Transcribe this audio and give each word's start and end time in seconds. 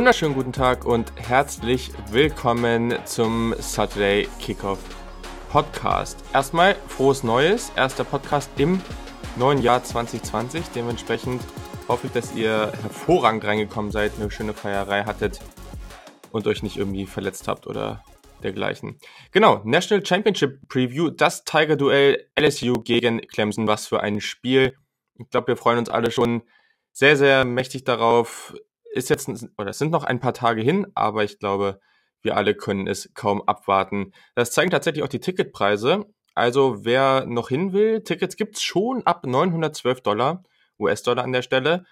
Wunderschönen 0.00 0.34
guten 0.34 0.54
Tag 0.54 0.86
und 0.86 1.12
herzlich 1.16 1.90
willkommen 2.10 2.94
zum 3.04 3.54
Saturday 3.58 4.26
Kickoff 4.40 4.78
Podcast. 5.50 6.24
Erstmal 6.32 6.74
frohes 6.88 7.22
Neues, 7.22 7.70
erster 7.76 8.04
Podcast 8.04 8.50
im 8.56 8.80
neuen 9.36 9.60
Jahr 9.60 9.84
2020. 9.84 10.68
Dementsprechend 10.74 11.42
hoffe 11.86 12.06
ich, 12.06 12.14
dass 12.14 12.34
ihr 12.34 12.72
hervorragend 12.80 13.44
reingekommen 13.44 13.90
seid, 13.90 14.12
eine 14.18 14.30
schöne 14.30 14.54
Feierei 14.54 15.04
hattet 15.04 15.38
und 16.30 16.46
euch 16.46 16.62
nicht 16.62 16.78
irgendwie 16.78 17.04
verletzt 17.04 17.46
habt 17.46 17.66
oder 17.66 18.02
dergleichen. 18.42 18.98
Genau, 19.32 19.60
National 19.64 20.02
Championship 20.02 20.66
Preview, 20.70 21.10
das 21.10 21.44
Tiger-Duell 21.44 22.26
LSU 22.40 22.72
gegen 22.72 23.20
Clemson. 23.20 23.66
Was 23.66 23.86
für 23.86 24.00
ein 24.00 24.22
Spiel. 24.22 24.74
Ich 25.18 25.28
glaube, 25.28 25.48
wir 25.48 25.56
freuen 25.58 25.78
uns 25.78 25.90
alle 25.90 26.10
schon 26.10 26.40
sehr, 26.90 27.18
sehr 27.18 27.44
mächtig 27.44 27.84
darauf. 27.84 28.54
Ist 28.92 29.10
jetzt, 29.10 29.28
oder 29.56 29.70
es 29.70 29.78
sind 29.78 29.92
noch 29.92 30.04
ein 30.04 30.20
paar 30.20 30.34
Tage 30.34 30.62
hin, 30.62 30.86
aber 30.94 31.24
ich 31.24 31.38
glaube, 31.38 31.80
wir 32.22 32.36
alle 32.36 32.54
können 32.54 32.86
es 32.86 33.12
kaum 33.14 33.42
abwarten. 33.42 34.12
Das 34.34 34.52
zeigen 34.52 34.70
tatsächlich 34.70 35.02
auch 35.04 35.08
die 35.08 35.20
Ticketpreise. 35.20 36.06
Also 36.34 36.84
wer 36.84 37.26
noch 37.26 37.48
hin 37.48 37.72
will, 37.72 38.02
Tickets 38.02 38.36
gibt's 38.36 38.62
schon 38.62 39.04
ab 39.06 39.26
912 39.26 40.00
Dollar, 40.02 40.44
US-Dollar 40.78 41.24
an 41.24 41.32
der 41.32 41.42
Stelle. 41.42 41.84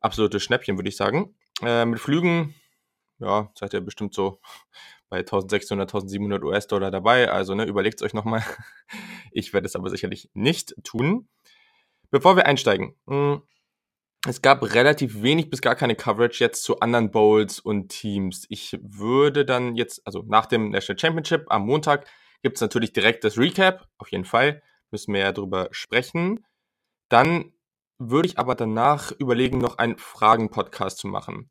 Absolutes 0.00 0.42
Schnäppchen, 0.42 0.76
würde 0.76 0.88
ich 0.88 0.96
sagen. 0.96 1.34
Äh, 1.62 1.84
mit 1.84 2.00
Flügen, 2.00 2.54
ja, 3.18 3.50
seid 3.54 3.74
ihr 3.74 3.80
bestimmt 3.80 4.14
so 4.14 4.40
bei 5.08 5.18
1600, 5.18 5.88
1700 5.88 6.42
US-Dollar 6.42 6.90
dabei. 6.90 7.30
Also 7.30 7.54
ne, 7.54 7.64
überlegt 7.64 8.00
es 8.00 8.06
euch 8.06 8.14
nochmal. 8.14 8.42
Ich 9.32 9.52
werde 9.52 9.66
es 9.66 9.76
aber 9.76 9.90
sicherlich 9.90 10.30
nicht 10.32 10.74
tun. 10.82 11.28
Bevor 12.10 12.36
wir 12.36 12.46
einsteigen, 12.46 12.96
hm, 13.06 13.42
es 14.26 14.42
gab 14.42 14.62
relativ 14.74 15.22
wenig 15.22 15.50
bis 15.50 15.60
gar 15.60 15.76
keine 15.76 15.94
Coverage 15.94 16.42
jetzt 16.42 16.64
zu 16.64 16.80
anderen 16.80 17.10
Bowls 17.10 17.60
und 17.60 17.88
Teams. 17.88 18.46
Ich 18.48 18.78
würde 18.82 19.44
dann 19.44 19.76
jetzt, 19.76 20.04
also 20.06 20.24
nach 20.26 20.46
dem 20.46 20.70
National 20.70 20.98
Championship 20.98 21.44
am 21.48 21.66
Montag, 21.66 22.08
gibt 22.42 22.56
es 22.56 22.60
natürlich 22.60 22.92
direkt 22.92 23.24
das 23.24 23.38
Recap. 23.38 23.86
Auf 23.98 24.10
jeden 24.10 24.24
Fall 24.24 24.62
müssen 24.90 25.14
wir 25.14 25.20
ja 25.20 25.32
drüber 25.32 25.68
sprechen. 25.70 26.44
Dann 27.08 27.52
würde 27.98 28.28
ich 28.28 28.38
aber 28.38 28.54
danach 28.54 29.12
überlegen, 29.12 29.58
noch 29.58 29.78
einen 29.78 29.96
Fragen-Podcast 29.96 30.98
zu 30.98 31.08
machen. 31.08 31.48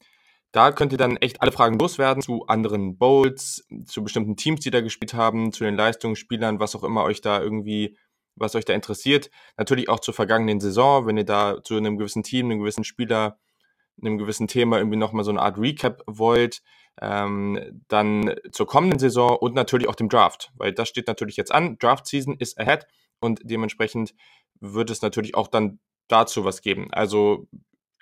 Da 0.51 0.71
könnt 0.71 0.93
ihr 0.93 0.97
dann 0.97 1.17
echt 1.17 1.41
alle 1.41 1.51
Fragen 1.51 1.77
loswerden 1.77 2.21
zu 2.21 2.45
anderen 2.47 2.97
Bowls, 2.97 3.67
zu 3.85 4.03
bestimmten 4.03 4.37
Teams, 4.37 4.61
die 4.61 4.71
da 4.71 4.79
gespielt 4.81 5.13
haben, 5.13 5.51
zu 5.51 5.65
den 5.65 5.75
Leistungsspielern, 5.75 6.59
was 6.59 6.75
auch 6.75 6.83
immer 6.83 7.03
euch 7.03 7.19
da 7.19 7.41
irgendwie, 7.41 7.97
was 8.35 8.55
euch 8.55 8.65
da 8.65 8.73
interessiert. 8.73 9.29
Natürlich 9.57 9.89
auch 9.89 9.99
zur 9.99 10.13
vergangenen 10.13 10.59
Saison, 10.59 11.05
wenn 11.07 11.17
ihr 11.17 11.25
da 11.25 11.63
zu 11.63 11.75
einem 11.75 11.97
gewissen 11.97 12.23
Team, 12.23 12.47
einem 12.47 12.59
gewissen 12.59 12.83
Spieler, 12.83 13.39
einem 14.01 14.17
gewissen 14.17 14.47
Thema 14.47 14.77
irgendwie 14.77 14.97
nochmal 14.97 15.23
so 15.23 15.31
eine 15.31 15.41
Art 15.41 15.57
Recap 15.57 16.03
wollt. 16.07 16.61
Ähm, 17.01 17.83
dann 17.89 18.35
zur 18.51 18.67
kommenden 18.67 18.99
Saison 18.99 19.35
und 19.37 19.53
natürlich 19.53 19.89
auch 19.89 19.95
dem 19.95 20.07
Draft, 20.07 20.53
weil 20.55 20.71
das 20.71 20.87
steht 20.87 21.07
natürlich 21.07 21.35
jetzt 21.35 21.51
an. 21.51 21.77
Draft 21.77 22.07
Season 22.07 22.37
ist 22.39 22.57
ahead 22.57 22.87
und 23.19 23.41
dementsprechend 23.43 24.13
wird 24.61 24.89
es 24.89 25.01
natürlich 25.01 25.35
auch 25.35 25.49
dann 25.49 25.79
dazu 26.07 26.45
was 26.45 26.61
geben. 26.61 26.87
Also 26.91 27.47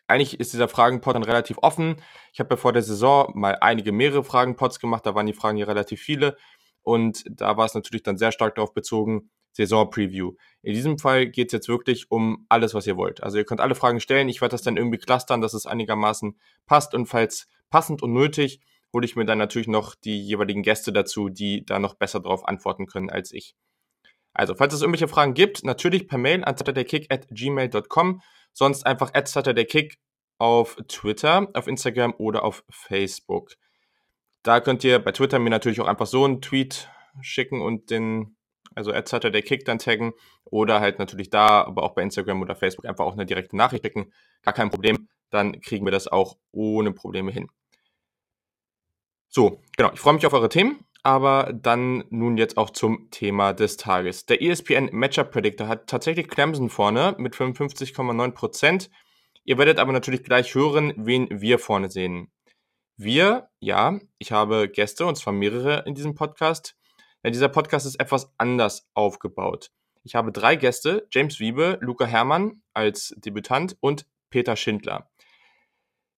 eigentlich 0.08 0.40
ist 0.40 0.54
dieser 0.54 0.68
Fragenpot 0.68 1.16
dann 1.16 1.24
relativ 1.24 1.58
offen. 1.62 1.96
Ich 2.34 2.40
habe 2.40 2.52
ja 2.52 2.58
vor 2.58 2.74
der 2.74 2.84
Saison 2.84 3.32
mal 3.34 3.58
einige 3.62 3.92
mehrere 3.92 4.24
Fragenpots 4.24 4.80
gemacht, 4.80 5.06
da 5.06 5.16
waren 5.16 5.26
die 5.26 5.34
Fragen 5.34 5.58
hier 5.58 5.68
relativ 5.68 6.02
viele 6.02 6.38
und 6.84 7.24
da 7.28 7.58
war 7.58 7.66
es 7.66 7.74
natürlich 7.74 8.04
dann 8.04 8.18
sehr 8.18 8.32
stark 8.32 8.56
darauf 8.56 8.74
bezogen, 8.74 9.32
Saison-Preview. 9.54 10.34
In 10.62 10.74
diesem 10.74 10.98
Fall 10.98 11.28
geht 11.28 11.48
es 11.48 11.54
jetzt 11.54 11.68
wirklich 11.68 12.12
um 12.12 12.46
alles, 12.50 12.74
was 12.74 12.86
ihr 12.88 12.98
wollt. 12.98 13.24
Also 13.24 13.38
ihr 13.38 13.46
könnt 13.46 13.62
alle 13.62 13.76
Fragen 13.76 14.00
stellen, 14.00 14.30
ich 14.30 14.42
werde 14.42 14.52
das 14.52 14.62
dann 14.62 14.78
irgendwie 14.78 14.98
clustern, 14.98 15.42
dass 15.42 15.54
es 15.54 15.66
einigermaßen 15.66 16.38
passt 16.66 16.94
und 16.94 17.06
falls 17.06 17.48
passend 17.70 18.04
und 18.04 18.14
nötig, 18.14 18.60
hole 18.94 19.06
ich 19.06 19.16
mir 19.16 19.26
dann 19.26 19.38
natürlich 19.38 19.68
noch 19.68 19.96
die 19.96 20.22
jeweiligen 20.22 20.62
Gäste 20.62 20.94
dazu, 20.94 21.30
die 21.30 21.66
da 21.66 21.80
noch 21.80 21.96
besser 21.96 22.20
darauf 22.20 22.48
antworten 22.48 22.86
können 22.86 23.10
als 23.10 23.32
ich. 23.32 23.56
Also, 24.34 24.56
falls 24.56 24.74
es 24.74 24.82
irgendwelche 24.82 25.08
Fragen 25.08 25.34
gibt, 25.36 25.64
natürlich 25.64 26.08
per 26.08 26.18
Mail 26.18 26.44
an 26.44 26.58
saturdaykick 26.58 27.12
at 27.12 27.28
gmail.com 27.30 28.22
Sonst 28.54 28.86
einfach 28.86 29.12
Kick 29.12 29.98
auf 30.38 30.78
Twitter, 30.88 31.48
auf 31.54 31.68
Instagram 31.68 32.14
oder 32.18 32.44
auf 32.44 32.64
Facebook. 32.70 33.56
Da 34.44 34.60
könnt 34.60 34.84
ihr 34.84 35.00
bei 35.00 35.12
Twitter 35.12 35.40
mir 35.40 35.50
natürlich 35.50 35.82
auch 35.82 35.88
einfach 35.88 36.06
so 36.06 36.24
einen 36.24 36.42
Tweet 36.42 36.90
schicken 37.22 37.62
und 37.62 37.90
den, 37.90 38.36
also 38.76 38.92
Kick 38.92 39.66
dann 39.66 39.80
taggen 39.80 40.14
oder 40.46 40.80
halt 40.80 41.00
natürlich 41.00 41.30
da, 41.30 41.64
aber 41.64 41.84
auch 41.84 41.96
bei 41.96 42.02
Instagram 42.02 42.42
oder 42.42 42.56
Facebook 42.56 42.86
einfach 42.86 43.06
auch 43.06 43.14
eine 43.14 43.26
direkte 43.26 43.56
Nachricht 43.56 43.86
schicken. 43.86 44.12
Gar 44.44 44.54
kein 44.54 44.70
Problem. 44.70 45.08
Dann 45.30 45.60
kriegen 45.62 45.86
wir 45.86 45.92
das 45.92 46.08
auch 46.08 46.38
ohne 46.52 46.92
Probleme 46.92 47.32
hin. 47.32 47.50
So, 49.30 49.62
genau. 49.78 49.92
Ich 49.94 50.00
freue 50.00 50.14
mich 50.14 50.26
auf 50.26 50.34
eure 50.34 50.50
Themen. 50.50 50.86
Aber 51.06 51.52
dann 51.54 52.06
nun 52.12 52.38
jetzt 52.38 52.56
auch 52.56 52.70
zum 52.70 53.10
Thema 53.12 53.52
des 53.52 53.76
Tages. 53.76 54.26
Der 54.26 54.42
ESPN 54.42 54.90
Matchup 54.94 55.32
Predictor 55.32 55.68
hat 55.68 55.88
tatsächlich 55.88 56.30
Clemson 56.30 56.70
vorne 56.70 57.14
mit 57.18 57.36
55,9%. 57.36 58.90
Ihr 59.44 59.58
werdet 59.58 59.80
aber 59.80 59.92
natürlich 59.92 60.24
gleich 60.24 60.56
hören, 60.56 60.94
wen 60.96 61.28
wir 61.30 61.60
vorne 61.60 61.92
sehen. 61.92 62.32
Wir, 62.96 63.50
ja, 63.60 64.00
ich 64.18 64.32
habe 64.32 64.70
Gäste 64.70 65.06
und 65.06 65.18
zwar 65.18 65.34
mehrere 65.34 65.84
in 65.86 65.94
diesem 65.94 66.16
Podcast. 66.16 66.78
Ja, 67.24 67.32
dieser 67.32 67.50
Podcast 67.50 67.86
ist 67.86 68.00
etwas 68.00 68.34
anders 68.38 68.90
aufgebaut. 68.94 69.72
Ich 70.04 70.16
habe 70.16 70.32
drei 70.32 70.56
Gäste, 70.56 71.08
James 71.12 71.40
Wiebe, 71.40 71.78
Luca 71.82 72.06
Herrmann 72.06 72.62
als 72.74 73.16
Debütant 73.18 73.78
und 73.80 74.06
Peter 74.30 74.56
Schindler. 74.56 75.10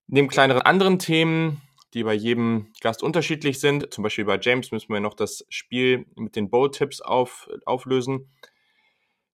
Neben 0.07 0.27
kleineren 0.27 0.61
anderen 0.61 0.99
Themen 0.99 1.61
die 1.95 2.03
bei 2.03 2.13
jedem 2.13 2.73
Gast 2.81 3.01
unterschiedlich 3.01 3.61
sind. 3.61 3.91
Zum 3.91 4.03
Beispiel 4.03 4.25
bei 4.25 4.37
James 4.39 4.71
müssen 4.71 4.93
wir 4.93 4.99
noch 4.99 5.13
das 5.13 5.45
Spiel 5.47 6.05
mit 6.15 6.35
den 6.35 6.49
Bowl-Tipps 6.49 6.99
auf, 6.99 7.49
auflösen. 7.65 8.29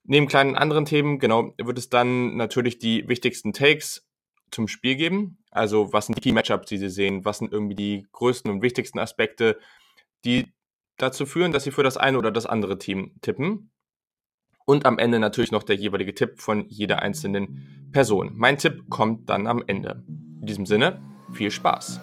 Neben 0.04 0.28
kleinen 0.28 0.56
anderen 0.56 0.86
Themen, 0.86 1.18
genau, 1.18 1.56
wird 1.58 1.80
es 1.80 1.90
dann 1.90 2.38
natürlich 2.38 2.78
die 2.78 3.08
wichtigsten 3.10 3.52
Takes 3.52 4.08
zum 4.52 4.68
Spiel 4.68 4.96
geben. 4.96 5.44
Also, 5.50 5.92
was 5.92 6.06
sind 6.06 6.18
die 6.18 6.22
Key-Matchups, 6.22 6.68
die 6.68 6.78
Sie 6.78 6.90
sehen? 6.90 7.26
Was 7.26 7.40
sind 7.40 7.52
irgendwie 7.52 7.76
die 7.76 8.08
größten 8.12 8.52
und 8.52 8.62
wichtigsten 8.62 9.00
Aspekte, 9.00 9.58
die 10.24 10.54
dazu 11.02 11.26
führen, 11.26 11.52
dass 11.52 11.64
Sie 11.64 11.72
für 11.72 11.84
das 11.84 11.98
eine 11.98 12.18
oder 12.18 12.32
das 12.32 12.46
andere 12.46 12.78
Team 12.78 13.14
tippen? 13.22 13.72
Und 14.66 14.86
am 14.86 15.00
Ende 15.00 15.20
natürlich 15.20 15.52
noch 15.52 15.64
der 15.64 15.76
jeweilige 15.76 16.14
Tipp 16.14 16.40
von 16.40 16.66
jeder 16.68 17.02
einzelnen 17.02 17.90
Person. 17.92 18.32
Mein 18.36 18.58
Tipp 18.58 18.90
kommt 18.90 19.30
dann 19.30 19.48
am 19.48 19.64
Ende. 19.66 20.04
In 20.40 20.46
diesem 20.46 20.66
Sinne, 20.66 21.02
viel 21.34 21.52
Spaß! 21.52 22.00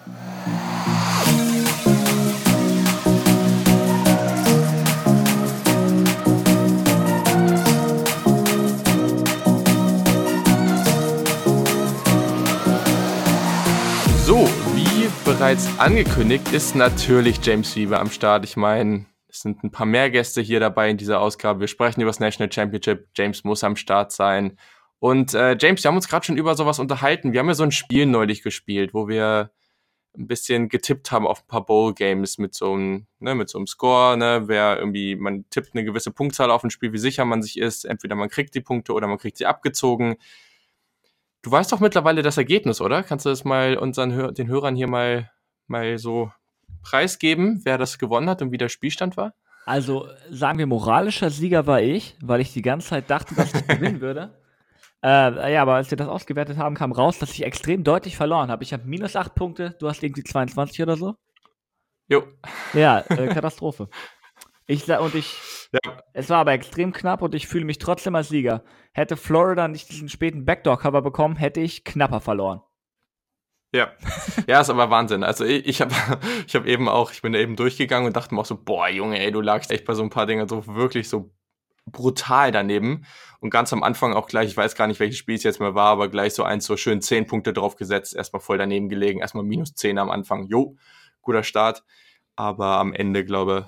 Bereits 15.29 15.69
angekündigt, 15.77 16.51
ist 16.53 16.75
natürlich 16.75 17.37
James 17.45 17.75
Weaver 17.75 17.99
am 17.99 18.09
Start. 18.09 18.43
Ich 18.45 18.57
meine, 18.57 19.05
es 19.27 19.41
sind 19.41 19.63
ein 19.63 19.69
paar 19.69 19.85
mehr 19.85 20.09
Gäste 20.09 20.41
hier 20.41 20.59
dabei 20.59 20.89
in 20.89 20.97
dieser 20.97 21.21
Ausgabe. 21.21 21.59
Wir 21.59 21.67
sprechen 21.67 22.01
über 22.01 22.09
das 22.09 22.19
National 22.19 22.51
Championship. 22.51 23.09
James 23.15 23.43
muss 23.43 23.63
am 23.63 23.75
Start 23.75 24.11
sein. 24.11 24.57
Und 24.97 25.35
äh, 25.35 25.55
James, 25.59 25.83
wir 25.83 25.89
haben 25.89 25.97
uns 25.97 26.07
gerade 26.07 26.25
schon 26.25 26.35
über 26.35 26.55
sowas 26.55 26.79
unterhalten. 26.79 27.31
Wir 27.31 27.41
haben 27.41 27.47
ja 27.47 27.53
so 27.53 27.61
ein 27.61 27.71
Spiel 27.71 28.07
neulich 28.07 28.41
gespielt, 28.41 28.95
wo 28.95 29.07
wir 29.07 29.51
ein 30.17 30.25
bisschen 30.25 30.67
getippt 30.67 31.11
haben 31.11 31.27
auf 31.27 31.43
ein 31.43 31.47
paar 31.47 31.63
Bowl-Games 31.63 32.39
mit 32.39 32.55
so 32.55 32.73
einem, 32.73 33.05
ne, 33.19 33.35
mit 33.35 33.49
so 33.49 33.59
einem 33.59 33.67
Score, 33.67 34.17
ne, 34.17 34.47
wer 34.47 34.79
irgendwie, 34.79 35.15
man 35.15 35.47
tippt 35.51 35.75
eine 35.75 35.85
gewisse 35.85 36.09
Punktzahl 36.09 36.49
auf 36.49 36.63
ein 36.63 36.71
Spiel, 36.71 36.91
wie 36.91 36.97
sicher 36.97 37.25
man 37.25 37.43
sich 37.43 37.59
ist. 37.59 37.85
Entweder 37.85 38.15
man 38.15 38.29
kriegt 38.29 38.55
die 38.55 38.61
Punkte 38.61 38.93
oder 38.93 39.05
man 39.05 39.19
kriegt 39.19 39.37
sie 39.37 39.45
abgezogen. 39.45 40.15
Du 41.41 41.51
weißt 41.51 41.71
doch 41.71 41.79
mittlerweile 41.79 42.21
das 42.21 42.37
Ergebnis, 42.37 42.81
oder? 42.81 43.03
Kannst 43.03 43.25
du 43.25 43.29
das 43.29 43.45
mal 43.45 43.77
unseren 43.77 44.33
den 44.33 44.47
Hörern 44.47 44.75
hier 44.75 44.87
mal, 44.87 45.31
mal 45.67 45.97
so 45.97 46.31
preisgeben, 46.81 47.61
wer 47.63 47.77
das 47.77 47.97
gewonnen 47.97 48.29
hat 48.29 48.41
und 48.41 48.51
wie 48.51 48.57
der 48.57 48.69
Spielstand 48.69 49.15
war? 49.17 49.33
Also 49.65 50.07
sagen 50.29 50.57
wir, 50.57 50.65
moralischer 50.65 51.29
Sieger 51.29 51.67
war 51.67 51.81
ich, 51.81 52.17
weil 52.21 52.41
ich 52.41 52.53
die 52.53 52.61
ganze 52.61 52.89
Zeit 52.89 53.09
dachte, 53.09 53.35
dass 53.35 53.53
ich 53.53 53.67
gewinnen 53.67 54.01
würde. 54.01 54.33
Äh, 55.03 55.53
ja, 55.53 55.61
aber 55.61 55.75
als 55.75 55.91
wir 55.91 55.97
das 55.97 56.07
ausgewertet 56.07 56.57
haben, 56.57 56.75
kam 56.75 56.91
raus, 56.91 57.19
dass 57.19 57.31
ich 57.31 57.43
extrem 57.43 57.83
deutlich 57.83 58.17
verloren 58.17 58.49
habe. 58.51 58.63
Ich 58.63 58.73
habe 58.73 58.83
minus 58.85 59.15
8 59.15 59.33
Punkte, 59.33 59.75
du 59.79 59.87
hast 59.87 60.03
irgendwie 60.03 60.23
22 60.23 60.81
oder 60.81 60.97
so. 60.97 61.15
Jo. 62.07 62.23
Ja, 62.73 62.99
äh, 63.09 63.27
Katastrophe. 63.27 63.87
Ich 64.69 64.87
und 64.87 65.15
ich. 65.15 65.35
Ja. 65.71 66.03
Es 66.13 66.29
war 66.29 66.37
aber 66.37 66.51
extrem 66.51 66.93
knapp 66.93 67.23
und 67.23 67.33
ich 67.33 67.47
fühle 67.47 67.65
mich 67.65 67.79
trotzdem 67.79 68.13
als 68.13 68.29
Sieger. 68.29 68.63
Hätte 68.93 69.17
Florida 69.17 69.67
nicht 69.67 69.89
diesen 69.89 70.09
späten 70.09 70.45
Backdoor-Cover 70.45 71.01
bekommen, 71.01 71.37
hätte 71.37 71.59
ich 71.59 71.83
knapper 71.83 72.21
verloren. 72.21 72.61
Ja, 73.73 73.91
ja, 74.47 74.61
ist 74.61 74.69
aber 74.69 74.91
Wahnsinn. 74.91 75.23
Also 75.23 75.43
ich, 75.43 75.65
ich 75.65 75.81
habe 75.81 75.91
ich 76.47 76.55
hab 76.55 76.67
eben 76.67 76.87
auch, 76.87 77.11
ich 77.11 77.23
bin 77.23 77.33
da 77.33 77.39
eben 77.39 77.55
durchgegangen 77.55 78.05
und 78.05 78.15
dachte 78.15 78.35
mir 78.35 78.41
auch 78.41 78.45
so, 78.45 78.63
boah, 78.63 78.87
Junge, 78.87 79.19
ey, 79.19 79.31
du 79.31 79.41
lagst 79.41 79.71
echt 79.71 79.85
bei 79.85 79.95
so 79.95 80.03
ein 80.03 80.11
paar 80.11 80.27
Dingen 80.27 80.47
so 80.47 80.67
wirklich 80.67 81.09
so 81.09 81.31
brutal 81.87 82.51
daneben. 82.51 83.05
Und 83.39 83.49
ganz 83.49 83.73
am 83.73 83.81
Anfang 83.81 84.13
auch 84.13 84.27
gleich, 84.27 84.49
ich 84.49 84.57
weiß 84.57 84.75
gar 84.75 84.85
nicht, 84.85 84.99
welches 84.99 85.17
Spiel 85.17 85.35
es 85.35 85.43
jetzt 85.43 85.59
mal 85.59 85.73
war, 85.73 85.87
aber 85.87 86.09
gleich 86.09 86.35
so 86.35 86.43
eins 86.43 86.65
so 86.65 86.77
schön 86.77 87.01
zehn 87.01 87.25
Punkte 87.25 87.53
drauf 87.53 87.75
gesetzt, 87.75 88.15
erstmal 88.15 88.39
voll 88.39 88.59
daneben 88.59 88.87
gelegen, 88.87 89.19
erstmal 89.19 89.43
minus 89.43 89.73
zehn 89.73 89.97
am 89.97 90.11
Anfang. 90.11 90.45
Jo, 90.45 90.75
guter 91.21 91.41
Start. 91.41 91.83
Aber 92.35 92.77
am 92.77 92.93
Ende, 92.93 93.25
glaube 93.25 93.67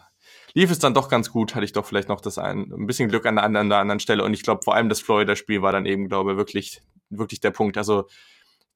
lief 0.53 0.71
es 0.71 0.79
dann 0.79 0.93
doch 0.93 1.09
ganz 1.09 1.31
gut, 1.31 1.55
hatte 1.55 1.65
ich 1.65 1.73
doch 1.73 1.85
vielleicht 1.85 2.09
noch 2.09 2.21
das 2.21 2.37
ein, 2.37 2.71
ein 2.71 2.87
bisschen 2.87 3.09
Glück 3.09 3.25
an 3.25 3.35
der, 3.35 3.43
anderen, 3.43 3.65
an 3.65 3.69
der 3.69 3.79
anderen 3.79 3.99
Stelle. 3.99 4.23
Und 4.23 4.33
ich 4.33 4.43
glaube, 4.43 4.61
vor 4.63 4.75
allem 4.75 4.89
das 4.89 5.01
Florida-Spiel 5.01 5.61
war 5.61 5.71
dann 5.71 5.85
eben, 5.85 6.07
glaube 6.07 6.31
ich, 6.31 6.37
wirklich, 6.37 6.81
wirklich 7.09 7.39
der 7.39 7.51
Punkt. 7.51 7.77
Also 7.77 8.07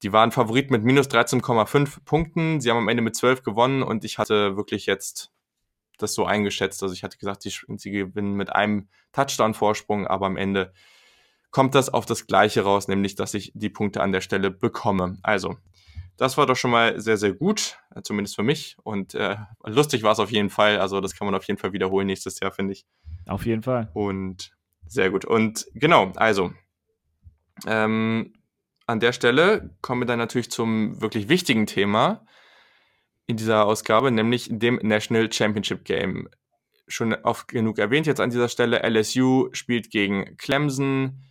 die 0.03 0.13
waren 0.13 0.31
Favorit 0.31 0.71
mit 0.71 0.83
minus 0.83 1.07
13,5 1.07 2.03
Punkten. 2.05 2.61
Sie 2.61 2.69
haben 2.69 2.77
am 2.77 2.87
Ende 2.87 3.03
mit 3.03 3.15
12 3.15 3.43
gewonnen 3.43 3.83
und 3.83 4.03
ich 4.03 4.17
hatte 4.17 4.57
wirklich 4.57 4.85
jetzt 4.85 5.31
das 5.97 6.13
so 6.13 6.25
eingeschätzt. 6.25 6.83
Also 6.83 6.93
ich 6.93 7.03
hatte 7.03 7.17
gesagt, 7.17 7.45
die, 7.45 7.53
sie 7.77 7.91
gewinnen 7.91 8.35
mit 8.35 8.51
einem 8.51 8.89
Touchdown-Vorsprung, 9.13 10.07
aber 10.07 10.25
am 10.25 10.37
Ende 10.37 10.73
kommt 11.51 11.73
das 11.73 11.87
auf 11.87 12.05
das 12.05 12.27
Gleiche 12.27 12.63
raus, 12.63 12.89
nämlich 12.89 13.15
dass 13.15 13.33
ich 13.33 13.53
die 13.55 13.69
Punkte 13.69 14.01
an 14.01 14.11
der 14.11 14.21
Stelle 14.21 14.51
bekomme. 14.51 15.17
Also, 15.23 15.55
das 16.17 16.37
war 16.37 16.45
doch 16.45 16.55
schon 16.55 16.71
mal 16.71 16.99
sehr, 16.99 17.17
sehr 17.17 17.33
gut, 17.33 17.77
äh, 17.93 18.01
zumindest 18.01 18.35
für 18.35 18.43
mich. 18.43 18.77
Und 18.83 19.15
äh, 19.15 19.35
lustig 19.63 20.03
war 20.03 20.13
es 20.13 20.19
auf 20.19 20.31
jeden 20.31 20.49
Fall. 20.49 20.79
Also, 20.79 21.01
das 21.01 21.15
kann 21.15 21.25
man 21.25 21.35
auf 21.35 21.45
jeden 21.45 21.59
Fall 21.59 21.73
wiederholen 21.73 22.07
nächstes 22.07 22.39
Jahr, 22.39 22.51
finde 22.51 22.73
ich. 22.73 22.85
Auf 23.27 23.45
jeden 23.45 23.63
Fall. 23.63 23.89
Und 23.93 24.51
sehr 24.87 25.09
gut. 25.09 25.25
Und 25.25 25.67
genau, 25.73 26.11
also, 26.15 26.53
ähm, 27.65 28.33
an 28.87 28.99
der 28.99 29.13
Stelle 29.13 29.75
kommen 29.81 30.01
wir 30.01 30.05
dann 30.05 30.19
natürlich 30.19 30.51
zum 30.51 31.01
wirklich 31.01 31.27
wichtigen 31.27 31.65
Thema 31.65 32.25
in 33.27 33.37
dieser 33.37 33.65
Ausgabe, 33.65 34.11
nämlich 34.11 34.47
dem 34.51 34.79
National 34.83 35.31
Championship 35.31 35.83
Game. 35.85 36.29
Schon 36.87 37.13
oft 37.13 37.47
genug 37.47 37.79
erwähnt 37.79 38.05
jetzt 38.05 38.21
an 38.21 38.29
dieser 38.29 38.47
Stelle. 38.47 38.83
LSU 38.87 39.49
spielt 39.53 39.89
gegen 39.89 40.37
Clemson. 40.37 41.23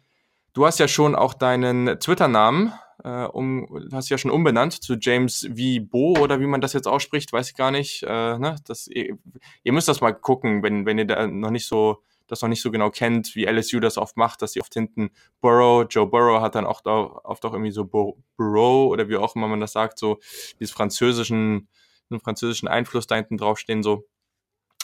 Du 0.52 0.66
hast 0.66 0.80
ja 0.80 0.88
schon 0.88 1.14
auch 1.14 1.34
deinen 1.34 2.00
Twitter-Namen, 2.00 2.72
äh, 3.02 3.24
um, 3.24 3.88
hast 3.92 4.08
ja 4.08 4.18
schon 4.18 4.30
umbenannt 4.30 4.82
zu 4.82 4.96
James 5.00 5.48
V. 5.48 5.84
Bo 5.84 6.16
oder 6.20 6.40
wie 6.40 6.46
man 6.46 6.60
das 6.60 6.72
jetzt 6.72 6.86
ausspricht, 6.86 7.32
weiß 7.32 7.50
ich 7.50 7.56
gar 7.56 7.70
nicht. 7.70 8.02
Äh, 8.02 8.38
ne? 8.38 8.56
das, 8.66 8.86
ihr, 8.86 9.18
ihr, 9.62 9.72
müsst 9.72 9.88
das 9.88 10.00
mal 10.00 10.12
gucken, 10.12 10.62
wenn, 10.62 10.86
wenn 10.86 10.98
ihr 10.98 11.06
da 11.06 11.26
noch 11.26 11.50
nicht 11.50 11.66
so 11.66 12.02
das 12.26 12.42
noch 12.42 12.48
nicht 12.48 12.62
so 12.62 12.70
genau 12.70 12.90
kennt, 12.90 13.34
wie 13.34 13.44
LSU 13.44 13.80
das 13.80 13.98
oft 13.98 14.16
macht, 14.16 14.42
dass 14.42 14.52
sie 14.52 14.60
oft 14.60 14.72
hinten 14.72 15.10
Burrow, 15.40 15.86
Joe 15.88 16.06
Burrow 16.06 16.40
hat 16.40 16.54
dann 16.54 16.66
auch 16.66 16.80
da, 16.80 16.92
oft 16.92 17.44
auch 17.44 17.52
irgendwie 17.52 17.70
so 17.70 17.84
Burrow 17.84 18.90
oder 18.90 19.08
wie 19.08 19.16
auch 19.16 19.36
immer 19.36 19.48
man 19.48 19.60
das 19.60 19.72
sagt, 19.72 19.98
so 19.98 20.18
dieses 20.58 20.72
französischen, 20.72 21.68
einen 22.10 22.20
französischen 22.20 22.68
Einfluss 22.68 23.06
da 23.06 23.16
hinten 23.16 23.36
draufstehen, 23.36 23.82
so. 23.82 24.06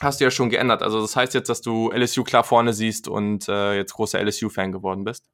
Hast 0.03 0.19
du 0.19 0.25
ja 0.25 0.31
schon 0.31 0.49
geändert. 0.49 0.83
Also 0.83 1.03
das 1.03 1.15
heißt 1.15 1.35
jetzt, 1.35 1.51
dass 1.51 1.61
du 1.61 1.91
LSU 1.91 2.25
klar 2.25 2.43
vorne 2.43 2.73
siehst 2.73 3.07
und 3.07 3.49
äh, 3.51 3.77
jetzt 3.77 3.93
großer 3.93 4.19
LSU-Fan 4.19 4.73
geworden 4.73 5.05
bist. 5.05 5.29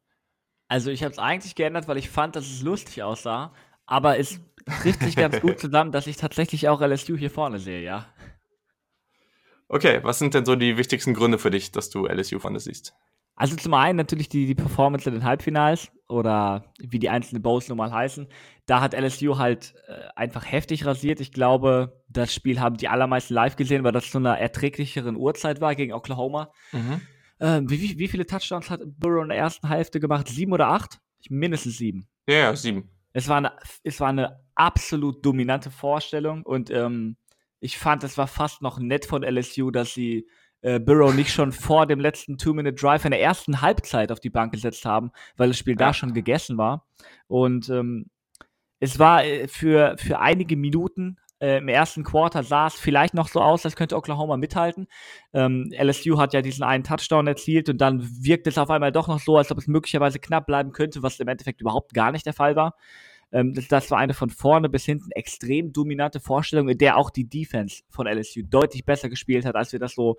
Also 0.69 0.91
ich 0.91 1.03
habe 1.03 1.13
es 1.13 1.19
eigentlich 1.19 1.55
geändert, 1.55 1.89
weil 1.89 1.97
ich 1.97 2.11
fand, 2.11 2.37
dass 2.37 2.47
es 2.47 2.63
lustig 2.63 3.03
aussah. 3.03 3.53
Aber 3.87 4.19
es 4.19 4.41
trifft 4.83 5.01
sich 5.01 5.17
ganz 5.17 5.41
gut 5.41 5.61
zusammen, 5.61 5.93
dass 5.93 6.07
ich 6.07 6.17
tatsächlich 6.17 6.69
auch 6.69 6.81
LSU 6.81 7.17
hier 7.17 7.31
vorne 7.31 7.59
sehe, 7.59 7.83
ja. 7.83 8.07
Okay, 9.69 10.01
was 10.03 10.19
sind 10.19 10.35
denn 10.35 10.45
so 10.45 10.57
die 10.57 10.77
wichtigsten 10.77 11.15
Gründe 11.15 11.39
für 11.39 11.51
dich, 11.51 11.73
dass 11.73 11.91
du 11.91 12.07
LSU 12.07 12.39
vorne 12.39 12.61
siehst? 12.61 12.95
Also 13.37 13.55
zum 13.55 13.75
einen 13.75 13.97
natürlich 13.97 14.31
die, 14.31 14.47
die 14.47 14.55
Performance 14.55 15.09
in 15.09 15.15
den 15.15 15.25
Halbfinals 15.25 15.91
oder 16.09 16.73
wie 16.79 16.99
die 16.99 17.11
einzelnen 17.11 17.43
Bowls 17.43 17.69
nun 17.69 17.77
mal 17.77 17.93
heißen. 17.93 18.29
Da 18.65 18.81
hat 18.81 18.95
LSU 18.95 19.37
halt 19.37 19.75
äh, 19.89 20.09
einfach 20.17 20.51
heftig 20.51 20.87
rasiert. 20.87 21.21
Ich 21.21 21.33
glaube, 21.33 22.03
das 22.09 22.33
Spiel 22.33 22.61
haben 22.61 22.79
die 22.79 22.89
allermeisten 22.89 23.35
live 23.35 23.57
gesehen, 23.57 23.85
weil 23.85 23.93
das 23.93 24.11
zu 24.11 24.19
einer 24.19 24.39
erträglicheren 24.39 25.17
Uhrzeit 25.17 25.61
war 25.61 25.75
gegen 25.75 25.93
Oklahoma. 25.93 26.51
Mhm. 26.73 27.03
Ähm, 27.41 27.69
wie, 27.71 27.99
wie, 27.99 28.09
viele 28.09 28.27
Touchdowns 28.27 28.71
hat 28.71 28.81
Burrow 28.85 29.23
in 29.23 29.29
der 29.29 29.39
ersten 29.39 29.69
Hälfte 29.69 30.01
gemacht? 30.01 30.29
Sieben 30.29 30.53
oder 30.53 30.69
acht? 30.69 31.01
Mindestens 31.29 31.79
sieben. 31.79 32.09
Ja, 32.27 32.37
ja 32.37 32.57
sieben. 32.57 32.91
Es 33.13 33.29
war, 33.29 33.39
eine, 33.39 33.53
es 33.83 34.01
war 34.01 34.09
eine 34.09 34.41
absolut 34.55 35.25
dominante 35.25 35.71
Vorstellung 35.71 36.43
und 36.43 36.71
ähm, 36.71 37.17
ich 37.61 37.79
fand, 37.79 38.05
es 38.05 38.19
war 38.19 38.27
fast 38.27 38.63
noch 38.63 38.79
nett 38.79 39.07
von 39.07 39.23
LSU, 39.23 39.71
dass 39.71 39.95
sie 39.95 40.29
äh, 40.61 40.79
Burrow 40.79 41.15
nicht 41.15 41.33
schon 41.33 41.53
vor 41.53 41.87
dem 41.87 42.01
letzten 42.01 42.39
Two-Minute-Drive 42.39 43.05
in 43.05 43.13
der 43.13 43.21
ersten 43.21 43.61
Halbzeit 43.61 44.13
auf 44.13 44.21
die 44.21 44.31
Bank 44.31 44.53
gesetzt 44.53 44.85
haben, 44.85 45.11
weil 45.37 45.49
das 45.49 45.59
Spiel 45.59 45.75
ja. 45.75 45.87
da 45.87 45.95
schon 45.95 46.13
gegessen 46.13 46.59
war. 46.59 46.87
Und 47.27 47.69
ähm, 47.69 48.11
es 48.81 48.99
war 48.99 49.25
äh, 49.25 49.49
für, 49.49 49.97
für 49.99 50.19
einige 50.21 50.57
Minuten 50.57 51.19
äh, 51.41 51.59
im 51.59 51.69
ersten 51.69 52.05
Quarter 52.05 52.43
sah 52.43 52.67
es 52.67 52.75
vielleicht 52.75 53.15
noch 53.15 53.29
so 53.29 53.41
aus, 53.41 53.65
als 53.65 53.77
könnte 53.77 53.97
Oklahoma 53.97 54.37
mithalten. 54.37 54.87
Ähm, 55.33 55.71
LSU 55.77 56.19
hat 56.19 56.33
ja 56.33 56.43
diesen 56.43 56.65
einen 56.65 56.85
Touchdown 56.85 57.27
erzielt 57.27 57.69
und 57.69 57.79
dann 57.79 58.09
wirkt 58.23 58.47
es 58.47 58.59
auf 58.59 58.71
einmal 58.71 58.93
doch 58.93 59.09
noch 59.09 59.21
so, 59.21 59.37
als 59.37 59.51
ob 59.51 59.59
es 59.59 59.67
möglicherweise 59.67 60.19
knapp 60.19 60.47
bleiben 60.47 60.73
könnte, 60.73 61.03
was 61.03 61.21
im 61.21 61.29
Endeffekt 61.29 61.61
überhaupt 61.61 61.93
gar 61.95 62.13
nicht 62.13 62.27
der 62.27 62.33
Fall 62.33 62.57
war. 62.57 62.75
Ähm, 63.33 63.55
das, 63.55 63.69
das, 63.69 63.91
war 63.91 63.99
eine 63.99 64.15
von 64.15 64.31
vorne 64.31 64.69
bis 64.69 64.85
hinten 64.85 65.11
extrem 65.13 65.73
dominante 65.73 66.21
Vorstellung, 66.21 66.69
in 66.69 66.79
der 66.79 66.97
auch 66.97 67.11
die 67.11 67.29
Defense 67.29 67.83
von 67.91 68.07
LSU 68.07 68.43
deutlich 68.43 68.85
besser 68.85 69.09
gespielt 69.09 69.45
hat, 69.45 69.57
als 69.57 69.73
wir 69.73 69.81
das 69.81 69.95
so 69.95 70.17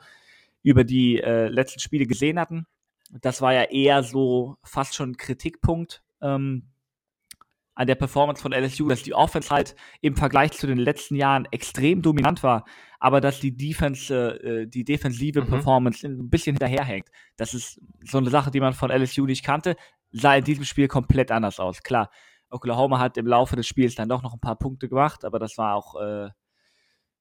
über 0.61 0.83
die 0.83 1.21
äh, 1.21 1.47
letzten 1.47 1.79
Spiele 1.79 2.05
gesehen 2.05 2.39
hatten. 2.39 2.65
Das 3.21 3.41
war 3.41 3.53
ja 3.53 3.63
eher 3.63 4.03
so 4.03 4.57
fast 4.63 4.95
schon 4.95 5.11
ein 5.11 5.17
Kritikpunkt 5.17 6.03
ähm, 6.21 6.63
an 7.77 7.85
der 7.85 7.95
Performance 7.95 8.41
von 8.41 8.53
LSU, 8.53 8.89
dass 8.89 9.03
die 9.03 9.13
Offense 9.13 9.51
halt 9.51 9.75
im 10.01 10.15
Vergleich 10.15 10.53
zu 10.53 10.65
den 10.65 10.79
letzten 10.79 11.15
Jahren 11.15 11.47
extrem 11.51 12.01
dominant 12.01 12.41
war, 12.41 12.65
aber 12.99 13.21
dass 13.21 13.39
die 13.39 13.55
Defense, 13.55 14.11
äh, 14.13 14.65
die 14.65 14.83
defensive 14.83 15.41
mhm. 15.41 15.47
Performance 15.47 16.05
ein 16.05 16.27
bisschen 16.27 16.55
hinterherhängt. 16.55 17.07
Das 17.35 17.53
ist 17.53 17.79
so 18.03 18.17
eine 18.17 18.31
Sache, 18.31 18.49
die 18.49 18.59
man 18.59 18.73
von 18.73 18.89
LSU 18.89 19.27
nicht 19.27 19.45
kannte, 19.45 19.75
sah 20.11 20.35
in 20.35 20.43
diesem 20.43 20.65
Spiel 20.65 20.87
komplett 20.87 21.31
anders 21.31 21.59
aus. 21.59 21.83
Klar, 21.83 22.09
Oklahoma 22.49 22.97
hat 22.97 23.15
im 23.17 23.27
Laufe 23.27 23.55
des 23.55 23.67
Spiels 23.67 23.93
dann 23.93 24.09
doch 24.09 24.23
noch 24.23 24.33
ein 24.33 24.39
paar 24.39 24.57
Punkte 24.57 24.89
gemacht, 24.89 25.23
aber 25.23 25.37
das 25.37 25.59
war 25.59 25.75
auch 25.75 26.01
äh, 26.01 26.29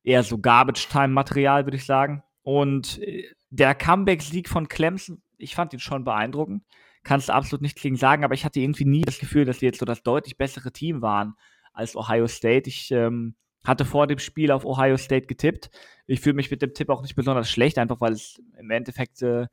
eher 0.04 0.22
so 0.22 0.38
Garbage-Time-Material, 0.38 1.66
würde 1.66 1.76
ich 1.76 1.84
sagen. 1.84 2.22
Und 2.42 2.98
äh, 3.02 3.24
der 3.50 3.74
Comeback-Sieg 3.74 4.48
von 4.48 4.68
Clemson, 4.68 5.20
ich 5.36 5.54
fand 5.54 5.74
ihn 5.74 5.80
schon 5.80 6.04
beeindruckend. 6.04 6.64
Kannst 7.06 7.28
du 7.28 7.34
absolut 7.34 7.62
nicht 7.62 7.80
gegen 7.80 7.96
sagen, 7.96 8.24
aber 8.24 8.34
ich 8.34 8.44
hatte 8.44 8.60
irgendwie 8.60 8.84
nie 8.84 9.02
das 9.02 9.18
Gefühl, 9.18 9.44
dass 9.44 9.60
wir 9.60 9.68
jetzt 9.68 9.78
so 9.78 9.86
das 9.86 10.02
deutlich 10.02 10.36
bessere 10.36 10.72
Team 10.72 11.02
waren 11.02 11.34
als 11.72 11.96
Ohio 11.96 12.26
State. 12.26 12.68
Ich 12.68 12.90
ähm, 12.90 13.34
hatte 13.64 13.84
vor 13.84 14.06
dem 14.06 14.18
Spiel 14.18 14.50
auf 14.50 14.64
Ohio 14.64 14.96
State 14.96 15.26
getippt. 15.26 15.70
Ich 16.06 16.20
fühle 16.20 16.34
mich 16.34 16.50
mit 16.50 16.62
dem 16.62 16.74
Tipp 16.74 16.88
auch 16.88 17.02
nicht 17.02 17.16
besonders 17.16 17.50
schlecht, 17.50 17.78
einfach 17.78 18.00
weil 18.00 18.12
es 18.12 18.40
im 18.58 18.70
Endeffekt 18.70 19.22
äh, 19.22 19.46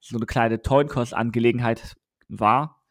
so 0.00 0.16
eine 0.16 0.26
kleine 0.26 0.62
Toinkos-Angelegenheit 0.62 1.96
war. 2.28 2.82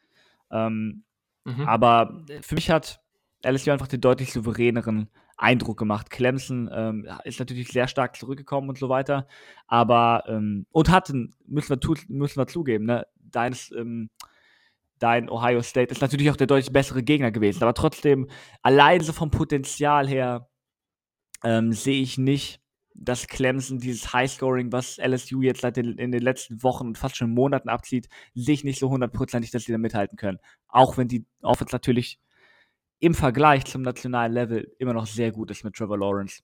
Ähm, 0.51 1.05
Mhm. 1.45 1.67
Aber 1.67 2.25
für 2.41 2.55
mich 2.55 2.69
hat 2.69 3.00
LSU 3.43 3.72
einfach 3.72 3.88
den 3.88 4.01
deutlich 4.01 4.34
souveräneren 4.34 5.10
Eindruck 5.37 5.77
gemacht. 5.77 6.09
Clemson 6.09 6.69
ähm, 6.71 7.07
ist 7.23 7.39
natürlich 7.39 7.69
sehr 7.69 7.87
stark 7.87 8.15
zurückgekommen 8.15 8.69
und 8.69 8.77
so 8.77 8.89
weiter, 8.89 9.27
aber 9.67 10.23
ähm, 10.27 10.65
und 10.71 10.89
hatten, 10.89 11.35
müssen 11.45 11.69
wir, 11.69 11.95
müssen 12.07 12.37
wir 12.37 12.47
zugeben, 12.47 12.85
ne, 12.85 13.05
deines, 13.15 13.71
ähm, 13.71 14.09
dein 14.99 15.29
Ohio 15.29 15.61
State 15.61 15.91
ist 15.91 16.01
natürlich 16.01 16.29
auch 16.31 16.37
der 16.37 16.47
deutlich 16.47 16.71
bessere 16.71 17.03
Gegner 17.03 17.31
gewesen, 17.31 17.63
aber 17.63 17.73
trotzdem, 17.73 18.29
allein 18.61 19.01
so 19.01 19.13
vom 19.13 19.31
Potenzial 19.31 20.07
her 20.07 20.47
ähm, 21.43 21.73
sehe 21.73 22.01
ich 22.01 22.17
nicht, 22.17 22.61
dass 22.97 23.27
Clemson 23.27 23.79
dieses 23.79 24.13
Highscoring, 24.13 24.71
was 24.71 24.97
LSU 24.97 25.41
jetzt 25.41 25.61
seit 25.61 25.75
den, 25.75 25.97
in 25.97 26.11
den 26.11 26.21
letzten 26.21 26.63
Wochen 26.63 26.87
und 26.87 26.97
fast 26.97 27.17
schon 27.17 27.31
Monaten 27.31 27.67
abzieht, 27.67 28.07
sich 28.33 28.63
nicht 28.63 28.79
so 28.79 28.89
hundertprozentig, 28.89 29.51
dass 29.51 29.63
sie 29.63 29.73
da 29.73 29.77
mithalten 29.77 30.17
können. 30.17 30.39
Auch 30.69 30.97
wenn 30.97 31.09
die 31.09 31.25
Offense 31.41 31.75
natürlich 31.75 32.19
im 32.99 33.13
Vergleich 33.13 33.65
zum 33.65 33.81
nationalen 33.81 34.33
Level 34.33 34.71
immer 34.79 34.93
noch 34.93 35.05
sehr 35.05 35.31
gut 35.31 35.51
ist 35.51 35.63
mit 35.63 35.75
Trevor 35.75 35.97
Lawrence. 35.97 36.41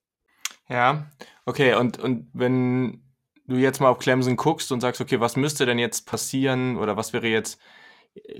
Ja, 0.70 1.12
okay, 1.46 1.75
und, 1.75 2.00
und 2.00 2.29
wenn 2.34 3.03
du 3.48 3.58
jetzt 3.58 3.79
mal 3.79 3.89
auf 3.89 4.00
Clemson 4.00 4.36
guckst 4.36 4.72
und 4.72 4.81
sagst, 4.81 5.01
okay, 5.01 5.20
was 5.20 5.36
müsste 5.36 5.65
denn 5.65 5.79
jetzt 5.79 6.08
passieren 6.08 6.77
oder 6.77 6.98
was 6.98 7.13
wäre 7.13 7.27
jetzt, 7.27 7.60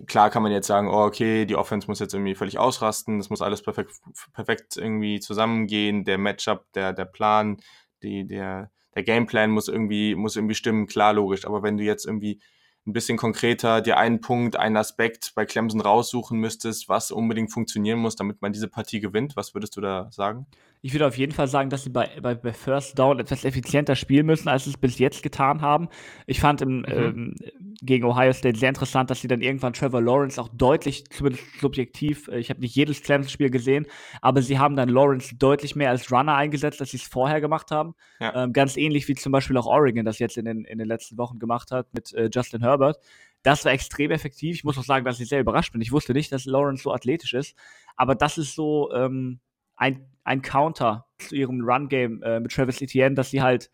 klar 0.08 0.30
kann 0.30 0.44
man 0.44 0.52
jetzt 0.52 0.68
sagen, 0.68 0.88
oh, 0.88 1.06
okay, 1.06 1.46
die 1.46 1.56
Offense 1.56 1.88
muss 1.88 2.00
jetzt 2.00 2.14
irgendwie 2.14 2.36
völlig 2.36 2.58
ausrasten, 2.58 3.18
das 3.18 3.30
muss 3.30 3.42
alles 3.42 3.62
perfekt, 3.62 3.94
perfekt 4.34 4.78
irgendwie 4.78 5.20
zusammengehen, 5.20 6.04
der 6.04 6.18
Matchup, 6.18 6.66
der, 6.74 6.94
der 6.94 7.06
Plan, 7.06 7.58
die, 8.04 8.26
der, 8.26 8.72
der 8.96 9.04
Gameplan 9.04 9.52
muss 9.52 9.68
irgendwie, 9.68 10.16
muss 10.16 10.36
irgendwie 10.36 10.56
stimmen, 10.56 10.88
klar, 10.88 11.14
logisch. 11.14 11.46
Aber 11.46 11.64
wenn 11.64 11.78
du 11.78 11.84
jetzt 11.84 12.06
irgendwie 12.06 12.42
ein 12.88 12.94
bisschen 12.94 13.18
konkreter 13.18 13.82
dir 13.82 13.98
einen 13.98 14.22
Punkt, 14.22 14.56
einen 14.56 14.76
Aspekt 14.76 15.34
bei 15.36 15.46
Clemson 15.46 15.82
raussuchen 15.82 16.40
müsstest, 16.40 16.90
was 16.90 17.12
unbedingt 17.12 17.52
funktionieren 17.52 18.00
muss, 18.00 18.16
damit 18.16 18.42
man 18.42 18.54
diese 18.54 18.68
Partie 18.68 19.00
gewinnt, 19.00 19.36
was 19.36 19.54
würdest 19.54 19.78
du 19.78 19.82
da 19.82 20.10
sagen? 20.12 20.48
Ich 20.82 20.94
würde 20.94 21.06
auf 21.06 21.18
jeden 21.18 21.32
Fall 21.32 21.48
sagen, 21.48 21.70
dass 21.70 21.84
sie 21.84 21.92
bei, 21.92 22.10
bei, 22.22 22.34
bei 22.34 22.54
First 22.54 22.98
Down 22.98 23.20
etwas 23.20 23.46
effizienter 23.46 23.96
spielen 23.96 24.26
müssen, 24.26 24.50
als 24.50 24.64
sie 24.64 24.72
es 24.72 24.78
bis 24.78 24.98
jetzt 24.98 25.22
getan 25.22 25.62
haben. 25.62 25.90
Ich 26.26 26.40
fand 26.40 26.62
im, 26.62 26.80
mhm. 26.80 26.86
ähm, 26.88 27.36
gegen 27.82 28.06
Ohio 28.06 28.32
State 28.32 28.58
sehr 28.58 28.70
interessant, 28.70 29.10
dass 29.10 29.22
sie 29.22 29.28
dann 29.28 29.42
irgendwann 29.42 29.74
Trevor 29.74 30.02
Lawrence 30.02 30.40
auch 30.40 30.50
deutlich, 30.54 31.10
zumindest 31.10 31.44
subjektiv, 31.60 32.28
äh, 32.28 32.40
ich 32.40 32.50
habe 32.50 32.62
nicht 32.62 32.76
jedes 32.76 33.02
Clemson-Spiel 33.02 33.50
gesehen, 33.50 33.88
aber 34.22 34.42
sie 34.42 34.60
haben 34.60 34.76
dann 34.76 34.90
Lawrence 34.90 35.36
deutlich 35.36 35.76
mehr 35.76 35.90
als 35.90 36.12
Runner 36.12 36.36
eingesetzt, 36.36 36.80
als 36.80 36.92
sie 36.92 36.98
es 36.98 37.04
vorher 37.04 37.42
gemacht 37.42 37.72
haben. 37.72 37.96
Ja. 38.20 38.44
Ähm, 38.44 38.54
ganz 38.54 38.78
ähnlich 38.78 39.08
wie 39.08 39.16
zum 39.16 39.32
Beispiel 39.32 39.58
auch 39.58 39.66
Oregon 39.66 40.06
das 40.06 40.20
jetzt 40.20 40.38
in 40.38 40.46
den, 40.46 40.64
in 40.66 40.78
den 40.78 40.88
letzten 40.88 41.18
Wochen 41.18 41.40
gemacht 41.40 41.72
hat 41.72 41.92
mit 41.94 42.14
äh, 42.14 42.30
Justin 42.32 42.62
Herbert. 42.62 43.00
Das 43.44 43.66
war 43.66 43.72
extrem 43.72 44.12
effektiv. 44.12 44.56
Ich 44.56 44.64
muss 44.64 44.78
auch 44.78 44.84
sagen, 44.84 45.04
dass 45.04 45.20
ich 45.20 45.28
sehr 45.28 45.40
überrascht 45.40 45.72
bin. 45.72 45.82
Ich 45.82 45.92
wusste 45.92 46.14
nicht, 46.14 46.32
dass 46.32 46.46
Lawrence 46.46 46.84
so 46.84 46.94
athletisch 46.94 47.34
ist, 47.34 47.58
aber 47.96 48.14
das 48.14 48.38
ist 48.38 48.54
so 48.54 48.94
ähm, 48.94 49.40
ein, 49.76 50.06
ein 50.24 50.44
Counter 50.44 51.08
zu 51.18 51.36
ihrem 51.36 51.62
Run-Game 51.62 52.22
äh, 52.22 52.40
mit 52.40 52.52
Travis 52.52 52.80
Etienne, 52.80 53.16
dass 53.16 53.32
sie 53.32 53.42
halt 53.42 53.72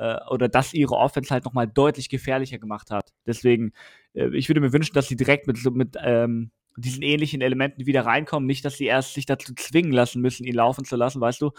äh, 0.00 0.16
oder 0.30 0.48
dass 0.48 0.72
ihre 0.72 0.96
Offense 0.96 1.32
halt 1.32 1.44
nochmal 1.44 1.68
deutlich 1.68 2.08
gefährlicher 2.08 2.58
gemacht 2.58 2.90
hat. 2.90 3.12
Deswegen, 3.26 3.72
äh, 4.14 4.34
ich 4.34 4.48
würde 4.48 4.60
mir 4.60 4.72
wünschen, 4.72 4.94
dass 4.94 5.08
sie 5.08 5.16
direkt 5.16 5.46
mit, 5.46 5.62
mit 5.74 5.96
ähm, 6.02 6.50
diesen 6.76 7.02
ähnlichen 7.02 7.42
Elementen 7.42 7.86
wieder 7.86 8.06
reinkommen. 8.06 8.46
Nicht, 8.46 8.64
dass 8.64 8.76
sie 8.78 8.86
erst 8.86 9.14
sich 9.14 9.26
dazu 9.26 9.54
zwingen 9.54 9.92
lassen 9.92 10.22
müssen, 10.22 10.44
ihn 10.44 10.54
laufen 10.54 10.84
zu 10.84 10.96
lassen, 10.96 11.20
weißt 11.20 11.42
du? 11.42 11.50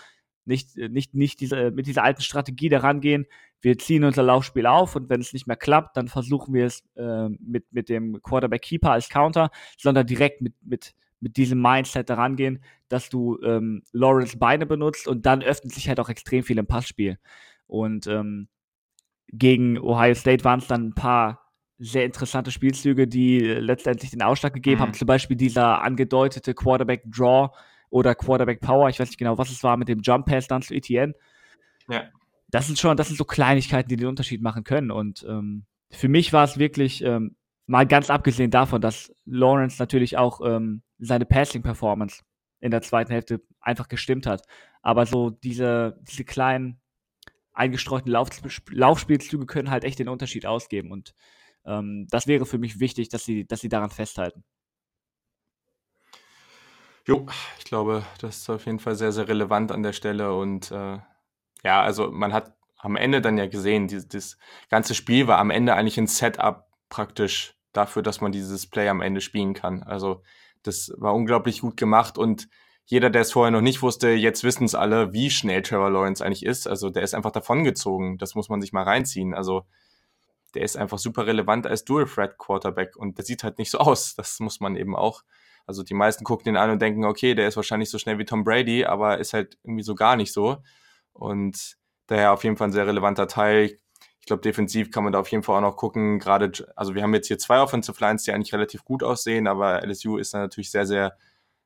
Nicht, 0.45 0.75
äh, 0.77 0.89
nicht, 0.89 1.13
nicht 1.13 1.39
diese, 1.39 1.69
mit 1.69 1.86
dieser 1.86 2.03
alten 2.03 2.24
Strategie 2.24 2.69
da 2.69 2.79
rangehen, 2.79 3.27
wir 3.62 3.77
ziehen 3.77 4.03
unser 4.03 4.24
Laufspiel 4.24 4.65
auf 4.65 4.95
und 4.95 5.07
wenn 5.10 5.21
es 5.21 5.33
nicht 5.33 5.45
mehr 5.45 5.55
klappt, 5.55 5.95
dann 5.95 6.07
versuchen 6.07 6.55
wir 6.55 6.65
es 6.65 6.83
äh, 6.95 7.29
mit, 7.29 7.71
mit 7.71 7.89
dem 7.89 8.19
Quarterback-Keeper 8.24 8.91
als 8.91 9.07
Counter, 9.10 9.51
sondern 9.77 10.07
direkt 10.07 10.41
mit, 10.41 10.55
mit, 10.63 10.95
mit 11.19 11.38
diesem 11.38 11.62
Mindset 11.62 12.10
da 12.10 12.15
rangehen, 12.15 12.63
dass 12.89 13.10
du 13.10 13.39
ähm, 13.43 13.83
Lawrence 13.91 14.38
Beine 14.38 14.65
benutzt 14.65 15.07
und 15.07 15.27
dann 15.27 15.43
öffnet 15.43 15.74
sich 15.74 15.88
halt 15.88 16.00
auch 16.00 16.10
extrem 16.10 16.41
viel 16.41 16.57
im 16.57 16.65
Passspiel. 16.65 17.19
Und 17.71 18.05
ähm, 18.07 18.49
gegen 19.29 19.79
Ohio 19.79 20.13
State 20.13 20.43
waren 20.43 20.59
es 20.59 20.67
dann 20.67 20.87
ein 20.87 20.93
paar 20.93 21.53
sehr 21.77 22.03
interessante 22.03 22.51
Spielzüge, 22.51 23.07
die 23.07 23.39
letztendlich 23.39 24.11
den 24.11 24.21
Ausschlag 24.21 24.53
gegeben 24.53 24.79
mhm. 24.79 24.81
haben. 24.81 24.93
Zum 24.93 25.05
Beispiel 25.05 25.37
dieser 25.37 25.81
angedeutete 25.81 26.53
Quarterback 26.53 27.03
Draw 27.05 27.49
oder 27.89 28.13
Quarterback 28.13 28.59
Power. 28.59 28.89
Ich 28.89 28.99
weiß 28.99 29.07
nicht 29.07 29.17
genau, 29.17 29.37
was 29.37 29.49
es 29.49 29.63
war 29.63 29.77
mit 29.77 29.87
dem 29.87 30.01
Jump 30.01 30.25
Pass 30.25 30.47
dann 30.47 30.61
zu 30.61 30.73
ETN. 30.73 31.13
Ja. 31.87 32.03
Das 32.49 32.67
sind 32.67 32.77
schon, 32.77 32.97
das 32.97 33.07
sind 33.07 33.15
so 33.15 33.23
Kleinigkeiten, 33.23 33.87
die 33.87 33.95
den 33.95 34.09
Unterschied 34.09 34.41
machen 34.41 34.65
können. 34.65 34.91
Und 34.91 35.25
ähm, 35.27 35.65
für 35.89 36.09
mich 36.09 36.33
war 36.33 36.43
es 36.43 36.57
wirklich 36.57 37.01
ähm, 37.05 37.37
mal 37.67 37.87
ganz 37.87 38.09
abgesehen 38.09 38.51
davon, 38.51 38.81
dass 38.81 39.15
Lawrence 39.23 39.77
natürlich 39.79 40.17
auch 40.17 40.41
ähm, 40.45 40.83
seine 40.99 41.25
Passing-Performance 41.25 42.21
in 42.59 42.71
der 42.71 42.81
zweiten 42.81 43.13
Hälfte 43.13 43.41
einfach 43.61 43.87
gestimmt 43.87 44.27
hat. 44.27 44.43
Aber 44.81 45.05
so 45.05 45.29
diese, 45.29 45.97
diese 46.01 46.25
kleinen 46.25 46.80
eingestreuten 47.61 48.11
Lauf 48.11 48.29
Laufspielzüge 48.69 49.45
können 49.45 49.69
halt 49.69 49.83
echt 49.83 49.99
den 49.99 50.09
Unterschied 50.09 50.45
ausgeben. 50.45 50.91
Und 50.91 51.13
ähm, 51.65 52.07
das 52.09 52.25
wäre 52.25 52.45
für 52.45 52.57
mich 52.57 52.79
wichtig, 52.79 53.09
dass 53.09 53.23
sie, 53.23 53.45
dass 53.45 53.61
sie 53.61 53.69
daran 53.69 53.91
festhalten. 53.91 54.43
Jo, 57.07 57.27
ich 57.59 57.65
glaube, 57.65 58.03
das 58.19 58.37
ist 58.37 58.49
auf 58.49 58.65
jeden 58.65 58.79
Fall 58.79 58.95
sehr, 58.95 59.11
sehr 59.11 59.27
relevant 59.27 59.71
an 59.71 59.83
der 59.83 59.93
Stelle. 59.93 60.35
Und 60.35 60.71
äh, 60.71 60.99
ja, 61.63 61.81
also 61.81 62.11
man 62.11 62.33
hat 62.33 62.55
am 62.77 62.95
Ende 62.95 63.21
dann 63.21 63.37
ja 63.37 63.45
gesehen, 63.45 63.87
dieses, 63.87 64.07
das 64.07 64.37
ganze 64.69 64.95
Spiel 64.95 65.27
war 65.27 65.37
am 65.37 65.51
Ende 65.51 65.75
eigentlich 65.75 65.99
ein 65.99 66.07
Setup 66.07 66.67
praktisch 66.89 67.55
dafür, 67.73 68.01
dass 68.01 68.21
man 68.21 68.31
dieses 68.31 68.67
Play 68.67 68.89
am 68.89 69.01
Ende 69.01 69.21
spielen 69.21 69.53
kann. 69.53 69.83
Also 69.83 70.23
das 70.63 70.91
war 70.97 71.13
unglaublich 71.13 71.61
gut 71.61 71.77
gemacht 71.77 72.17
und 72.17 72.49
jeder, 72.85 73.09
der 73.09 73.21
es 73.21 73.31
vorher 73.31 73.51
noch 73.51 73.61
nicht 73.61 73.81
wusste, 73.81 74.09
jetzt 74.09 74.43
wissen 74.43 74.65
es 74.65 74.75
alle, 74.75 75.13
wie 75.13 75.29
schnell 75.29 75.61
Trevor 75.61 75.89
Lawrence 75.89 76.23
eigentlich 76.23 76.45
ist. 76.45 76.67
Also 76.67 76.89
der 76.89 77.03
ist 77.03 77.13
einfach 77.13 77.31
davongezogen. 77.31 78.17
Das 78.17 78.35
muss 78.35 78.50
man 78.50 78.61
sich 78.61 78.73
mal 78.73 78.83
reinziehen. 78.83 79.33
Also 79.33 79.65
der 80.53 80.63
ist 80.63 80.77
einfach 80.77 80.97
super 80.97 81.25
relevant 81.25 81.65
als 81.67 81.85
Dual 81.85 82.05
Threat 82.05 82.38
Quarterback 82.38 82.97
und 82.97 83.17
der 83.17 83.25
sieht 83.25 83.43
halt 83.43 83.57
nicht 83.57 83.71
so 83.71 83.77
aus. 83.79 84.15
Das 84.15 84.39
muss 84.39 84.59
man 84.59 84.75
eben 84.75 84.95
auch. 84.95 85.23
Also 85.65 85.83
die 85.83 85.93
meisten 85.93 86.23
gucken 86.25 86.45
den 86.45 86.57
an 86.57 86.69
und 86.69 86.81
denken, 86.81 87.05
okay, 87.05 87.35
der 87.35 87.47
ist 87.47 87.55
wahrscheinlich 87.55 87.89
so 87.89 87.97
schnell 87.97 88.17
wie 88.17 88.25
Tom 88.25 88.43
Brady, 88.43 88.83
aber 88.83 89.19
ist 89.19 89.33
halt 89.33 89.57
irgendwie 89.63 89.83
so 89.83 89.95
gar 89.95 90.15
nicht 90.15 90.33
so. 90.33 90.57
Und 91.13 91.77
daher 92.07 92.33
auf 92.33 92.43
jeden 92.43 92.57
Fall 92.57 92.69
ein 92.69 92.73
sehr 92.73 92.88
relevanter 92.88 93.27
Teil. 93.27 93.79
Ich 94.19 94.25
glaube, 94.25 94.41
defensiv 94.41 94.91
kann 94.91 95.03
man 95.03 95.13
da 95.13 95.19
auf 95.19 95.29
jeden 95.29 95.43
Fall 95.43 95.57
auch 95.57 95.61
noch 95.61 95.77
gucken. 95.77 96.19
Gerade, 96.19 96.51
also 96.75 96.93
wir 96.93 97.03
haben 97.03 97.13
jetzt 97.13 97.27
hier 97.27 97.38
zwei 97.38 97.61
Offensive 97.61 97.97
Lines, 98.01 98.23
die 98.23 98.33
eigentlich 98.33 98.53
relativ 98.53 98.83
gut 98.83 99.03
aussehen, 99.03 99.47
aber 99.47 99.81
LSU 99.85 100.17
ist 100.17 100.33
da 100.33 100.39
natürlich 100.39 100.71
sehr, 100.71 100.85
sehr 100.85 101.15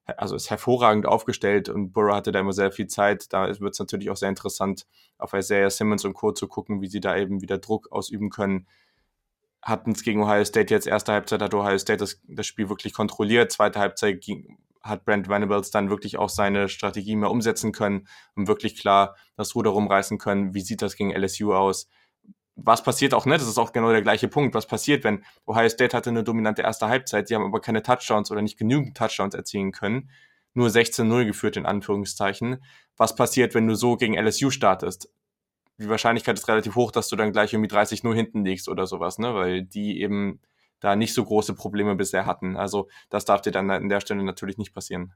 also 0.05 0.35
ist 0.35 0.49
hervorragend 0.49 1.05
aufgestellt 1.07 1.69
und 1.69 1.91
Burrow 1.91 2.15
hatte 2.15 2.31
da 2.31 2.39
immer 2.39 2.53
sehr 2.53 2.71
viel 2.71 2.87
Zeit. 2.87 3.33
Da 3.33 3.47
wird 3.59 3.73
es 3.73 3.79
natürlich 3.79 4.09
auch 4.09 4.17
sehr 4.17 4.29
interessant, 4.29 4.85
auf 5.17 5.33
Isaiah 5.33 5.69
Simmons 5.69 6.05
und 6.05 6.13
Co. 6.13 6.31
zu 6.31 6.47
gucken, 6.47 6.81
wie 6.81 6.87
sie 6.87 6.99
da 6.99 7.17
eben 7.17 7.41
wieder 7.41 7.57
Druck 7.57 7.91
ausüben 7.91 8.29
können. 8.29 8.67
Hatten 9.61 9.91
es 9.91 10.03
gegen 10.03 10.21
Ohio 10.21 10.45
State 10.45 10.73
jetzt, 10.73 10.85
erste 10.85 11.11
Halbzeit 11.13 11.41
hat 11.41 11.53
Ohio 11.53 11.77
State 11.79 11.97
das, 11.97 12.21
das 12.27 12.45
Spiel 12.45 12.69
wirklich 12.69 12.93
kontrolliert, 12.93 13.51
zweite 13.51 13.79
Halbzeit 13.79 14.21
ging, 14.21 14.59
hat 14.83 15.05
Brent 15.05 15.27
Venables 15.27 15.71
dann 15.71 15.89
wirklich 15.89 16.17
auch 16.17 16.29
seine 16.29 16.69
Strategie 16.69 17.15
mehr 17.15 17.31
umsetzen 17.31 17.71
können 17.71 18.07
und 18.35 18.47
wirklich 18.47 18.79
klar 18.79 19.15
das 19.35 19.55
Ruder 19.55 19.71
rumreißen 19.71 20.19
können. 20.19 20.53
Wie 20.53 20.61
sieht 20.61 20.83
das 20.83 20.95
gegen 20.95 21.11
LSU 21.11 21.53
aus? 21.53 21.89
Was 22.55 22.83
passiert 22.83 23.13
auch, 23.13 23.25
ne? 23.25 23.37
Das 23.37 23.47
ist 23.47 23.57
auch 23.57 23.73
genau 23.73 23.91
der 23.91 24.01
gleiche 24.01 24.27
Punkt. 24.27 24.55
Was 24.55 24.67
passiert, 24.67 25.03
wenn 25.03 25.23
Ohio 25.45 25.69
State 25.69 25.95
hatte 25.95 26.09
eine 26.09 26.23
dominante 26.23 26.61
erste 26.61 26.87
Halbzeit, 26.87 27.29
die 27.29 27.35
haben 27.35 27.45
aber 27.45 27.61
keine 27.61 27.83
Touchdowns 27.83 28.31
oder 28.31 28.41
nicht 28.41 28.57
genügend 28.57 28.95
Touchdowns 28.95 29.35
erzielen 29.35 29.71
können, 29.71 30.09
nur 30.53 30.69
16-0 30.69 31.25
geführt 31.25 31.57
in 31.57 31.65
Anführungszeichen. 31.65 32.63
Was 32.97 33.15
passiert, 33.15 33.55
wenn 33.55 33.67
du 33.67 33.75
so 33.75 33.97
gegen 33.97 34.15
LSU 34.15 34.51
startest? 34.51 35.09
Die 35.77 35.89
Wahrscheinlichkeit 35.89 36.37
ist 36.37 36.47
relativ 36.47 36.75
hoch, 36.75 36.91
dass 36.91 37.09
du 37.09 37.17
dann 37.17 37.33
gleich 37.33 37.51
irgendwie 37.51 37.69
30-0 37.69 38.13
hinten 38.15 38.45
liegst 38.45 38.69
oder 38.69 38.87
sowas, 38.87 39.19
ne? 39.19 39.35
Weil 39.35 39.63
die 39.63 40.01
eben 40.01 40.39
da 40.79 40.95
nicht 40.95 41.13
so 41.13 41.25
große 41.25 41.55
Probleme 41.55 41.95
bisher 41.95 42.25
hatten. 42.25 42.55
Also 42.55 42.87
das 43.09 43.25
darf 43.25 43.41
dir 43.41 43.51
dann 43.51 43.69
an 43.69 43.89
der 43.89 43.99
Stelle 43.99 44.23
natürlich 44.23 44.57
nicht 44.57 44.73
passieren. 44.73 45.13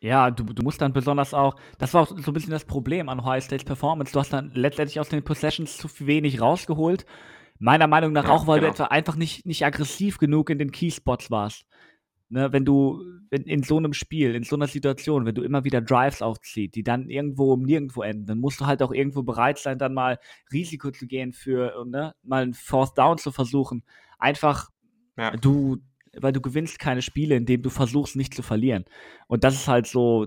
Ja, 0.00 0.30
du, 0.30 0.44
du 0.44 0.62
musst 0.62 0.80
dann 0.80 0.94
besonders 0.94 1.34
auch, 1.34 1.56
das 1.78 1.92
war 1.92 2.02
auch 2.02 2.08
so 2.08 2.30
ein 2.30 2.34
bisschen 2.34 2.52
das 2.52 2.64
Problem 2.64 3.08
an 3.10 3.20
Ohio 3.20 3.40
State's 3.40 3.64
Performance. 3.64 4.12
Du 4.12 4.18
hast 4.18 4.32
dann 4.32 4.50
letztendlich 4.54 4.98
aus 4.98 5.10
den 5.10 5.22
Possessions 5.22 5.76
zu 5.76 5.88
wenig 6.06 6.40
rausgeholt. 6.40 7.04
Meiner 7.58 7.86
Meinung 7.86 8.12
nach 8.12 8.24
ja, 8.24 8.30
auch, 8.30 8.46
weil 8.46 8.60
genau. 8.60 8.72
du 8.72 8.74
etwa 8.74 8.84
einfach 8.86 9.16
nicht, 9.16 9.44
nicht 9.44 9.64
aggressiv 9.66 10.16
genug 10.16 10.48
in 10.48 10.58
den 10.58 10.72
Keyspots 10.72 11.30
warst. 11.30 11.66
Ne, 12.32 12.52
wenn 12.52 12.64
du 12.64 13.02
in, 13.30 13.42
in, 13.42 13.62
so 13.64 13.76
einem 13.76 13.92
Spiel, 13.92 14.36
in 14.36 14.44
so 14.44 14.54
einer 14.54 14.68
Situation, 14.68 15.26
wenn 15.26 15.34
du 15.34 15.42
immer 15.42 15.64
wieder 15.64 15.80
Drives 15.80 16.22
aufziehst, 16.22 16.76
die 16.76 16.84
dann 16.84 17.10
irgendwo 17.10 17.52
um 17.52 17.62
nirgendwo 17.62 18.02
enden, 18.02 18.24
dann 18.24 18.38
musst 18.38 18.60
du 18.60 18.66
halt 18.66 18.84
auch 18.84 18.92
irgendwo 18.92 19.24
bereit 19.24 19.58
sein, 19.58 19.78
dann 19.78 19.94
mal 19.94 20.20
Risiko 20.52 20.92
zu 20.92 21.08
gehen 21.08 21.32
für, 21.32 21.84
ne, 21.86 22.14
mal 22.22 22.44
einen 22.44 22.54
Fourth 22.54 22.96
Down 22.96 23.18
zu 23.18 23.32
versuchen. 23.32 23.82
Einfach, 24.20 24.70
ja. 25.18 25.32
du, 25.32 25.78
weil 26.16 26.32
du 26.32 26.40
gewinnst 26.40 26.78
keine 26.78 27.02
Spiele, 27.02 27.36
indem 27.36 27.62
du 27.62 27.70
versuchst, 27.70 28.16
nicht 28.16 28.34
zu 28.34 28.42
verlieren. 28.42 28.84
Und 29.26 29.44
das 29.44 29.54
ist 29.54 29.68
halt 29.68 29.86
so 29.86 30.26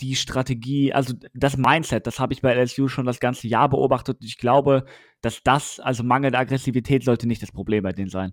die 0.00 0.16
Strategie, 0.16 0.92
also 0.92 1.14
das 1.34 1.56
Mindset, 1.56 2.06
das 2.06 2.18
habe 2.18 2.32
ich 2.32 2.40
bei 2.40 2.54
LSU 2.54 2.88
schon 2.88 3.04
das 3.04 3.20
ganze 3.20 3.48
Jahr 3.48 3.68
beobachtet. 3.68 4.18
Und 4.20 4.26
ich 4.26 4.38
glaube, 4.38 4.84
dass 5.20 5.42
das, 5.42 5.78
also 5.78 6.02
mangelnde 6.02 6.38
Aggressivität, 6.38 7.04
sollte 7.04 7.26
nicht 7.26 7.42
das 7.42 7.52
Problem 7.52 7.82
bei 7.82 7.92
denen 7.92 8.08
sein. 8.08 8.32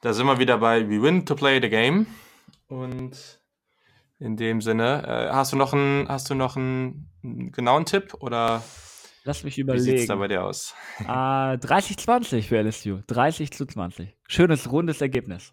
Da 0.00 0.12
sind 0.12 0.26
wir 0.26 0.38
wieder 0.38 0.58
bei 0.58 0.88
We 0.88 1.02
Win 1.02 1.26
to 1.26 1.34
Play 1.34 1.60
the 1.60 1.68
Game. 1.68 2.06
Und 2.68 3.40
in 4.18 4.36
dem 4.36 4.60
Sinne, 4.60 5.02
äh, 5.06 5.32
hast 5.32 5.52
du 5.52 5.56
noch 5.56 5.72
einen, 5.72 6.08
hast 6.08 6.30
du 6.30 6.34
noch 6.34 6.56
einen 6.56 7.10
genauen 7.52 7.84
Tipp 7.84 8.14
oder 8.20 8.62
Lass 9.24 9.44
mich 9.44 9.58
überlegen. 9.58 9.84
Wie 9.84 9.90
sieht 9.90 10.00
es 10.00 10.06
da 10.06 10.16
bei 10.16 10.28
dir 10.28 10.44
aus? 10.44 10.74
Äh, 11.00 11.04
30-20 11.04 12.42
für 12.42 12.58
LSU. 12.62 12.98
30 13.06 13.52
zu 13.52 13.66
20. 13.66 14.16
Schönes, 14.26 14.70
rundes 14.70 15.00
Ergebnis. 15.00 15.52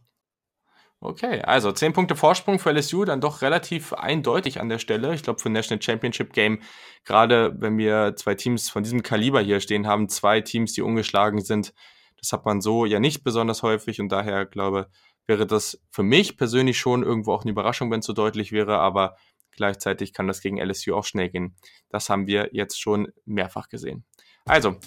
Okay, 1.02 1.42
also 1.44 1.72
10 1.72 1.94
Punkte 1.94 2.18
Vorsprung 2.18 2.60
für 2.60 2.72
LSU, 2.72 3.06
dann 3.06 3.22
doch 3.22 3.42
relativ 3.42 3.94
eindeutig 3.94 4.60
an 4.60 4.68
der 4.68 4.80
Stelle. 4.80 5.14
Ich 5.14 5.24
glaube, 5.24 5.40
für 5.40 5.50
ein 5.50 5.54
National 5.54 5.82
Championship 5.82 6.34
Game, 6.34 6.60
gerade 7.06 7.56
wenn 7.58 7.78
wir 7.78 8.16
zwei 8.18 8.36
Teams 8.36 8.70
von 8.70 8.84
diesem 8.84 9.02
Kaliber 9.02 9.40
hier 9.40 9.62
stehen 9.62 9.88
haben, 9.88 10.10
zwei 10.10 10.42
Teams, 10.42 10.74
die 10.74 10.82
ungeschlagen 10.82 11.42
sind, 11.42 11.74
das 12.20 12.34
hat 12.34 12.44
man 12.44 12.60
so 12.60 12.86
ja 12.86 13.00
nicht 13.00 13.24
besonders 13.24 13.64
häufig 13.64 14.02
und 14.02 14.10
daher 14.10 14.46
glaube, 14.46 14.90
wäre 15.26 15.48
das 15.48 15.82
für 15.90 16.04
mich 16.04 16.36
persönlich 16.38 16.78
schon 16.78 17.04
irgendwo 17.04 17.32
auch 17.32 17.44
eine 17.44 17.52
Überraschung, 17.52 17.90
wenn 17.92 18.02
es 18.02 18.06
so 18.06 18.14
deutlich 18.14 18.52
wäre, 18.52 18.80
aber 18.80 19.16
Gleichzeitig 19.52 20.14
kann 20.14 20.28
das 20.28 20.42
gegen 20.42 20.60
LSU 20.60 20.96
auch 20.96 21.06
schnell 21.06 21.30
gehen. 21.30 21.56
Das 21.90 22.10
haben 22.10 22.28
wir 22.28 22.50
jetzt 22.54 22.80
schon 22.80 23.12
mehrfach 23.26 23.70
gesehen. 23.70 24.04
Also, 24.46 24.78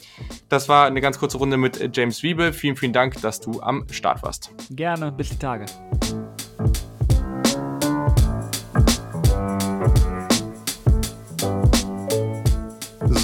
das 0.49 0.69
war 0.69 0.87
eine 0.87 1.01
ganz 1.01 1.19
kurze 1.19 1.39
Runde 1.39 1.57
mit 1.57 1.97
James 1.97 2.23
Wiebe. 2.23 2.53
Vielen, 2.53 2.77
vielen 2.77 2.93
Dank, 2.93 3.21
dass 3.21 3.41
du 3.41 3.61
am 3.61 3.87
Start 3.91 4.23
warst. 4.23 4.53
Gerne, 4.71 5.13
bis 5.13 5.31
die 5.31 5.39
Tage. 5.39 5.67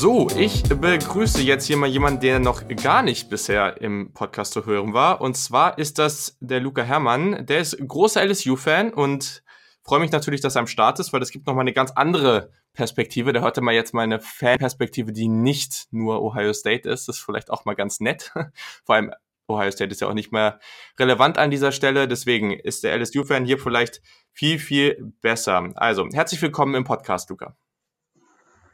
So, 0.01 0.29
ich 0.37 0.63
begrüße 0.63 1.43
jetzt 1.43 1.67
hier 1.67 1.77
mal 1.77 1.89
jemanden, 1.89 2.21
der 2.21 2.39
noch 2.39 2.69
gar 2.69 3.03
nicht 3.03 3.29
bisher 3.31 3.81
im 3.81 4.13
Podcast 4.13 4.53
zu 4.53 4.65
hören 4.65 4.95
war. 4.95 5.21
Und 5.21 5.37
zwar 5.37 5.77
ist 5.77 5.99
das 5.99 6.37
der 6.39 6.61
Luca 6.61 6.83
Herrmann. 6.83 7.47
Der 7.47 7.59
ist 7.59 7.77
großer 7.77 8.25
LSU-Fan 8.25 8.93
und 8.93 9.43
freue 9.89 10.01
mich 10.01 10.13
natürlich, 10.13 10.43
dass 10.43 10.55
er 10.55 10.61
am 10.61 10.67
Start 10.67 11.01
ist, 11.01 11.15
weil 11.15 11.21
das 11.21 11.31
gibt 11.31 11.47
nochmal 11.47 11.63
eine 11.63 11.73
ganz 11.73 11.93
andere 11.93 12.51
Perspektive. 12.75 13.33
Da 13.33 13.41
hörte 13.41 13.63
mal 13.63 13.73
jetzt 13.73 13.95
mal 13.95 14.03
eine 14.03 14.21
Fan-Perspektive, 14.21 15.13
die 15.13 15.29
nicht 15.29 15.87
nur 15.91 16.23
Ohio 16.23 16.53
State 16.53 16.87
ist. 16.87 17.09
Das 17.09 17.17
ist 17.17 17.25
vielleicht 17.25 17.51
auch 17.51 17.65
mal 17.65 17.75
ganz 17.75 17.99
nett. 17.99 18.31
Vor 18.85 18.97
allem 18.97 19.13
Ohio 19.49 19.71
State 19.71 19.91
ist 19.91 20.03
ja 20.03 20.09
auch 20.09 20.15
nicht 20.15 20.31
mehr 20.31 20.61
relevant 21.01 21.39
an 21.39 21.51
dieser 21.51 21.73
Stelle. 21.73 22.07
Deswegen 22.07 22.53
ist 22.53 22.85
der 22.85 22.99
LSU-Fan 22.99 23.47
hier 23.47 23.59
vielleicht 23.59 24.03
viel, 24.35 24.59
viel 24.59 25.15
besser. 25.23 25.71
Also, 25.77 26.07
herzlich 26.13 26.43
willkommen 26.43 26.75
im 26.75 26.85
Podcast, 26.85 27.31
Luca. 27.31 27.57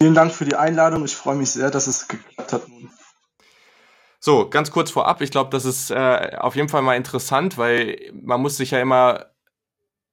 Vielen 0.01 0.15
Dank 0.15 0.33
für 0.33 0.45
die 0.45 0.57
Einladung. 0.57 1.05
Ich 1.05 1.15
freue 1.15 1.37
mich 1.37 1.53
sehr, 1.53 1.71
dass 1.71 1.87
es 1.87 2.09
geklappt 2.09 2.53
hat. 2.53 2.63
So, 4.19 4.49
ganz 4.49 4.73
kurz 4.73 4.91
vorab. 4.91 5.21
Ich 5.21 5.31
glaube, 5.31 5.51
das 5.51 5.65
ist 5.65 5.93
äh, 5.93 6.33
auf 6.39 6.57
jeden 6.57 6.69
Fall 6.69 6.83
mal 6.83 6.97
interessant, 6.97 7.57
weil 7.57 8.11
man 8.13 8.41
muss 8.41 8.57
sich 8.57 8.73
ja 8.73 8.81
immer, 8.81 9.27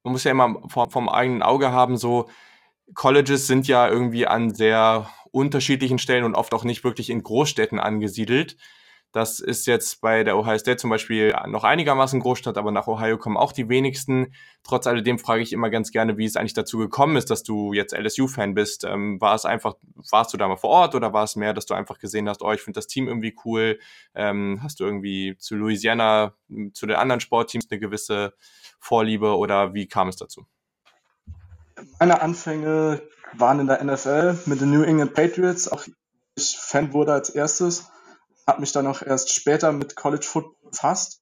man 0.04 0.14
muss 0.14 0.24
ja 0.24 0.32
immer 0.32 0.62
vom, 0.68 0.90
vom 0.90 1.10
eigenen 1.10 1.44
Auge 1.44 1.72
haben, 1.72 1.98
so 1.98 2.30
Colleges 2.94 3.48
sind 3.48 3.68
ja 3.68 3.88
irgendwie 3.88 4.28
an 4.28 4.54
sehr 4.54 5.10
unterschiedlichen 5.32 6.00
Stellen 6.00 6.26
und 6.26 6.36
oft 6.36 6.54
auch 6.54 6.64
nicht 6.64 6.84
wirklich 6.84 7.10
in 7.10 7.24
Großstädten 7.24 7.80
angesiedelt. 7.80 8.58
Das 9.14 9.42
ist 9.42 9.68
jetzt 9.68 10.00
bei 10.00 10.24
der 10.24 10.38
Ohio 10.38 10.58
State 10.58 10.78
zum 10.78 10.90
Beispiel 10.90 11.36
noch 11.48 11.66
einigermaßen 11.66 12.22
Großstadt, 12.22 12.58
aber 12.58 12.72
nach 12.72 12.88
Ohio 12.88 13.18
kommen 13.18 13.36
auch 13.36 13.52
die 13.52 13.68
wenigsten. 13.68 14.34
Trotz 14.64 14.88
alledem 14.88 15.20
frage 15.20 15.44
ich 15.44 15.52
immer 15.52 15.70
ganz 15.70 15.92
gerne, 15.92 16.18
wie 16.18 16.24
es 16.24 16.38
eigentlich 16.38 16.54
dazu 16.54 16.78
gekommen 16.78 17.18
ist, 17.18 17.30
dass 17.30 17.44
du 17.44 17.74
jetzt 17.74 17.94
LSU-Fan 17.94 18.54
bist. 18.54 18.86
Ähm, 18.86 19.20
war 19.20 19.36
es 19.36 19.44
einfach, 19.44 19.76
warst 20.12 20.34
du 20.34 20.38
da 20.38 20.48
mal 20.48 20.56
vor 20.56 20.70
Ort 20.70 20.96
oder 20.96 21.12
war 21.12 21.26
es 21.26 21.36
mehr, 21.36 21.54
dass 21.54 21.66
du 21.66 21.74
einfach 21.74 22.00
gesehen 22.00 22.30
hast, 22.30 22.42
oh, 22.42 22.54
ich 22.54 22.62
finde 22.62 22.78
das 22.78 22.88
Team 22.88 23.10
irgendwie 23.10 23.36
cool? 23.44 23.80
Ähm, 24.16 24.62
hast 24.64 24.80
du 24.80 24.86
irgendwie 24.86 25.36
zu 25.38 25.56
Louisiana, 25.56 26.34
zu 26.72 26.86
den 26.86 26.96
anderen 26.96 27.20
Sportteams 27.20 27.70
eine 27.70 27.82
gewisse 27.82 28.34
Vorliebe 28.82 29.38
oder 29.38 29.74
wie 29.74 29.88
kam 29.88 30.10
es 30.10 30.18
dazu? 30.18 30.46
Meine 32.00 32.22
Anfänge 32.22 33.02
waren 33.34 33.62
in 33.62 33.68
der 33.68 33.82
NFL 33.82 34.38
mit 34.46 34.60
den 34.60 34.72
New 34.72 34.84
England 34.84 35.14
Patriots. 35.14 35.70
Auch 35.70 35.86
ich 36.36 36.58
Fan 36.58 36.92
wurde 36.92 37.14
als 37.14 37.30
erstes 37.30 37.90
habe 38.48 38.62
mich 38.62 38.72
dann 38.72 38.88
auch 38.88 39.02
erst 39.02 39.34
später 39.34 39.72
mit 39.72 39.96
College 39.96 40.26
Football 40.26 40.72
befasst. 40.72 41.22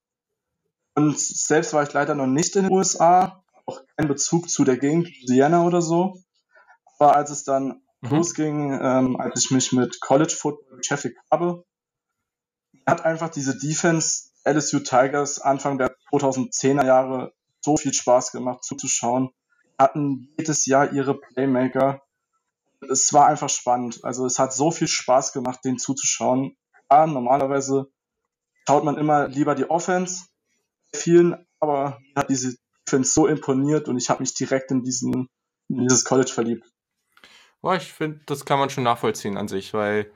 Und 0.96 1.20
selbst 1.20 1.74
war 1.74 1.84
ich 1.84 1.94
leider 1.94 2.16
noch 2.16 2.28
nicht 2.28 2.56
in 2.56 2.64
den 2.64 2.72
USA, 2.72 3.44
auch 3.66 3.82
kein 3.96 4.08
Bezug 4.08 4.50
zu 4.50 4.64
der 4.64 4.78
Gegend, 4.78 5.08
Louisiana 5.08 5.64
oder 5.64 5.82
so. 5.82 6.18
Aber 6.98 7.16
als 7.16 7.30
es 7.30 7.44
dann 7.44 7.82
mhm. 8.02 8.10
losging, 8.10 8.80
ähm, 8.82 9.20
als 9.20 9.46
ich 9.46 9.52
mich 9.52 9.72
mit 9.72 10.02
College 10.02 10.36
Football 10.36 10.78
beschäftigt 10.78 11.18
habe, 11.32 11.64
hat 12.86 13.06
einfach 13.06 13.30
diese 13.30 13.58
Defense 13.58 14.30
LSU 14.44 14.80
Tigers 14.80 15.40
Anfang 15.40 15.78
der 15.78 15.96
2010er 16.12 16.86
Jahre 16.86 17.34
so 17.62 17.78
viel 17.78 17.94
Spaß 17.94 18.32
gemacht 18.32 18.64
zuzuschauen. 18.64 19.30
Hatten 19.78 20.34
jedes 20.38 20.66
Jahr 20.66 20.92
ihre 20.92 21.20
Playmaker. 21.20 22.02
Es 22.90 23.12
war 23.14 23.28
einfach 23.28 23.50
spannend. 23.50 24.04
Also 24.04 24.26
es 24.26 24.40
hat 24.40 24.54
so 24.54 24.72
viel 24.72 24.88
Spaß 24.88 25.34
gemacht, 25.34 25.60
denen 25.64 25.80
zuzuschauen. 25.80 26.56
Ja, 26.92 27.08
normalerweise 27.08 27.92
schaut 28.68 28.84
man 28.84 28.98
immer 28.98 29.28
lieber 29.28 29.56
die 29.56 29.70
Offense. 29.70 30.26
Vielen, 30.94 31.46
aber 31.60 32.00
hat 32.16 32.30
diese 32.30 32.56
Defense 32.86 33.14
so 33.14 33.28
imponiert 33.28 33.88
und 33.88 33.98
ich 33.98 34.10
habe 34.10 34.22
mich 34.22 34.34
direkt 34.34 34.72
in 34.72 34.82
diesen 34.82 35.30
in 35.70 35.88
dieses 35.88 36.04
College 36.04 36.32
verliebt. 36.34 36.68
Boah, 37.62 37.76
ich 37.76 37.92
finde, 37.92 38.22
das 38.26 38.46
kann 38.46 38.60
man 38.60 38.70
schon 38.70 38.84
nachvollziehen 38.84 39.38
an 39.38 39.48
sich, 39.48 39.74
weil 39.74 40.12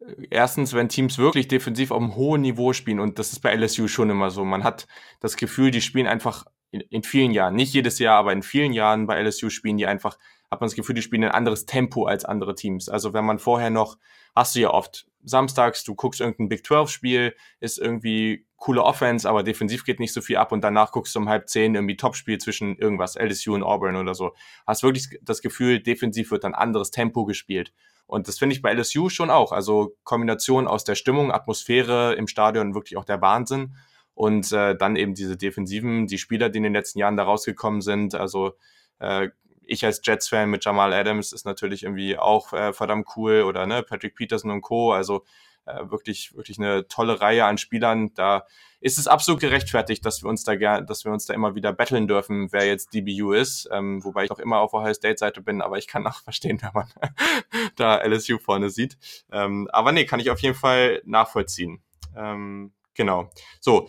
äh, 0.00 0.26
erstens, 0.30 0.74
wenn 0.74 0.88
Teams 0.88 1.18
wirklich 1.18 1.48
defensiv 1.48 1.90
auf 1.90 2.00
einem 2.00 2.16
hohen 2.16 2.40
Niveau 2.40 2.72
spielen, 2.72 3.00
und 3.00 3.18
das 3.18 3.32
ist 3.32 3.40
bei 3.40 3.54
LSU 3.54 3.88
schon 3.88 4.10
immer 4.10 4.30
so, 4.30 4.44
man 4.44 4.64
hat 4.64 4.86
das 5.20 5.36
Gefühl, 5.36 5.70
die 5.70 5.80
spielen 5.80 6.06
einfach 6.06 6.46
in, 6.70 6.80
in 6.80 7.02
vielen 7.02 7.32
Jahren, 7.32 7.54
nicht 7.54 7.72
jedes 7.72 7.98
Jahr, 7.98 8.18
aber 8.18 8.32
in 8.32 8.42
vielen 8.42 8.72
Jahren 8.72 9.06
bei 9.06 9.20
LSU 9.22 9.50
spielen 9.50 9.78
die 9.78 9.86
einfach, 9.86 10.18
hat 10.50 10.60
man 10.60 10.68
das 10.68 10.76
Gefühl, 10.76 10.94
die 10.94 11.02
spielen 11.02 11.24
ein 11.24 11.30
anderes 11.30 11.66
Tempo 11.66 12.04
als 12.04 12.24
andere 12.24 12.54
Teams. 12.54 12.88
Also 12.88 13.12
wenn 13.12 13.24
man 13.24 13.38
vorher 13.38 13.70
noch, 13.70 13.98
hast 14.34 14.54
du 14.54 14.60
ja 14.60 14.70
oft 14.70 15.06
samstags, 15.24 15.84
du 15.84 15.94
guckst 15.94 16.20
irgendein 16.20 16.48
Big 16.48 16.66
12 16.66 16.90
Spiel, 16.90 17.34
ist 17.60 17.78
irgendwie 17.78 18.46
coole 18.56 18.82
Offense, 18.82 19.28
aber 19.28 19.42
defensiv 19.42 19.84
geht 19.84 20.00
nicht 20.00 20.12
so 20.12 20.20
viel 20.20 20.36
ab 20.36 20.52
und 20.52 20.62
danach 20.62 20.90
guckst 20.92 21.14
du 21.14 21.20
um 21.20 21.28
halb 21.28 21.48
zehn 21.48 21.74
irgendwie 21.74 21.96
Topspiel 21.96 22.38
zwischen 22.38 22.76
irgendwas, 22.76 23.16
LSU 23.16 23.54
und 23.54 23.62
Auburn 23.62 23.96
oder 23.96 24.14
so. 24.14 24.34
Hast 24.66 24.82
wirklich 24.82 25.18
das 25.22 25.42
Gefühl, 25.42 25.80
defensiv 25.80 26.30
wird 26.30 26.44
dann 26.44 26.54
anderes 26.54 26.90
Tempo 26.90 27.24
gespielt. 27.24 27.72
Und 28.06 28.26
das 28.26 28.38
finde 28.38 28.56
ich 28.56 28.62
bei 28.62 28.72
LSU 28.72 29.10
schon 29.10 29.30
auch. 29.30 29.52
Also 29.52 29.94
Kombination 30.02 30.66
aus 30.66 30.82
der 30.84 30.94
Stimmung, 30.94 31.30
Atmosphäre 31.30 32.14
im 32.14 32.26
Stadion, 32.26 32.74
wirklich 32.74 32.96
auch 32.96 33.04
der 33.04 33.20
Wahnsinn. 33.20 33.76
Und 34.18 34.50
äh, 34.50 34.74
dann 34.76 34.96
eben 34.96 35.14
diese 35.14 35.36
Defensiven, 35.36 36.08
die 36.08 36.18
Spieler, 36.18 36.48
die 36.48 36.56
in 36.56 36.64
den 36.64 36.72
letzten 36.72 36.98
Jahren 36.98 37.16
da 37.16 37.22
rausgekommen 37.22 37.82
sind. 37.82 38.16
Also 38.16 38.54
äh, 38.98 39.28
ich 39.62 39.84
als 39.84 40.00
Jets-Fan 40.02 40.50
mit 40.50 40.64
Jamal 40.64 40.92
Adams 40.92 41.32
ist 41.32 41.46
natürlich 41.46 41.84
irgendwie 41.84 42.18
auch 42.18 42.52
äh, 42.52 42.72
verdammt 42.72 43.06
cool 43.14 43.42
oder 43.42 43.64
ne, 43.64 43.84
Patrick 43.84 44.16
Peterson 44.16 44.50
und 44.50 44.62
Co. 44.62 44.92
Also 44.92 45.24
äh, 45.66 45.88
wirklich, 45.88 46.34
wirklich 46.34 46.58
eine 46.58 46.88
tolle 46.88 47.20
Reihe 47.20 47.44
an 47.44 47.58
Spielern. 47.58 48.12
Da 48.14 48.44
ist 48.80 48.98
es 48.98 49.06
absolut 49.06 49.40
gerechtfertigt, 49.40 50.04
dass 50.04 50.24
wir 50.24 50.28
uns 50.28 50.42
da 50.42 50.56
gern, 50.56 50.84
dass 50.84 51.04
wir 51.04 51.12
uns 51.12 51.26
da 51.26 51.32
immer 51.32 51.54
wieder 51.54 51.72
betteln 51.72 52.08
dürfen, 52.08 52.50
wer 52.50 52.66
jetzt 52.66 52.92
DBU 52.94 53.34
ist. 53.34 53.68
Ähm, 53.70 54.02
wobei 54.02 54.24
ich 54.24 54.30
noch 54.30 54.40
immer 54.40 54.58
auf 54.58 54.74
Ohio 54.74 54.94
State 54.94 55.18
Seite 55.18 55.42
bin, 55.42 55.62
aber 55.62 55.78
ich 55.78 55.86
kann 55.86 56.04
auch 56.08 56.20
verstehen, 56.24 56.60
wenn 56.60 56.72
man 56.74 56.88
da 57.76 58.04
LSU 58.04 58.38
vorne 58.38 58.68
sieht. 58.70 58.98
Ähm, 59.30 59.68
aber 59.70 59.92
nee, 59.92 60.06
kann 60.06 60.18
ich 60.18 60.30
auf 60.30 60.40
jeden 60.40 60.56
Fall 60.56 61.02
nachvollziehen. 61.04 61.84
Ähm, 62.16 62.72
genau. 62.94 63.30
So, 63.60 63.88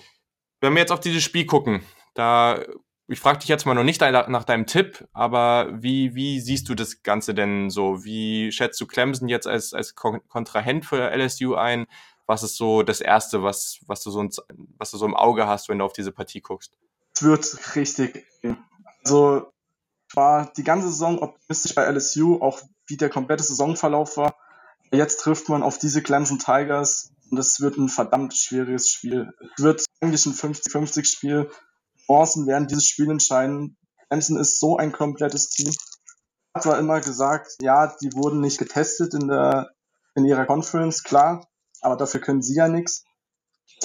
wenn 0.62 0.74
wir 0.74 0.80
jetzt 0.80 0.92
auf 0.92 1.00
dieses 1.00 1.24
Spiel 1.24 1.46
gucken, 1.46 1.82
da 2.14 2.64
ich 3.12 3.20
frage 3.20 3.40
dich 3.40 3.48
jetzt 3.48 3.66
mal 3.66 3.74
noch 3.74 3.84
nicht 3.84 4.02
nach 4.02 4.44
deinem 4.44 4.68
Tipp, 4.68 5.08
aber 5.14 5.70
wie, 5.74 6.14
wie 6.14 6.40
siehst 6.40 6.70
du 6.70 6.76
das 6.76 7.02
Ganze 7.02 7.34
denn 7.34 7.72
so? 7.72 8.04
Wie 8.04 8.52
schätzt 8.52 8.80
du 8.80 8.86
Clemson 8.86 9.28
jetzt 9.28 9.48
als, 9.48 9.74
als 9.74 9.96
Kontrahent 9.96 10.86
für 10.86 11.10
LSU 11.10 11.56
ein? 11.56 11.88
Was 12.28 12.44
ist 12.44 12.56
so 12.56 12.84
das 12.84 13.02
Erste, 13.02 13.42
was, 13.42 13.80
was, 13.88 14.04
du 14.04 14.12
so, 14.12 14.28
was 14.78 14.92
du 14.92 14.98
so 14.98 15.06
im 15.08 15.16
Auge 15.16 15.48
hast, 15.48 15.70
wenn 15.70 15.80
du 15.80 15.86
auf 15.86 15.94
diese 15.94 16.12
Partie 16.12 16.42
guckst? 16.42 16.78
Es 17.16 17.24
wird 17.24 17.76
richtig. 17.76 18.26
Also 19.04 19.52
war 20.14 20.54
die 20.56 20.64
ganze 20.64 20.90
Saison 20.90 21.18
optimistisch 21.18 21.74
bei 21.74 21.90
LSU, 21.90 22.40
auch 22.42 22.62
wie 22.86 22.98
der 22.98 23.10
komplette 23.10 23.44
Saisonverlauf 23.44 24.18
war. 24.18 24.36
Jetzt 24.92 25.22
trifft 25.22 25.50
man 25.50 25.64
auf 25.64 25.80
diese 25.80 26.04
Clemson 26.04 26.38
Tigers 26.38 27.12
und 27.30 27.38
es 27.38 27.60
wird 27.62 27.78
ein 27.78 27.90
verdammt 27.90 28.36
schwieriges 28.36 28.90
Spiel. 28.90 29.32
Es 29.58 29.64
wird 29.64 29.86
eigentlich 30.02 30.26
ein 30.26 30.34
50-50 30.34 31.06
Spiel 31.06 31.50
Chancen 32.10 32.48
werden 32.48 32.68
dieses 32.68 32.88
Spiel 32.88 33.12
entscheiden. 33.12 33.78
Clemson 34.08 34.38
ist 34.38 34.60
so 34.60 34.78
ein 34.78 34.92
komplettes 34.92 35.50
Team. 35.50 35.72
Hat 36.56 36.64
zwar 36.64 36.80
immer 36.80 37.00
gesagt, 37.02 37.56
ja, 37.62 37.96
die 38.02 38.12
wurden 38.14 38.42
nicht 38.42 38.58
getestet 38.58 39.14
in 39.14 39.28
der 39.28 39.70
in 40.16 40.26
ihrer 40.26 40.48
Conference, 40.48 41.04
klar, 41.04 41.48
aber 41.82 41.96
dafür 41.96 42.20
können 42.20 42.42
sie 42.42 42.56
ja 42.56 42.68
nichts. 42.68 43.06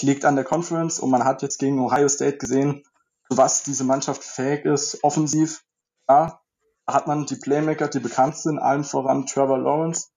Liegt 0.00 0.24
an 0.24 0.37
der 0.37 0.44
Conference 0.44 0.98
und 0.98 1.11
man 1.11 1.24
hat 1.24 1.42
jetzt 1.42 1.59
gegen 1.59 1.78
Ohio 1.78 2.09
State 2.09 2.38
gesehen, 2.38 2.83
was 3.28 3.62
diese 3.62 3.85
Mannschaft 3.85 4.24
fähig 4.24 4.64
ist, 4.64 5.04
offensiv. 5.04 5.62
Ja, 6.09 6.40
da 6.87 6.94
hat 6.94 7.07
man 7.07 7.26
die 7.26 7.37
Playmaker, 7.37 7.88
die 7.88 8.00
bekannt 8.00 8.38
sind, 8.38 8.59
allen 8.59 8.85
voran 8.85 9.26
Trevor 9.26 9.59
Lawrence. 9.59 10.09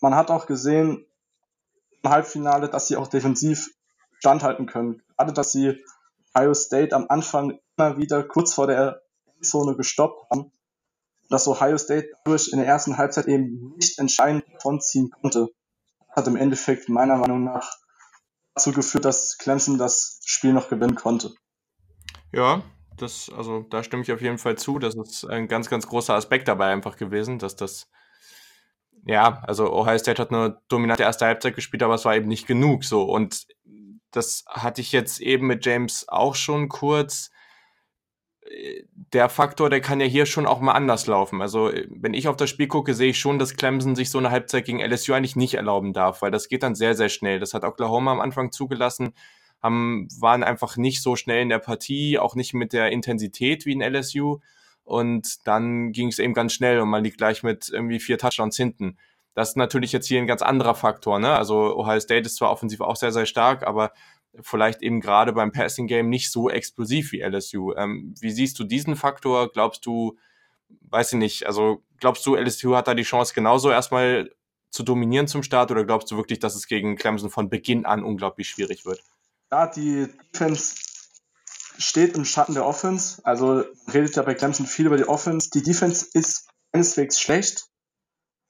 Man 0.00 0.14
hat 0.14 0.30
auch 0.30 0.46
gesehen 0.46 1.04
im 2.02 2.10
Halbfinale, 2.10 2.68
dass 2.68 2.86
sie 2.86 2.96
auch 2.96 3.08
defensiv 3.08 3.70
standhalten 4.18 4.66
können. 4.66 5.02
Gerade, 5.16 5.32
dass 5.32 5.52
sie 5.52 5.82
Ohio 6.34 6.54
State 6.54 6.94
am 6.94 7.06
Anfang 7.08 7.58
immer 7.76 7.96
wieder 7.96 8.22
kurz 8.22 8.54
vor 8.54 8.66
der 8.66 9.02
Endzone 9.36 9.76
gestoppt 9.76 10.30
haben, 10.30 10.52
dass 11.28 11.48
Ohio 11.48 11.78
State 11.78 12.08
dadurch 12.24 12.48
in 12.52 12.58
der 12.58 12.66
ersten 12.66 12.98
Halbzeit 12.98 13.26
eben 13.26 13.74
nicht 13.76 13.98
entscheidend 13.98 14.44
davonziehen 14.52 15.10
konnte. 15.10 15.48
Hat 16.14 16.26
im 16.26 16.36
Endeffekt 16.36 16.88
meiner 16.88 17.16
Meinung 17.16 17.44
nach 17.44 17.72
dazu 18.54 18.72
geführt, 18.72 19.04
dass 19.04 19.38
Clemson 19.38 19.78
das 19.78 20.20
Spiel 20.24 20.52
noch 20.52 20.68
gewinnen 20.68 20.96
konnte. 20.96 21.32
Ja, 22.32 22.62
das, 22.96 23.30
also 23.34 23.62
da 23.62 23.82
stimme 23.82 24.02
ich 24.02 24.12
auf 24.12 24.20
jeden 24.20 24.38
Fall 24.38 24.58
zu. 24.58 24.78
Das 24.78 24.94
ist 24.94 25.24
ein 25.24 25.48
ganz, 25.48 25.70
ganz 25.70 25.86
großer 25.86 26.14
Aspekt 26.14 26.48
dabei 26.48 26.72
einfach 26.72 26.96
gewesen, 26.96 27.38
dass 27.38 27.56
das, 27.56 27.88
ja, 29.04 29.42
also 29.46 29.72
Ohio 29.72 29.98
State 29.98 30.20
hat 30.20 30.30
eine 30.30 30.60
dominante 30.68 31.02
erste 31.02 31.26
Halbzeit 31.26 31.54
gespielt, 31.54 31.82
aber 31.82 31.94
es 31.94 32.04
war 32.04 32.16
eben 32.16 32.28
nicht 32.28 32.46
genug 32.46 32.84
so. 32.84 33.02
Und 33.02 33.46
das 34.10 34.44
hatte 34.48 34.80
ich 34.80 34.92
jetzt 34.92 35.20
eben 35.20 35.46
mit 35.46 35.64
James 35.64 36.06
auch 36.08 36.34
schon 36.34 36.68
kurz. 36.68 37.30
Der 39.12 39.28
Faktor, 39.28 39.70
der 39.70 39.80
kann 39.80 40.00
ja 40.00 40.06
hier 40.06 40.26
schon 40.26 40.46
auch 40.46 40.60
mal 40.60 40.72
anders 40.72 41.06
laufen. 41.06 41.40
Also, 41.40 41.70
wenn 41.88 42.14
ich 42.14 42.26
auf 42.26 42.36
das 42.36 42.50
Spiel 42.50 42.66
gucke, 42.66 42.94
sehe 42.94 43.10
ich 43.10 43.20
schon, 43.20 43.38
dass 43.38 43.56
Clemson 43.56 43.94
sich 43.94 44.10
so 44.10 44.18
eine 44.18 44.30
Halbzeit 44.30 44.64
gegen 44.64 44.80
LSU 44.80 45.12
eigentlich 45.12 45.36
nicht 45.36 45.54
erlauben 45.54 45.92
darf, 45.92 46.22
weil 46.22 46.30
das 46.30 46.48
geht 46.48 46.62
dann 46.62 46.74
sehr, 46.74 46.94
sehr 46.94 47.08
schnell. 47.08 47.38
Das 47.38 47.54
hat 47.54 47.64
Oklahoma 47.64 48.12
am 48.12 48.20
Anfang 48.20 48.50
zugelassen, 48.50 49.14
haben, 49.62 50.08
waren 50.18 50.42
einfach 50.42 50.76
nicht 50.76 51.02
so 51.02 51.16
schnell 51.16 51.42
in 51.42 51.48
der 51.48 51.58
Partie, 51.60 52.18
auch 52.18 52.34
nicht 52.34 52.54
mit 52.54 52.72
der 52.72 52.90
Intensität 52.90 53.66
wie 53.66 53.72
in 53.72 53.82
LSU. 53.82 54.40
Und 54.90 55.46
dann 55.46 55.92
ging 55.92 56.08
es 56.08 56.18
eben 56.18 56.34
ganz 56.34 56.52
schnell 56.52 56.80
und 56.80 56.88
man 56.88 57.04
liegt 57.04 57.18
gleich 57.18 57.44
mit 57.44 57.68
irgendwie 57.68 58.00
vier 58.00 58.18
Touchdowns 58.18 58.56
hinten. 58.56 58.98
Das 59.34 59.50
ist 59.50 59.56
natürlich 59.56 59.92
jetzt 59.92 60.08
hier 60.08 60.18
ein 60.18 60.26
ganz 60.26 60.42
anderer 60.42 60.74
Faktor. 60.74 61.20
Ne? 61.20 61.30
Also 61.30 61.76
Ohio 61.76 62.00
State 62.00 62.26
ist 62.26 62.34
zwar 62.34 62.50
offensiv 62.50 62.80
auch 62.80 62.96
sehr, 62.96 63.12
sehr 63.12 63.24
stark, 63.24 63.64
aber 63.64 63.92
vielleicht 64.40 64.82
eben 64.82 65.00
gerade 65.00 65.32
beim 65.32 65.52
Passing 65.52 65.86
Game 65.86 66.08
nicht 66.08 66.32
so 66.32 66.50
explosiv 66.50 67.12
wie 67.12 67.20
LSU. 67.20 67.72
Ähm, 67.74 68.16
wie 68.20 68.32
siehst 68.32 68.58
du 68.58 68.64
diesen 68.64 68.96
Faktor? 68.96 69.52
Glaubst 69.52 69.86
du, 69.86 70.18
weiß 70.80 71.12
ich 71.12 71.18
nicht, 71.20 71.46
also 71.46 71.84
glaubst 71.98 72.26
du, 72.26 72.34
LSU 72.34 72.74
hat 72.74 72.88
da 72.88 72.94
die 72.94 73.04
Chance 73.04 73.32
genauso 73.32 73.70
erstmal 73.70 74.32
zu 74.70 74.82
dominieren 74.82 75.28
zum 75.28 75.44
Start 75.44 75.70
oder 75.70 75.84
glaubst 75.84 76.10
du 76.10 76.16
wirklich, 76.16 76.40
dass 76.40 76.56
es 76.56 76.66
gegen 76.66 76.96
Clemson 76.96 77.30
von 77.30 77.48
Beginn 77.48 77.86
an 77.86 78.02
unglaublich 78.02 78.48
schwierig 78.48 78.84
wird? 78.84 79.00
Ja, 79.52 79.68
die 79.68 80.08
Defense 80.32 80.74
steht 81.80 82.16
im 82.16 82.24
Schatten 82.24 82.54
der 82.54 82.66
Offense. 82.66 83.20
Also 83.24 83.64
redet 83.92 84.16
ja 84.16 84.22
bei 84.22 84.34
Clemson 84.34 84.66
viel 84.66 84.86
über 84.86 84.96
die 84.96 85.08
Offense. 85.08 85.50
Die 85.50 85.62
Defense 85.62 86.06
ist 86.12 86.48
keineswegs 86.72 87.18
schlecht, 87.18 87.66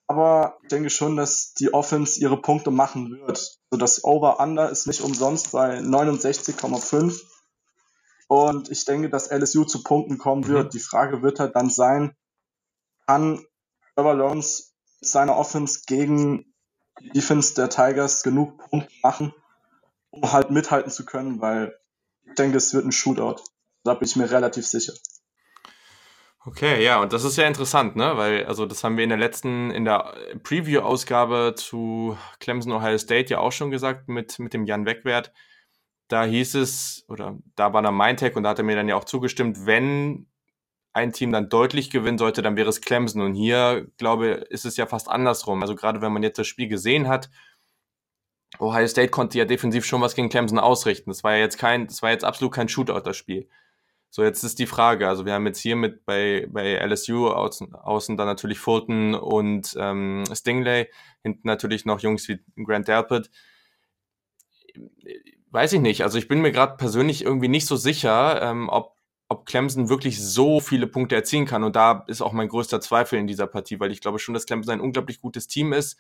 aber 0.07 0.59
ich 0.63 0.69
denke 0.69 0.91
schon, 0.91 1.17
dass 1.17 1.55
die 1.55 1.73
Offense 1.73 2.21
ihre 2.21 2.41
Punkte 2.41 2.71
machen 2.71 3.11
wird. 3.13 3.59
Also 3.71 3.79
das 3.79 4.05
Over-Under 4.05 4.69
ist 4.69 4.87
nicht 4.87 5.03
umsonst 5.03 5.53
bei 5.53 5.79
69,5. 5.79 7.23
Und 8.27 8.71
ich 8.71 8.85
denke, 8.85 9.11
dass 9.11 9.31
LSU 9.31 9.65
zu 9.65 9.83
Punkten 9.83 10.19
kommen 10.19 10.47
wird. 10.47 10.67
Mhm. 10.67 10.71
Die 10.71 10.81
Frage 10.81 11.23
wird 11.23 11.41
halt 11.41 11.57
dann 11.57 11.71
sein, 11.71 12.17
kann 13.07 13.45
Trevor 13.95 14.15
Lawrence 14.15 14.73
seine 15.01 15.37
Offense 15.37 15.83
gegen 15.87 16.53
die 17.01 17.11
Defense 17.11 17.55
der 17.55 17.71
Tigers 17.71 18.23
genug 18.23 18.59
Punkte 18.59 18.93
machen, 19.03 19.33
um 20.11 20.33
halt 20.33 20.51
mithalten 20.51 20.91
zu 20.91 21.05
können, 21.05 21.41
weil 21.41 21.80
denke, 22.35 22.57
es 22.57 22.75
wird 22.75 22.85
ein 22.85 22.93
Shootout. 22.93 23.43
Da 23.85 23.95
bin 23.95 24.07
ich 24.07 24.17
mir 24.17 24.31
relativ 24.31 24.67
sicher. 24.67 24.93
Okay, 26.47 26.83
ja, 26.83 27.01
und 27.03 27.13
das 27.13 27.25
ist 27.25 27.37
ja 27.37 27.47
interessant, 27.47 27.97
ne? 27.97 28.17
Weil, 28.17 28.47
also 28.47 28.65
das 28.65 28.83
haben 28.83 28.97
wir 28.97 29.05
in 29.05 29.11
der 29.11 29.19
letzten, 29.19 29.71
in 29.71 29.85
der 29.85 30.15
Preview-Ausgabe 30.43 31.55
zu 31.55 32.17
Clemson 32.39 32.73
Ohio 32.73 32.97
State 32.97 33.31
ja 33.31 33.39
auch 33.41 33.53
schon 33.53 33.71
gesagt 33.71 34.09
mit, 34.09 34.39
mit 34.39 34.55
dem 34.55 34.65
Jan 34.65 34.87
Wegwert. 34.87 35.33
Da 36.09 36.25
hieß 36.25 36.55
es, 36.55 37.05
oder 37.09 37.39
da 37.57 37.75
war 37.75 37.83
dann 37.83 37.95
mein 37.95 38.17
Tag 38.17 38.37
und 38.37 38.43
da 38.45 38.51
hat 38.51 38.59
er 38.59 38.65
mir 38.65 38.75
dann 38.75 38.89
ja 38.89 38.97
auch 38.97 39.05
zugestimmt, 39.05 39.67
wenn 39.67 40.29
ein 40.93 41.13
Team 41.13 41.31
dann 41.31 41.49
deutlich 41.51 41.91
gewinnen 41.91 42.19
sollte, 42.19 42.43
dann 42.43 42.57
wäre 42.57 42.71
es 42.71 42.81
Clemson. 42.81 43.23
Und 43.23 43.35
hier, 43.35 43.87
glaube 43.99 44.31
ich, 44.31 44.51
ist 44.51 44.65
es 44.65 44.77
ja 44.77 44.87
fast 44.87 45.09
andersrum. 45.09 45.63
Also 45.63 45.75
gerade 45.77 46.01
wenn 46.01 46.13
man 46.13 46.23
jetzt 46.23 46.39
das 46.39 46.47
Spiel 46.47 46.69
gesehen 46.69 47.07
hat, 47.07 47.31
Ohio 48.59 48.87
State 48.87 49.11
konnte 49.11 49.39
ja 49.39 49.45
defensiv 49.45 49.85
schon 49.85 50.01
was 50.01 50.15
gegen 50.15 50.29
Clemson 50.29 50.59
ausrichten. 50.59 51.11
Das 51.11 51.23
war 51.23 51.33
ja 51.33 51.39
jetzt 51.39 51.59
kein, 51.59 51.87
das 51.87 52.03
war 52.03 52.11
jetzt 52.11 52.25
absolut 52.25 52.53
kein 52.53 52.69
Shootout, 52.69 53.01
das 53.01 53.17
Spiel. 53.17 53.49
So, 54.13 54.25
jetzt 54.25 54.43
ist 54.43 54.59
die 54.59 54.67
Frage, 54.67 55.09
also 55.09 55.25
wir 55.25 55.35
haben 55.35 55.47
jetzt 55.47 55.61
hier 55.61 55.77
mit 55.77 56.05
bei, 56.05 56.49
bei 56.51 56.75
LSU 56.85 57.29
außen, 57.29 57.75
außen 57.77 58.17
dann 58.17 58.27
natürlich 58.27 58.59
Fulton 58.59 59.15
und 59.15 59.77
ähm, 59.79 60.25
Stingley, 60.33 60.89
hinten 61.23 61.47
natürlich 61.47 61.85
noch 61.85 62.01
Jungs 62.01 62.29
wie 62.29 62.41
Grant 62.65 62.89
Delpit. 62.89 63.31
Weiß 65.53 65.73
ich 65.73 65.81
nicht, 65.81 66.03
also 66.03 66.19
ich 66.19 66.27
bin 66.27 66.41
mir 66.41 66.51
gerade 66.51 66.77
persönlich 66.77 67.25
irgendwie 67.25 67.47
nicht 67.47 67.67
so 67.67 67.77
sicher, 67.77 68.43
ähm, 68.43 68.69
ob, 68.69 68.97
ob 69.29 69.47
Clemson 69.47 69.89
wirklich 69.89 70.21
so 70.21 70.59
viele 70.59 70.89
Punkte 70.89 71.15
erzielen 71.15 71.47
kann. 71.47 71.63
Und 71.63 71.77
da 71.77 72.05
ist 72.09 72.21
auch 72.21 72.33
mein 72.33 72.49
größter 72.49 72.81
Zweifel 72.81 73.17
in 73.17 73.29
dieser 73.29 73.47
Partie, 73.47 73.79
weil 73.79 73.93
ich 73.93 74.01
glaube 74.01 74.19
schon, 74.19 74.35
dass 74.35 74.47
Clemson 74.47 74.75
ein 74.75 74.81
unglaublich 74.81 75.21
gutes 75.21 75.47
Team 75.47 75.73
ist 75.73 75.97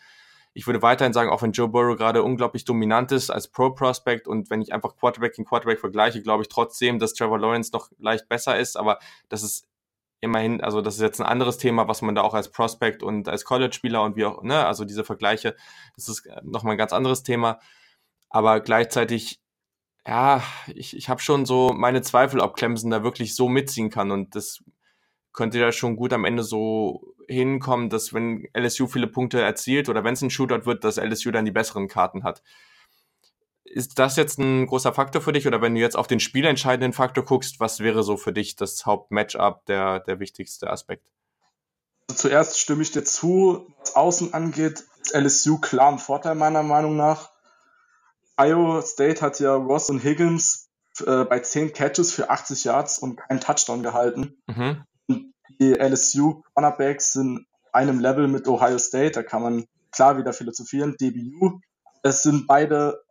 ich 0.52 0.66
würde 0.66 0.82
weiterhin 0.82 1.12
sagen, 1.12 1.30
auch 1.30 1.42
wenn 1.42 1.52
Joe 1.52 1.68
Burrow 1.68 1.96
gerade 1.96 2.22
unglaublich 2.22 2.64
dominant 2.64 3.12
ist 3.12 3.30
als 3.30 3.48
Pro-Prospect 3.48 4.26
und 4.26 4.50
wenn 4.50 4.60
ich 4.60 4.72
einfach 4.72 4.96
Quarterback 4.96 5.34
gegen 5.34 5.46
Quarterback 5.46 5.78
vergleiche, 5.78 6.22
glaube 6.22 6.42
ich 6.42 6.48
trotzdem, 6.48 6.98
dass 6.98 7.14
Trevor 7.14 7.38
Lawrence 7.38 7.70
noch 7.72 7.90
leicht 7.98 8.28
besser 8.28 8.58
ist, 8.58 8.76
aber 8.76 8.98
das 9.28 9.42
ist 9.42 9.68
immerhin, 10.20 10.60
also 10.60 10.82
das 10.82 10.96
ist 10.96 11.02
jetzt 11.02 11.20
ein 11.20 11.26
anderes 11.26 11.58
Thema, 11.58 11.88
was 11.88 12.02
man 12.02 12.14
da 12.14 12.22
auch 12.22 12.34
als 12.34 12.50
Prospect 12.50 13.02
und 13.02 13.28
als 13.28 13.44
College-Spieler 13.44 14.02
und 14.02 14.16
wie 14.16 14.24
auch, 14.24 14.42
ne, 14.42 14.66
also 14.66 14.84
diese 14.84 15.04
Vergleiche, 15.04 15.56
das 15.96 16.08
ist 16.08 16.28
nochmal 16.42 16.72
ein 16.74 16.78
ganz 16.78 16.92
anderes 16.92 17.22
Thema. 17.22 17.60
Aber 18.28 18.60
gleichzeitig, 18.60 19.40
ja, 20.06 20.42
ich, 20.66 20.96
ich 20.96 21.08
habe 21.08 21.20
schon 21.20 21.46
so 21.46 21.72
meine 21.74 22.02
Zweifel, 22.02 22.40
ob 22.40 22.56
Clemson 22.56 22.90
da 22.90 23.02
wirklich 23.02 23.34
so 23.34 23.48
mitziehen 23.48 23.90
kann 23.90 24.10
und 24.10 24.34
das 24.34 24.62
könnte 25.32 25.58
ja 25.58 25.72
schon 25.72 25.96
gut 25.96 26.12
am 26.12 26.24
Ende 26.24 26.42
so 26.42 27.14
hinkommen, 27.30 27.88
dass 27.90 28.12
wenn 28.12 28.48
LSU 28.56 28.86
viele 28.86 29.06
Punkte 29.06 29.40
erzielt 29.40 29.88
oder 29.88 30.04
wenn 30.04 30.14
es 30.14 30.22
ein 30.22 30.30
Shootout 30.30 30.66
wird, 30.66 30.84
dass 30.84 30.96
LSU 30.96 31.30
dann 31.30 31.44
die 31.44 31.50
besseren 31.50 31.88
Karten 31.88 32.24
hat. 32.24 32.42
Ist 33.64 33.98
das 34.00 34.16
jetzt 34.16 34.38
ein 34.38 34.66
großer 34.66 34.92
Faktor 34.92 35.22
für 35.22 35.32
dich 35.32 35.46
oder 35.46 35.62
wenn 35.62 35.74
du 35.74 35.80
jetzt 35.80 35.96
auf 35.96 36.08
den 36.08 36.18
spielentscheidenden 36.18 36.92
Faktor 36.92 37.24
guckst, 37.24 37.60
was 37.60 37.80
wäre 37.80 38.02
so 38.02 38.16
für 38.16 38.32
dich 38.32 38.56
das 38.56 38.84
Hauptmatchup, 38.84 39.64
der, 39.66 40.00
der 40.00 40.18
wichtigste 40.18 40.68
Aspekt? 40.68 41.06
Also 42.08 42.22
zuerst 42.22 42.58
stimme 42.58 42.82
ich 42.82 42.90
dir 42.90 43.04
zu, 43.04 43.72
was 43.78 43.94
Außen 43.94 44.34
angeht, 44.34 44.84
ist 45.00 45.14
LSU 45.14 45.58
klar 45.58 45.92
ein 45.92 45.98
Vorteil 45.98 46.34
meiner 46.34 46.64
Meinung 46.64 46.96
nach. 46.96 47.30
Iowa 48.36 48.82
State 48.82 49.20
hat 49.20 49.38
ja 49.38 49.54
Ross 49.54 49.88
und 49.88 50.02
Higgins 50.02 50.68
äh, 51.06 51.24
bei 51.24 51.38
10 51.38 51.72
Catches 51.72 52.12
für 52.12 52.30
80 52.30 52.64
Yards 52.64 52.98
und 52.98 53.16
keinen 53.16 53.40
Touchdown 53.40 53.84
gehalten. 53.84 54.42
Mhm 54.48 54.84
die 55.58 55.72
LSU 55.72 56.42
Cornerbacks 56.54 57.12
sind 57.12 57.46
einem 57.72 58.00
Level 58.00 58.28
mit 58.28 58.48
Ohio 58.48 58.78
State, 58.78 59.12
da 59.12 59.22
kann 59.22 59.42
man 59.42 59.64
klar 59.92 60.18
wieder 60.18 60.32
philosophieren, 60.32 60.96
DBU. 61.00 61.60
Es 62.02 62.22
sind 62.22 62.46
beide 62.46 63.02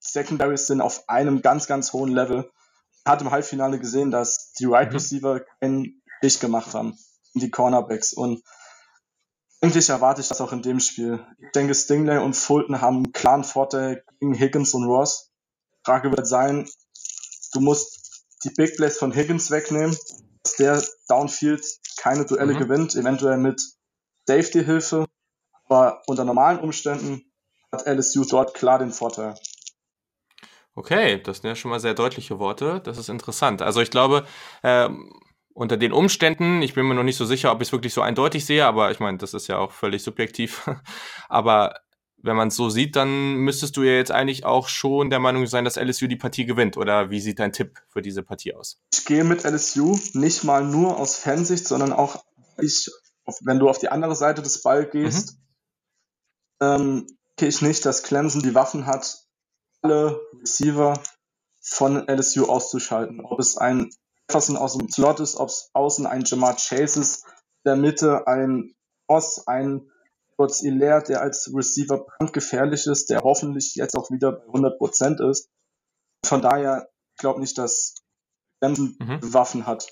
Secondaries 0.00 0.66
sind 0.66 0.80
auf 0.80 1.08
einem 1.08 1.42
ganz, 1.42 1.66
ganz 1.66 1.92
hohen 1.92 2.12
Level. 2.12 2.50
Ich 2.92 3.10
hatte 3.10 3.24
im 3.24 3.30
Halbfinale 3.30 3.78
gesehen, 3.78 4.10
dass 4.10 4.52
die 4.52 4.66
Right 4.66 4.90
mhm. 4.90 4.96
Receiver 4.96 5.40
keinen 5.60 6.02
Stich 6.18 6.40
gemacht 6.40 6.74
haben, 6.74 6.96
die 7.34 7.50
Cornerbacks. 7.50 8.12
Und 8.12 8.42
eigentlich 9.60 9.88
erwarte 9.88 10.20
ich 10.20 10.28
das 10.28 10.40
auch 10.40 10.52
in 10.52 10.62
dem 10.62 10.80
Spiel. 10.80 11.24
Ich 11.38 11.50
denke, 11.52 11.74
Stingley 11.74 12.18
und 12.18 12.34
Fulton 12.34 12.80
haben 12.80 12.96
einen 12.96 13.12
klaren 13.12 13.44
Vorteil 13.44 14.04
gegen 14.20 14.34
Higgins 14.34 14.74
und 14.74 14.84
Ross. 14.84 15.32
Die 15.80 15.90
Frage 15.90 16.10
wird 16.10 16.26
sein, 16.26 16.68
du 17.52 17.60
musst 17.60 18.24
die 18.44 18.50
Big 18.50 18.76
Plays 18.76 18.98
von 18.98 19.12
Higgins 19.12 19.50
wegnehmen 19.50 19.96
dass 20.48 20.56
der 20.56 20.82
Downfield 21.08 21.64
keine 21.98 22.24
Duelle 22.24 22.54
mhm. 22.54 22.58
gewinnt, 22.58 22.94
eventuell 22.94 23.36
mit 23.36 23.60
Safety-Hilfe. 24.26 25.06
Aber 25.66 26.02
unter 26.06 26.24
normalen 26.24 26.60
Umständen 26.60 27.30
hat 27.70 27.86
LSU 27.86 28.24
dort 28.24 28.54
klar 28.54 28.78
den 28.78 28.92
Vorteil. 28.92 29.34
Okay, 30.74 31.20
das 31.22 31.38
sind 31.38 31.48
ja 31.48 31.56
schon 31.56 31.70
mal 31.70 31.80
sehr 31.80 31.94
deutliche 31.94 32.38
Worte. 32.38 32.80
Das 32.84 32.98
ist 32.98 33.08
interessant. 33.08 33.62
Also 33.62 33.80
ich 33.80 33.90
glaube, 33.90 34.26
äh, 34.62 34.88
unter 35.52 35.76
den 35.76 35.92
Umständen, 35.92 36.62
ich 36.62 36.74
bin 36.74 36.86
mir 36.86 36.94
noch 36.94 37.02
nicht 37.02 37.16
so 37.16 37.24
sicher, 37.24 37.50
ob 37.50 37.60
ich 37.60 37.68
es 37.68 37.72
wirklich 37.72 37.92
so 37.92 38.00
eindeutig 38.00 38.46
sehe, 38.46 38.64
aber 38.64 38.90
ich 38.90 39.00
meine, 39.00 39.18
das 39.18 39.34
ist 39.34 39.48
ja 39.48 39.58
auch 39.58 39.72
völlig 39.72 40.02
subjektiv. 40.02 40.70
aber 41.28 41.74
wenn 42.22 42.36
man 42.36 42.48
es 42.48 42.56
so 42.56 42.68
sieht, 42.68 42.96
dann 42.96 43.36
müsstest 43.36 43.76
du 43.76 43.82
ja 43.82 43.92
jetzt 43.92 44.10
eigentlich 44.10 44.44
auch 44.44 44.68
schon 44.68 45.10
der 45.10 45.20
Meinung 45.20 45.46
sein, 45.46 45.64
dass 45.64 45.76
LSU 45.76 46.06
die 46.06 46.16
Partie 46.16 46.46
gewinnt. 46.46 46.76
Oder 46.76 47.10
wie 47.10 47.20
sieht 47.20 47.38
dein 47.38 47.52
Tipp 47.52 47.80
für 47.88 48.02
diese 48.02 48.22
Partie 48.22 48.54
aus? 48.54 48.80
Ich 48.92 49.04
gehe 49.04 49.24
mit 49.24 49.44
LSU 49.44 49.98
nicht 50.14 50.44
mal 50.44 50.64
nur 50.64 50.98
aus 50.98 51.16
Fansicht, 51.16 51.66
sondern 51.66 51.92
auch 51.92 52.24
ich, 52.60 52.90
wenn 53.42 53.58
du 53.58 53.68
auf 53.68 53.78
die 53.78 53.88
andere 53.88 54.16
Seite 54.16 54.42
des 54.42 54.62
Balls 54.62 54.90
gehst, 54.90 55.38
mhm. 56.60 56.66
ähm, 56.66 57.06
gehe 57.36 57.48
ich 57.48 57.62
nicht, 57.62 57.86
dass 57.86 58.02
Clemson 58.02 58.42
die 58.42 58.54
Waffen 58.54 58.86
hat, 58.86 59.26
alle 59.82 60.20
Receiver 60.40 61.00
von 61.60 62.08
LSU 62.08 62.46
auszuschalten. 62.46 63.20
Ob 63.20 63.38
es 63.38 63.56
ein 63.56 63.90
Jefferson 64.28 64.56
aus 64.56 64.76
dem 64.76 64.90
Slot 64.90 65.20
ist, 65.20 65.36
ob 65.36 65.48
es 65.48 65.70
außen 65.72 66.06
ein 66.06 66.24
Jamar 66.24 66.56
Chase 66.56 67.00
ist, 67.00 67.24
der 67.64 67.76
Mitte 67.76 68.26
ein 68.26 68.74
Boss, 69.06 69.46
ein 69.46 69.88
Kurz 70.38 70.60
Hilaire, 70.60 71.02
der 71.02 71.20
als 71.20 71.50
Receiver 71.52 72.06
brandgefährlich 72.06 72.86
ist, 72.86 73.10
der 73.10 73.22
hoffentlich 73.22 73.74
jetzt 73.74 73.96
auch 73.96 74.10
wieder 74.10 74.32
bei 74.32 74.44
100% 74.44 75.30
ist. 75.30 75.50
Von 76.24 76.42
daher 76.42 76.88
glaube 77.18 77.40
nicht, 77.40 77.58
dass 77.58 77.94
Clemson 78.60 78.96
mhm. 79.00 79.34
Waffen 79.34 79.66
hat. 79.66 79.86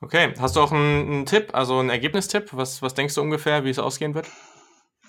Okay, 0.00 0.32
hast 0.38 0.56
du 0.56 0.60
auch 0.60 0.72
einen, 0.72 1.12
einen, 1.12 1.26
Tipp, 1.26 1.54
also 1.54 1.78
einen 1.78 1.90
Ergebnistipp? 1.90 2.50
Was, 2.52 2.80
was 2.80 2.94
denkst 2.94 3.14
du 3.14 3.20
ungefähr, 3.20 3.64
wie 3.64 3.70
es 3.70 3.78
ausgehen 3.78 4.14
wird? 4.14 4.28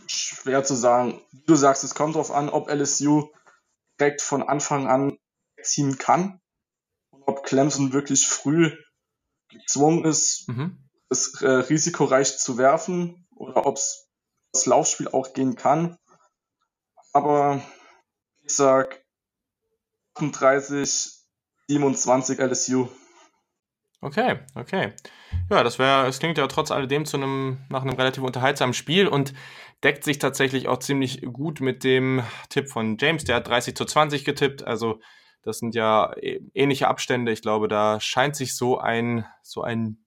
Schwer 0.07 0.63
zu 0.63 0.75
sagen. 0.75 1.21
Du 1.45 1.55
sagst, 1.55 1.83
es 1.83 1.95
kommt 1.95 2.15
darauf 2.15 2.31
an, 2.31 2.49
ob 2.49 2.69
LSU 2.69 3.29
direkt 3.99 4.21
von 4.21 4.43
Anfang 4.43 4.87
an 4.87 5.17
ziehen 5.61 5.97
kann 5.97 6.41
und 7.11 7.23
ob 7.27 7.43
Clemson 7.43 7.93
wirklich 7.93 8.27
früh 8.27 8.71
gezwungen 9.49 10.03
ist, 10.05 10.49
mhm. 10.49 10.89
es 11.09 11.41
äh, 11.41 11.47
risikoreich 11.47 12.39
zu 12.39 12.57
werfen 12.57 13.27
oder 13.35 13.65
ob 13.65 13.77
es 13.77 14.09
das 14.53 14.65
Laufspiel 14.65 15.07
auch 15.07 15.33
gehen 15.33 15.55
kann. 15.55 15.97
Aber 17.13 17.61
ich 18.41 18.53
sag 18.53 19.03
38, 20.15 21.21
27 21.67 22.39
LSU. 22.39 22.87
Okay, 24.01 24.39
okay. 24.55 24.93
Ja, 25.49 25.63
das 25.63 25.77
wäre, 25.77 26.07
es 26.07 26.19
klingt 26.19 26.37
ja 26.37 26.47
trotz 26.47 26.71
alledem 26.71 27.05
zu 27.05 27.17
einem, 27.17 27.59
nach 27.69 27.83
einem 27.83 27.95
relativ 27.95 28.23
unterhaltsamen 28.23 28.73
Spiel 28.73 29.07
und 29.07 29.33
deckt 29.83 30.03
sich 30.03 30.17
tatsächlich 30.17 30.67
auch 30.67 30.79
ziemlich 30.79 31.21
gut 31.21 31.61
mit 31.61 31.83
dem 31.83 32.23
Tipp 32.49 32.69
von 32.69 32.97
James. 32.99 33.25
Der 33.25 33.37
hat 33.37 33.47
30 33.47 33.75
zu 33.75 33.85
20 33.85 34.25
getippt. 34.25 34.63
Also, 34.63 34.99
das 35.43 35.59
sind 35.59 35.75
ja 35.75 36.13
ähnliche 36.19 36.87
Abstände. 36.87 37.31
Ich 37.31 37.41
glaube, 37.41 37.67
da 37.67 37.99
scheint 37.99 38.35
sich 38.35 38.55
so 38.55 38.79
ein, 38.79 39.25
so 39.43 39.61
ein 39.61 40.03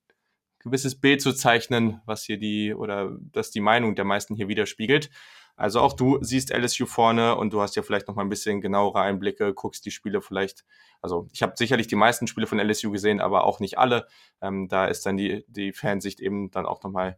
gewisses 0.65 1.01
Bild 1.01 1.23
zu 1.23 1.33
zeichnen, 1.33 2.01
was 2.07 2.25
hier 2.25 2.39
die 2.39 2.75
oder 2.75 3.17
das 3.33 3.51
die 3.51 3.61
Meinung 3.61 3.95
der 3.95 4.05
meisten 4.05 4.35
hier 4.35 4.49
widerspiegelt. 4.49 5.11
Also 5.57 5.81
auch 5.81 5.93
du 5.93 6.19
siehst 6.21 6.51
LSU 6.51 6.87
vorne 6.87 7.37
und 7.37 7.53
du 7.53 7.61
hast 7.61 7.77
ja 7.77 7.83
vielleicht 7.83 8.09
noch 8.09 8.17
mal 8.17 8.23
ein 8.23 8.29
bisschen 8.29 8.61
genauere 8.61 9.01
Einblicke, 9.01 9.55
guckst 9.55 9.87
die 9.87 9.93
Spiele 9.93 10.21
vielleicht. 10.21 10.65
Also 11.01 11.29
ich 11.33 11.43
habe 11.43 11.53
sicherlich 11.57 11.87
die 11.87 11.95
meisten 11.95 12.27
Spiele 12.27 12.49
von 12.49 12.59
LSU 12.59 12.91
gesehen, 12.91 13.21
aber 13.21 13.45
auch 13.45 13.61
nicht 13.61 13.79
alle. 13.79 14.09
Ähm, 14.41 14.67
da 14.69 14.87
ist 14.87 15.07
dann 15.07 15.17
die, 15.17 15.45
die 15.47 15.73
Fansicht 15.73 16.19
eben 16.19 16.51
dann 16.51 16.67
auch 16.67 16.83
noch 16.83 16.91
mal 16.91 17.17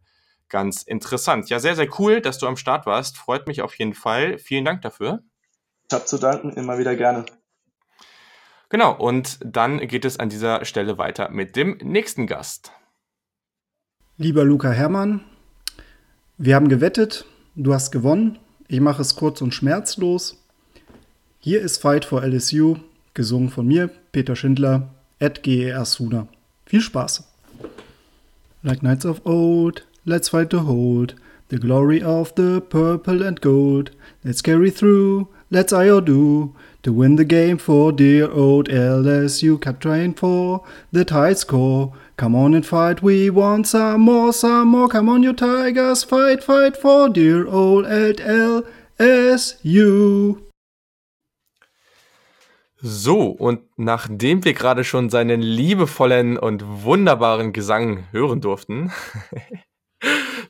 ganz 0.49 0.83
interessant. 0.83 1.49
Ja, 1.49 1.59
sehr, 1.59 1.75
sehr 1.75 1.89
cool, 1.99 2.21
dass 2.21 2.37
du 2.37 2.47
am 2.47 2.57
Start 2.57 2.85
warst. 2.85 3.17
Freut 3.17 3.47
mich 3.47 3.63
auf 3.63 3.73
jeden 3.75 3.95
Fall. 3.95 4.37
Vielen 4.37 4.65
Dank 4.65 4.83
dafür. 4.83 5.23
Ich 5.89 5.93
habe 5.93 6.05
zu 6.05 6.17
danken, 6.19 6.51
immer 6.51 6.77
wieder 6.77 6.95
gerne. 6.95 7.25
Genau, 8.69 8.93
und 8.93 9.39
dann 9.43 9.79
geht 9.79 10.03
es 10.03 10.19
an 10.19 10.29
dieser 10.29 10.65
Stelle 10.65 10.97
weiter 10.97 11.29
mit 11.29 11.55
dem 11.55 11.77
nächsten 11.81 12.27
Gast. 12.27 12.73
Lieber 14.19 14.43
Luca 14.43 14.71
Herrmann, 14.71 15.21
wir 16.39 16.55
haben 16.55 16.69
gewettet, 16.69 17.25
du 17.55 17.71
hast 17.75 17.91
gewonnen. 17.91 18.39
Ich 18.67 18.81
mache 18.81 19.03
es 19.03 19.15
kurz 19.15 19.41
und 19.41 19.53
schmerzlos. 19.53 20.43
Hier 21.39 21.61
ist 21.61 21.77
Fight 21.77 22.03
for 22.03 22.23
LSU, 22.23 22.77
gesungen 23.13 23.49
von 23.49 23.67
mir, 23.67 23.91
Peter 24.11 24.35
Schindler, 24.35 24.89
at 25.19 25.43
GER 25.43 25.85
Suna. 25.85 26.27
Viel 26.65 26.81
Spaß! 26.81 27.25
Like 28.63 28.79
Knights 28.79 29.05
of 29.05 29.21
Old, 29.23 29.85
let's 30.03 30.29
fight 30.29 30.49
to 30.49 30.65
hold 30.65 31.13
the 31.49 31.59
glory 31.59 32.01
of 32.01 32.33
the 32.35 32.59
purple 32.59 33.23
and 33.23 33.39
gold. 33.39 33.91
Let's 34.23 34.41
carry 34.41 34.71
through, 34.71 35.27
let's 35.49 35.73
I 35.73 35.89
or 35.89 36.01
do 36.01 36.55
to 36.83 36.93
win 36.93 37.15
the 37.15 37.25
game 37.25 37.57
for 37.57 37.91
dear 37.91 38.31
old 38.31 38.69
LSU. 38.69 39.59
Kept 39.59 39.81
trying 39.81 40.13
for 40.13 40.63
the 40.91 41.03
tie 41.05 41.33
score. 41.33 41.93
Come 42.17 42.35
on 42.35 42.53
and 42.53 42.65
fight, 42.65 43.03
we 43.03 43.29
want 43.29 43.67
some 43.67 44.01
more, 44.01 44.33
some 44.33 44.69
more. 44.69 44.87
Come 44.87 45.09
on, 45.09 45.21
you 45.23 45.33
Tigers, 45.33 46.03
fight, 46.03 46.43
fight 46.43 46.75
for 46.75 47.09
dear 47.09 47.47
old 47.47 47.85
LSU. 47.85 48.61
So, 52.79 53.29
und 53.29 53.61
nachdem 53.77 54.45
wir 54.45 54.53
gerade 54.53 54.83
schon 54.83 55.09
seinen 55.09 55.41
liebevollen 55.41 56.37
und 56.37 56.63
wunderbaren 56.83 57.51
Gesang 57.51 58.07
hören 58.11 58.39
durften, 58.39 58.91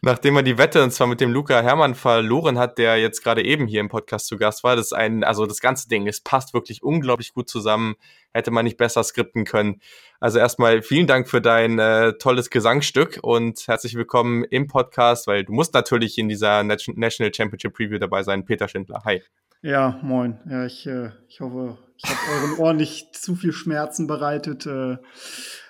nachdem 0.08 0.38
er 0.38 0.44
die 0.44 0.58
Wette 0.58 0.82
und 0.82 0.92
zwar 0.92 1.06
mit 1.06 1.20
dem 1.20 1.34
Luca 1.34 1.62
Hermann 1.62 1.94
verloren 1.94 2.58
hat, 2.58 2.78
der 2.78 2.96
jetzt 2.96 3.22
gerade 3.26 3.44
eben 3.44 3.68
hier 3.68 3.82
im 3.82 3.90
Podcast 3.90 4.28
zu 4.28 4.38
Gast 4.38 4.64
war, 4.64 4.78
das 4.78 4.88
ist 4.88 4.94
ein, 4.94 5.26
also 5.26 5.46
das 5.46 5.60
ganze 5.60 5.90
Ding, 5.90 6.08
es 6.08 6.22
passt 6.22 6.54
wirklich 6.54 6.82
unglaublich 6.82 7.34
gut 7.34 7.50
zusammen, 7.50 7.96
hätte 8.34 8.50
man 8.50 8.64
nicht 8.64 8.78
besser 8.78 9.04
skripten 9.04 9.44
können. 9.44 9.82
Also 10.22 10.40
erstmal 10.40 10.82
vielen 10.82 11.08
Dank 11.08 11.28
für 11.28 11.42
dein 11.42 11.78
äh, 11.78 12.14
tolles 12.14 12.50
Gesangstück 12.50 13.20
und 13.22 13.68
herzlich 13.68 13.96
willkommen 13.96 14.46
im 14.46 14.68
Podcast, 14.68 15.28
weil 15.28 15.44
du 15.44 15.52
musst 15.52 15.74
natürlich 15.74 16.18
in 16.18 16.30
dieser 16.30 16.64
National 16.64 17.34
Championship 17.34 17.74
Preview 17.74 18.00
dabei 18.00 18.24
sein, 18.24 18.46
Peter 18.46 18.70
Schindler. 18.70 19.02
Hi. 19.04 19.22
Ja, 19.62 20.00
moin. 20.02 20.40
Ja, 20.50 20.66
ich, 20.66 20.88
äh, 20.88 21.10
ich 21.28 21.42
hoffe, 21.42 21.78
ich 21.98 22.10
habe 22.10 22.20
euren 22.32 22.60
Ohren 22.60 22.78
nicht 22.78 23.14
zu 23.14 23.36
viel 23.36 23.52
Schmerzen 23.52 24.08
bereitet. 24.08 24.66
Äh, 24.66 25.00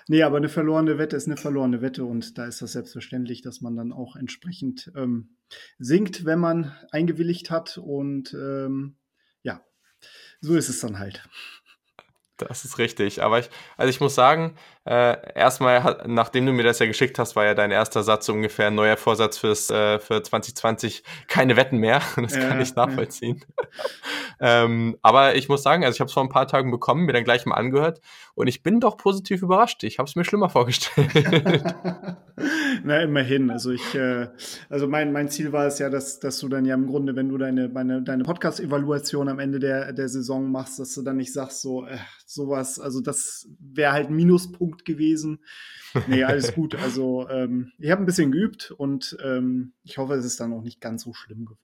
nee, 0.08 0.22
aber 0.22 0.36
eine 0.36 0.48
verlorene 0.48 0.98
Wette 0.98 1.16
ist 1.16 1.26
eine 1.26 1.36
verlorene 1.36 1.80
Wette 1.80 2.04
und 2.04 2.38
da 2.38 2.46
ist 2.46 2.60
das 2.62 2.72
selbstverständlich, 2.72 3.42
dass 3.42 3.60
man 3.60 3.76
dann 3.76 3.92
auch 3.92 4.16
entsprechend 4.16 4.90
ähm, 4.96 5.36
singt, 5.78 6.24
wenn 6.24 6.38
man 6.38 6.76
eingewilligt 6.90 7.50
hat. 7.50 7.78
Und 7.78 8.34
ähm, 8.34 8.96
ja, 9.42 9.64
so 10.40 10.56
ist 10.56 10.68
es 10.68 10.80
dann 10.80 10.98
halt. 10.98 11.22
Das 12.38 12.64
ist 12.64 12.78
richtig. 12.78 13.22
Aber 13.22 13.40
ich, 13.40 13.50
also 13.76 13.90
ich 13.90 14.00
muss 14.00 14.14
sagen, 14.14 14.56
äh, 14.88 15.18
erstmal, 15.34 16.02
nachdem 16.06 16.46
du 16.46 16.52
mir 16.52 16.62
das 16.62 16.78
ja 16.78 16.86
geschickt 16.86 17.18
hast, 17.18 17.36
war 17.36 17.44
ja 17.44 17.52
dein 17.52 17.70
erster 17.70 18.02
Satz 18.02 18.26
ungefähr 18.30 18.68
ein 18.68 18.74
neuer 18.74 18.96
Vorsatz 18.96 19.36
fürs, 19.36 19.68
äh, 19.68 19.98
für 19.98 20.22
2020, 20.22 21.02
keine 21.26 21.56
Wetten 21.56 21.76
mehr. 21.76 22.00
Das 22.28 22.34
ja, 22.34 22.48
kann 22.48 22.60
ich 22.60 22.74
nachvollziehen. 22.74 23.44
Ja. 24.40 24.64
ähm, 24.64 24.98
aber 25.02 25.36
ich 25.36 25.48
muss 25.48 25.62
sagen, 25.62 25.84
also 25.84 25.94
ich 25.94 26.00
habe 26.00 26.08
es 26.08 26.12
vor 26.12 26.22
ein 26.22 26.28
paar 26.28 26.46
Tagen 26.46 26.70
bekommen, 26.70 27.04
mir 27.04 27.12
dann 27.12 27.24
gleich 27.24 27.46
mal 27.46 27.54
angehört 27.54 28.00
und 28.34 28.48
ich 28.48 28.62
bin 28.62 28.80
doch 28.80 28.96
positiv 28.96 29.42
überrascht. 29.42 29.82
Ich 29.84 29.98
habe 29.98 30.08
es 30.08 30.16
mir 30.16 30.24
schlimmer 30.24 30.48
vorgestellt. 30.48 31.10
Na, 32.84 33.00
immerhin. 33.02 33.50
Also 33.50 33.70
ich, 33.70 33.94
äh, 33.94 34.28
also 34.68 34.88
mein, 34.88 35.12
mein 35.12 35.28
Ziel 35.28 35.52
war 35.52 35.66
es 35.66 35.78
ja, 35.78 35.90
dass, 35.90 36.20
dass 36.20 36.38
du 36.38 36.48
dann 36.48 36.64
ja 36.64 36.74
im 36.74 36.86
Grunde, 36.86 37.16
wenn 37.16 37.28
du 37.28 37.38
deine, 37.38 37.68
deine, 37.68 38.02
deine 38.02 38.24
Podcast-Evaluation 38.24 39.28
am 39.28 39.38
Ende 39.38 39.58
der, 39.58 39.92
der 39.92 40.08
Saison 40.08 40.50
machst, 40.50 40.78
dass 40.78 40.94
du 40.94 41.02
dann 41.02 41.16
nicht 41.16 41.32
sagst, 41.32 41.62
so, 41.62 41.86
äh, 41.86 41.98
sowas, 42.26 42.78
also 42.78 43.00
das 43.00 43.48
wäre 43.58 43.92
halt 43.92 44.10
ein 44.10 44.16
Minuspunkt 44.78 44.84
gewesen. 44.84 45.40
Nee, 46.06 46.24
alles 46.24 46.54
gut. 46.54 46.76
Also 46.88 47.28
ähm, 47.28 47.72
ich 47.78 47.90
habe 47.90 48.02
ein 48.02 48.06
bisschen 48.06 48.32
geübt 48.32 48.70
und 48.70 49.16
ähm, 49.22 49.72
ich 49.84 49.98
hoffe, 49.98 50.14
es 50.14 50.24
ist 50.24 50.40
dann 50.40 50.52
auch 50.52 50.62
nicht 50.62 50.80
ganz 50.80 51.02
so 51.02 51.12
schlimm 51.12 51.44
geworden. 51.44 51.58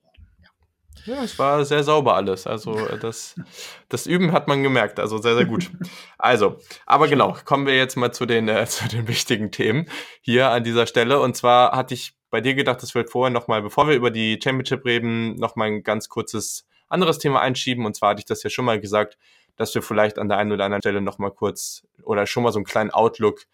Ja, 1.07 1.23
es 1.23 1.39
war 1.39 1.65
sehr 1.65 1.83
sauber 1.83 2.15
alles. 2.15 2.47
Also 2.47 2.77
äh, 2.87 2.99
das, 2.99 3.35
das 3.89 4.07
Üben 4.07 4.33
hat 4.33 4.49
man 4.49 4.63
gemerkt. 4.63 4.99
Also 4.99 5.19
sehr, 5.19 5.35
sehr 5.35 5.45
gut. 5.45 5.71
Also, 6.19 6.59
aber 6.87 7.09
genau, 7.09 7.37
kommen 7.45 7.67
wir 7.67 7.77
jetzt 7.77 7.97
mal 7.97 8.13
zu 8.13 8.27
den, 8.27 8.49
äh, 8.49 8.67
zu 8.69 8.89
den 8.89 9.09
wichtigen 9.09 9.51
Themen 9.51 9.87
hier 10.21 10.51
an 10.51 10.65
dieser 10.65 10.87
Stelle. 10.87 11.21
Und 11.21 11.37
zwar 11.37 11.73
hatte 11.73 11.95
ich 11.95 12.15
bei 12.31 12.41
dir 12.41 12.55
gedacht, 12.55 12.83
dass 12.83 12.95
wir 12.95 13.07
vorher 13.07 13.33
nochmal, 13.33 13.63
bevor 13.63 13.87
wir 13.89 13.95
über 13.95 14.11
die 14.11 14.41
Championship 14.43 14.85
reden, 14.85 15.37
nochmal 15.37 15.69
ein 15.69 15.83
ganz 15.83 16.09
kurzes 16.09 16.67
anderes 16.89 17.19
Thema 17.19 17.41
einschieben. 17.41 17.87
Und 17.87 17.97
zwar 17.97 18.11
hatte 18.11 18.21
ich 18.21 18.27
das 18.27 18.43
ja 18.43 18.51
schon 18.51 18.65
mal 18.65 18.81
gesagt, 18.81 19.17
dass 19.57 19.75
wir 19.75 19.83
vielleicht 19.83 20.19
an 20.19 20.29
der 20.29 20.39
einen 20.39 20.53
oder 20.53 20.65
anderen 20.65 20.83
Stelle 20.83 21.01
nochmal 21.01 21.31
kurz 21.31 21.87
oder 22.03 22.27
schon 22.27 22.43
mal 22.43 22.53
so 22.53 22.59
einen 22.59 22.67
kleinen 22.67 22.91
Outlook 22.91 23.47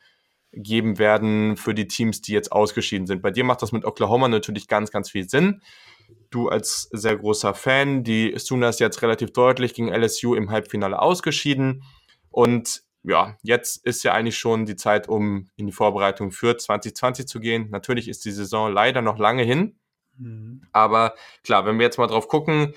geben 0.52 0.98
werden 0.98 1.56
für 1.56 1.74
die 1.74 1.86
Teams, 1.86 2.22
die 2.22 2.32
jetzt 2.32 2.52
ausgeschieden 2.52 3.06
sind. 3.06 3.22
Bei 3.22 3.30
dir 3.30 3.44
macht 3.44 3.62
das 3.62 3.72
mit 3.72 3.84
Oklahoma 3.84 4.28
natürlich 4.28 4.66
ganz, 4.66 4.90
ganz 4.90 5.10
viel 5.10 5.28
Sinn. 5.28 5.62
Du 6.30 6.48
als 6.48 6.88
sehr 6.92 7.16
großer 7.16 7.54
Fan, 7.54 8.02
die 8.02 8.34
Sooners 8.36 8.78
jetzt 8.80 9.02
relativ 9.02 9.32
deutlich 9.32 9.74
gegen 9.74 9.92
LSU 9.92 10.34
im 10.34 10.50
Halbfinale 10.50 11.00
ausgeschieden. 11.00 11.84
Und 12.30 12.82
ja, 13.02 13.36
jetzt 13.42 13.84
ist 13.84 14.02
ja 14.02 14.12
eigentlich 14.12 14.38
schon 14.38 14.66
die 14.66 14.76
Zeit, 14.76 15.08
um 15.08 15.48
in 15.56 15.66
die 15.66 15.72
Vorbereitung 15.72 16.32
für 16.32 16.56
2020 16.56 17.26
zu 17.26 17.40
gehen. 17.40 17.70
Natürlich 17.70 18.08
ist 18.08 18.24
die 18.24 18.32
Saison 18.32 18.72
leider 18.72 19.02
noch 19.02 19.18
lange 19.18 19.42
hin. 19.42 19.78
Mhm. 20.18 20.62
Aber 20.72 21.14
klar, 21.44 21.64
wenn 21.64 21.78
wir 21.78 21.86
jetzt 21.86 21.98
mal 21.98 22.08
drauf 22.08 22.28
gucken, 22.28 22.74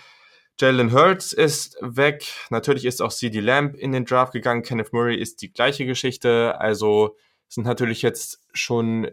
Jalen 0.59 0.91
Hurts 0.91 1.33
ist 1.33 1.77
weg. 1.81 2.25
Natürlich 2.49 2.85
ist 2.85 3.01
auch 3.01 3.11
CD 3.11 3.39
Lamb 3.39 3.75
in 3.75 3.91
den 3.91 4.05
Draft 4.05 4.33
gegangen. 4.33 4.63
Kenneth 4.63 4.93
Murray 4.93 5.15
ist 5.15 5.41
die 5.41 5.51
gleiche 5.51 5.85
Geschichte. 5.85 6.59
Also 6.59 7.17
sind 7.49 7.65
natürlich 7.65 8.01
jetzt 8.01 8.45
schon 8.53 9.09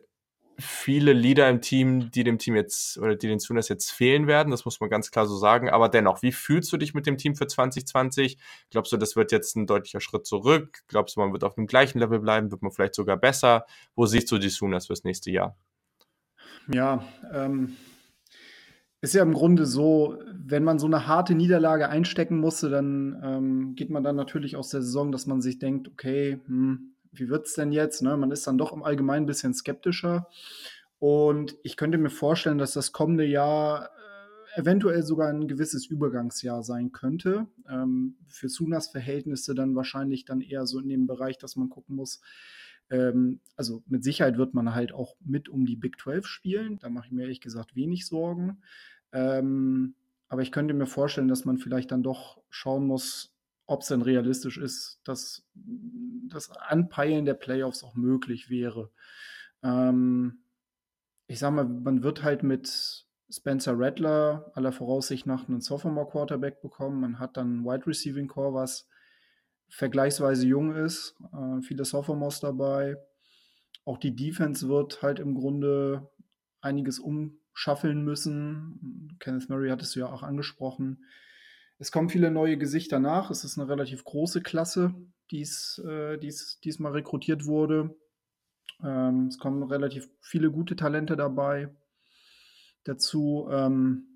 viele 0.60 1.12
Leader 1.12 1.48
im 1.48 1.60
Team, 1.60 2.10
die 2.10 2.24
dem 2.24 2.38
Team 2.38 2.54
jetzt 2.54 2.98
oder 2.98 3.16
die 3.16 3.28
den 3.28 3.38
Sooners 3.38 3.68
jetzt 3.68 3.90
fehlen 3.90 4.26
werden. 4.26 4.50
Das 4.50 4.64
muss 4.64 4.80
man 4.80 4.90
ganz 4.90 5.10
klar 5.10 5.26
so 5.26 5.36
sagen. 5.36 5.70
Aber 5.70 5.88
dennoch, 5.88 6.22
wie 6.22 6.32
fühlst 6.32 6.72
du 6.72 6.76
dich 6.76 6.94
mit 6.94 7.06
dem 7.06 7.16
Team 7.16 7.34
für 7.34 7.46
2020? 7.46 8.38
Glaubst 8.70 8.92
du, 8.92 8.96
das 8.96 9.16
wird 9.16 9.32
jetzt 9.32 9.56
ein 9.56 9.66
deutlicher 9.66 10.00
Schritt 10.00 10.26
zurück? 10.26 10.80
Glaubst 10.88 11.16
du, 11.16 11.20
man 11.20 11.32
wird 11.32 11.44
auf 11.44 11.54
dem 11.54 11.66
gleichen 11.66 11.98
Level 11.98 12.20
bleiben? 12.20 12.50
Wird 12.50 12.62
man 12.62 12.72
vielleicht 12.72 12.94
sogar 12.94 13.16
besser? 13.16 13.64
Wo 13.94 14.06
siehst 14.06 14.30
du 14.30 14.38
die 14.38 14.50
Sooners 14.50 14.86
fürs 14.86 15.04
nächste 15.04 15.30
Jahr? 15.30 15.56
Ja, 16.68 17.04
ähm, 17.32 17.76
ist 19.00 19.14
ja 19.14 19.22
im 19.22 19.32
Grunde 19.32 19.64
so, 19.64 20.18
wenn 20.32 20.62
man 20.62 20.78
so 20.78 20.86
eine 20.86 21.06
harte 21.06 21.34
Niederlage 21.34 21.88
einstecken 21.88 22.38
musste, 22.38 22.68
dann 22.68 23.20
ähm, 23.22 23.74
geht 23.74 23.90
man 23.90 24.04
dann 24.04 24.16
natürlich 24.16 24.56
aus 24.56 24.68
der 24.68 24.82
Saison, 24.82 25.10
dass 25.10 25.26
man 25.26 25.40
sich 25.40 25.58
denkt, 25.58 25.88
okay, 25.88 26.40
hm, 26.46 26.92
wie 27.12 27.28
wird 27.28 27.46
es 27.46 27.54
denn 27.54 27.72
jetzt? 27.72 28.02
Ne? 28.02 28.16
Man 28.16 28.30
ist 28.30 28.46
dann 28.46 28.58
doch 28.58 28.72
im 28.72 28.82
Allgemeinen 28.82 29.24
ein 29.24 29.26
bisschen 29.26 29.54
skeptischer. 29.54 30.28
Und 30.98 31.56
ich 31.62 31.76
könnte 31.78 31.96
mir 31.96 32.10
vorstellen, 32.10 32.58
dass 32.58 32.72
das 32.72 32.92
kommende 32.92 33.24
Jahr 33.24 33.88
äh, 34.56 34.60
eventuell 34.60 35.02
sogar 35.02 35.30
ein 35.30 35.48
gewisses 35.48 35.86
Übergangsjahr 35.86 36.62
sein 36.62 36.92
könnte. 36.92 37.46
Ähm, 37.68 38.16
für 38.26 38.50
Sunas 38.50 38.88
Verhältnisse 38.88 39.54
dann 39.54 39.74
wahrscheinlich 39.74 40.26
dann 40.26 40.42
eher 40.42 40.66
so 40.66 40.78
in 40.78 40.90
dem 40.90 41.06
Bereich, 41.06 41.38
dass 41.38 41.56
man 41.56 41.70
gucken 41.70 41.96
muss. 41.96 42.20
Ähm, 42.90 43.40
also 43.56 43.82
mit 43.86 44.04
Sicherheit 44.04 44.36
wird 44.36 44.54
man 44.54 44.74
halt 44.74 44.92
auch 44.92 45.16
mit 45.20 45.48
um 45.48 45.66
die 45.66 45.76
Big 45.76 46.00
12 46.00 46.26
spielen. 46.26 46.78
Da 46.78 46.88
mache 46.88 47.06
ich 47.06 47.12
mir 47.12 47.22
ehrlich 47.22 47.40
gesagt 47.40 47.76
wenig 47.76 48.06
Sorgen. 48.06 48.62
Ähm, 49.12 49.94
aber 50.28 50.42
ich 50.42 50.52
könnte 50.52 50.74
mir 50.74 50.86
vorstellen, 50.86 51.28
dass 51.28 51.44
man 51.44 51.58
vielleicht 51.58 51.90
dann 51.90 52.02
doch 52.02 52.40
schauen 52.50 52.86
muss, 52.86 53.34
ob 53.66 53.82
es 53.82 53.88
denn 53.88 54.02
realistisch 54.02 54.58
ist, 54.58 55.00
dass 55.04 55.46
das 56.28 56.50
Anpeilen 56.50 57.24
der 57.24 57.34
Playoffs 57.34 57.84
auch 57.84 57.94
möglich 57.94 58.50
wäre. 58.50 58.90
Ähm, 59.62 60.40
ich 61.26 61.38
sag 61.38 61.52
mal, 61.52 61.64
man 61.64 62.02
wird 62.02 62.22
halt 62.22 62.42
mit 62.42 63.06
Spencer 63.30 63.78
Rattler 63.78 64.50
aller 64.54 64.72
Voraussicht 64.72 65.26
nach 65.26 65.48
einen 65.48 65.60
Sophomore 65.60 66.08
Quarterback 66.08 66.60
bekommen. 66.60 67.00
Man 67.00 67.18
hat 67.20 67.36
dann 67.36 67.64
Wide 67.64 67.86
Receiving 67.86 68.26
Core, 68.26 68.54
was 68.54 68.88
vergleichsweise 69.70 70.46
jung 70.46 70.74
ist. 70.74 71.16
Äh, 71.32 71.62
viele 71.62 71.84
Sophomores 71.84 72.40
dabei. 72.40 72.96
Auch 73.84 73.98
die 73.98 74.14
Defense 74.14 74.68
wird 74.68 75.02
halt 75.02 75.18
im 75.18 75.34
Grunde 75.34 76.10
einiges 76.60 76.98
umschaffeln 76.98 78.04
müssen. 78.04 79.16
Kenneth 79.20 79.48
Murray 79.48 79.70
hattest 79.70 79.96
du 79.96 80.00
ja 80.00 80.12
auch 80.12 80.22
angesprochen. 80.22 81.04
Es 81.78 81.90
kommen 81.90 82.10
viele 82.10 82.30
neue 82.30 82.58
Gesichter 82.58 82.98
nach. 82.98 83.30
Es 83.30 83.42
ist 83.44 83.58
eine 83.58 83.68
relativ 83.68 84.04
große 84.04 84.42
Klasse, 84.42 84.94
die 85.30 85.42
äh, 85.42 86.18
diesmal 86.18 86.92
rekrutiert 86.92 87.46
wurde. 87.46 87.96
Ähm, 88.82 89.28
es 89.28 89.38
kommen 89.38 89.62
relativ 89.62 90.08
viele 90.20 90.50
gute 90.50 90.76
Talente 90.76 91.16
dabei 91.16 91.74
dazu. 92.84 93.48
Ähm, 93.50 94.06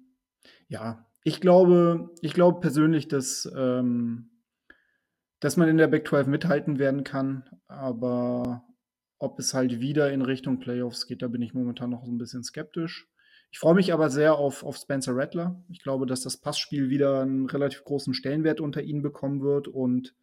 ja, 0.68 1.06
ich 1.22 1.40
glaube, 1.40 2.10
ich 2.20 2.34
glaube 2.34 2.60
persönlich, 2.60 3.08
dass, 3.08 3.50
ähm, 3.56 4.30
dass 5.44 5.58
man 5.58 5.68
in 5.68 5.76
der 5.76 5.88
Back 5.88 6.08
12 6.08 6.26
mithalten 6.26 6.78
werden 6.78 7.04
kann, 7.04 7.44
aber 7.68 8.64
ob 9.18 9.38
es 9.38 9.52
halt 9.52 9.78
wieder 9.78 10.10
in 10.10 10.22
Richtung 10.22 10.58
Playoffs 10.58 11.06
geht, 11.06 11.20
da 11.20 11.28
bin 11.28 11.42
ich 11.42 11.52
momentan 11.52 11.90
noch 11.90 12.02
so 12.02 12.10
ein 12.10 12.16
bisschen 12.16 12.42
skeptisch. 12.42 13.10
Ich 13.50 13.58
freue 13.58 13.74
mich 13.74 13.92
aber 13.92 14.08
sehr 14.08 14.36
auf, 14.36 14.64
auf 14.64 14.78
Spencer 14.78 15.14
Rattler. 15.14 15.62
Ich 15.68 15.82
glaube, 15.82 16.06
dass 16.06 16.22
das 16.22 16.38
Passspiel 16.38 16.88
wieder 16.88 17.20
einen 17.20 17.44
relativ 17.44 17.84
großen 17.84 18.14
Stellenwert 18.14 18.62
unter 18.62 18.80
ihnen 18.80 19.02
bekommen 19.02 19.42
wird 19.42 19.68
und 19.68 20.14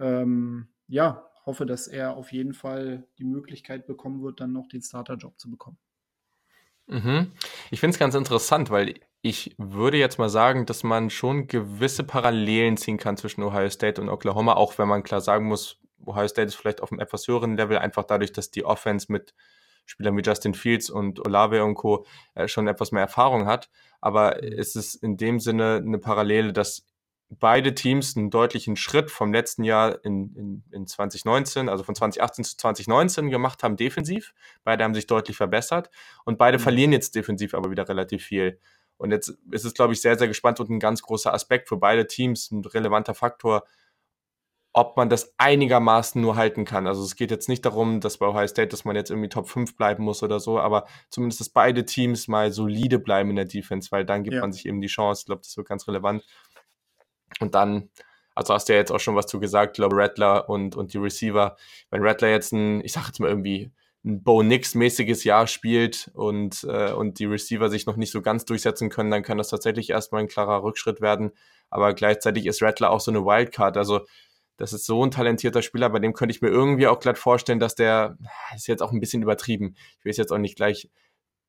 ähm, 0.00 0.66
ja, 0.88 1.30
hoffe, 1.46 1.64
dass 1.64 1.86
er 1.86 2.16
auf 2.16 2.32
jeden 2.32 2.52
Fall 2.52 3.06
die 3.18 3.24
Möglichkeit 3.24 3.86
bekommen 3.86 4.24
wird, 4.24 4.40
dann 4.40 4.52
noch 4.52 4.66
den 4.66 4.82
Starterjob 4.82 5.38
zu 5.38 5.52
bekommen. 5.52 5.78
Mhm. 6.88 7.30
Ich 7.70 7.78
finde 7.78 7.94
es 7.94 8.00
ganz 8.00 8.16
interessant, 8.16 8.70
weil 8.70 8.94
ich 9.20 9.54
würde 9.58 9.96
jetzt 9.96 10.18
mal 10.18 10.28
sagen, 10.28 10.66
dass 10.66 10.84
man 10.84 11.10
schon 11.10 11.48
gewisse 11.48 12.04
Parallelen 12.04 12.76
ziehen 12.76 12.98
kann 12.98 13.16
zwischen 13.16 13.42
Ohio 13.42 13.68
State 13.68 14.00
und 14.00 14.08
Oklahoma, 14.08 14.54
auch 14.54 14.78
wenn 14.78 14.88
man 14.88 15.02
klar 15.02 15.20
sagen 15.20 15.46
muss, 15.46 15.80
Ohio 16.06 16.28
State 16.28 16.48
ist 16.48 16.54
vielleicht 16.54 16.80
auf 16.80 16.92
einem 16.92 17.00
etwas 17.00 17.26
höheren 17.26 17.56
Level, 17.56 17.78
einfach 17.78 18.04
dadurch, 18.04 18.32
dass 18.32 18.50
die 18.50 18.64
Offense 18.64 19.10
mit 19.10 19.34
Spielern 19.86 20.16
wie 20.16 20.22
Justin 20.22 20.54
Fields 20.54 20.90
und 20.90 21.24
Olave 21.26 21.64
und 21.64 21.74
Co. 21.74 22.04
Äh, 22.34 22.46
schon 22.46 22.68
etwas 22.68 22.92
mehr 22.92 23.02
Erfahrung 23.02 23.46
hat. 23.46 23.70
Aber 24.00 24.42
es 24.42 24.76
ist 24.76 24.94
in 24.94 25.16
dem 25.16 25.40
Sinne 25.40 25.82
eine 25.84 25.98
Parallele, 25.98 26.52
dass 26.52 26.84
beide 27.30 27.74
Teams 27.74 28.16
einen 28.16 28.30
deutlichen 28.30 28.76
Schritt 28.76 29.10
vom 29.10 29.32
letzten 29.32 29.64
Jahr 29.64 30.02
in, 30.04 30.34
in, 30.34 30.64
in 30.72 30.86
2019, 30.86 31.68
also 31.68 31.84
von 31.84 31.94
2018 31.94 32.44
zu 32.44 32.56
2019 32.56 33.30
gemacht 33.30 33.62
haben, 33.62 33.76
defensiv. 33.76 34.34
Beide 34.64 34.84
haben 34.84 34.94
sich 34.94 35.06
deutlich 35.06 35.36
verbessert 35.36 35.90
und 36.24 36.38
beide 36.38 36.58
mhm. 36.58 36.62
verlieren 36.62 36.92
jetzt 36.92 37.14
defensiv 37.14 37.54
aber 37.54 37.70
wieder 37.70 37.88
relativ 37.88 38.24
viel. 38.24 38.58
Und 38.98 39.12
jetzt 39.12 39.38
ist 39.50 39.64
es, 39.64 39.74
glaube 39.74 39.92
ich, 39.92 40.02
sehr, 40.02 40.18
sehr 40.18 40.28
gespannt 40.28 40.60
und 40.60 40.70
ein 40.70 40.80
ganz 40.80 41.02
großer 41.02 41.32
Aspekt 41.32 41.68
für 41.68 41.76
beide 41.76 42.06
Teams, 42.06 42.50
ein 42.50 42.64
relevanter 42.64 43.14
Faktor, 43.14 43.64
ob 44.72 44.96
man 44.96 45.08
das 45.08 45.34
einigermaßen 45.38 46.20
nur 46.20 46.36
halten 46.36 46.64
kann. 46.64 46.86
Also 46.86 47.02
es 47.02 47.16
geht 47.16 47.30
jetzt 47.30 47.48
nicht 47.48 47.64
darum, 47.64 48.00
dass 48.00 48.18
bei 48.18 48.26
Ohio 48.26 48.46
State, 48.46 48.68
dass 48.68 48.84
man 48.84 48.96
jetzt 48.96 49.10
irgendwie 49.10 49.28
Top 49.28 49.48
5 49.48 49.76
bleiben 49.76 50.04
muss 50.04 50.22
oder 50.22 50.40
so, 50.40 50.58
aber 50.60 50.86
zumindest, 51.10 51.40
dass 51.40 51.48
beide 51.48 51.84
Teams 51.84 52.28
mal 52.28 52.52
solide 52.52 52.98
bleiben 52.98 53.30
in 53.30 53.36
der 53.36 53.44
Defense, 53.44 53.90
weil 53.90 54.04
dann 54.04 54.24
gibt 54.24 54.34
ja. 54.34 54.40
man 54.40 54.52
sich 54.52 54.66
eben 54.66 54.80
die 54.80 54.88
Chance. 54.88 55.22
Ich 55.22 55.26
glaube, 55.26 55.42
das 55.42 55.56
wird 55.56 55.68
ganz 55.68 55.88
relevant. 55.88 56.24
Und 57.40 57.54
dann, 57.54 57.90
also 58.34 58.54
hast 58.54 58.68
du 58.68 58.72
ja 58.72 58.78
jetzt 58.78 58.92
auch 58.92 59.00
schon 59.00 59.16
was 59.16 59.26
zu 59.26 59.40
gesagt, 59.40 59.76
glaube 59.76 59.96
Rattler 59.96 60.48
und, 60.48 60.76
und 60.76 60.92
die 60.92 60.98
Receiver. 60.98 61.56
Wenn 61.90 62.04
Rattler 62.04 62.28
jetzt 62.28 62.52
ein, 62.52 62.84
ich 62.84 62.92
sag 62.92 63.06
jetzt 63.06 63.20
mal 63.20 63.28
irgendwie, 63.28 63.72
ein 64.04 64.22
Bo 64.22 64.42
Nix-mäßiges 64.42 65.24
Jahr 65.24 65.46
spielt 65.46 66.10
und, 66.14 66.64
äh, 66.64 66.92
und 66.92 67.18
die 67.18 67.26
Receiver 67.26 67.68
sich 67.68 67.86
noch 67.86 67.96
nicht 67.96 68.12
so 68.12 68.22
ganz 68.22 68.44
durchsetzen 68.44 68.90
können, 68.90 69.10
dann 69.10 69.22
kann 69.22 69.38
das 69.38 69.48
tatsächlich 69.48 69.90
erstmal 69.90 70.22
ein 70.22 70.28
klarer 70.28 70.62
Rückschritt 70.62 71.00
werden. 71.00 71.32
Aber 71.68 71.94
gleichzeitig 71.94 72.46
ist 72.46 72.62
Rattler 72.62 72.90
auch 72.90 73.00
so 73.00 73.10
eine 73.10 73.24
Wildcard. 73.24 73.76
Also 73.76 74.00
das 74.56 74.72
ist 74.72 74.86
so 74.86 75.04
ein 75.04 75.10
talentierter 75.10 75.62
Spieler, 75.62 75.88
bei 75.88 76.00
dem 76.00 76.12
könnte 76.12 76.34
ich 76.34 76.42
mir 76.42 76.48
irgendwie 76.48 76.88
auch 76.88 76.98
glatt 76.98 77.18
vorstellen, 77.18 77.60
dass 77.60 77.74
der, 77.76 78.16
das 78.50 78.60
ist 78.60 78.66
jetzt 78.66 78.82
auch 78.82 78.92
ein 78.92 79.00
bisschen 79.00 79.22
übertrieben. 79.22 79.76
Ich 79.98 80.04
will 80.04 80.10
es 80.10 80.16
jetzt 80.16 80.32
auch 80.32 80.38
nicht 80.38 80.56
gleich 80.56 80.90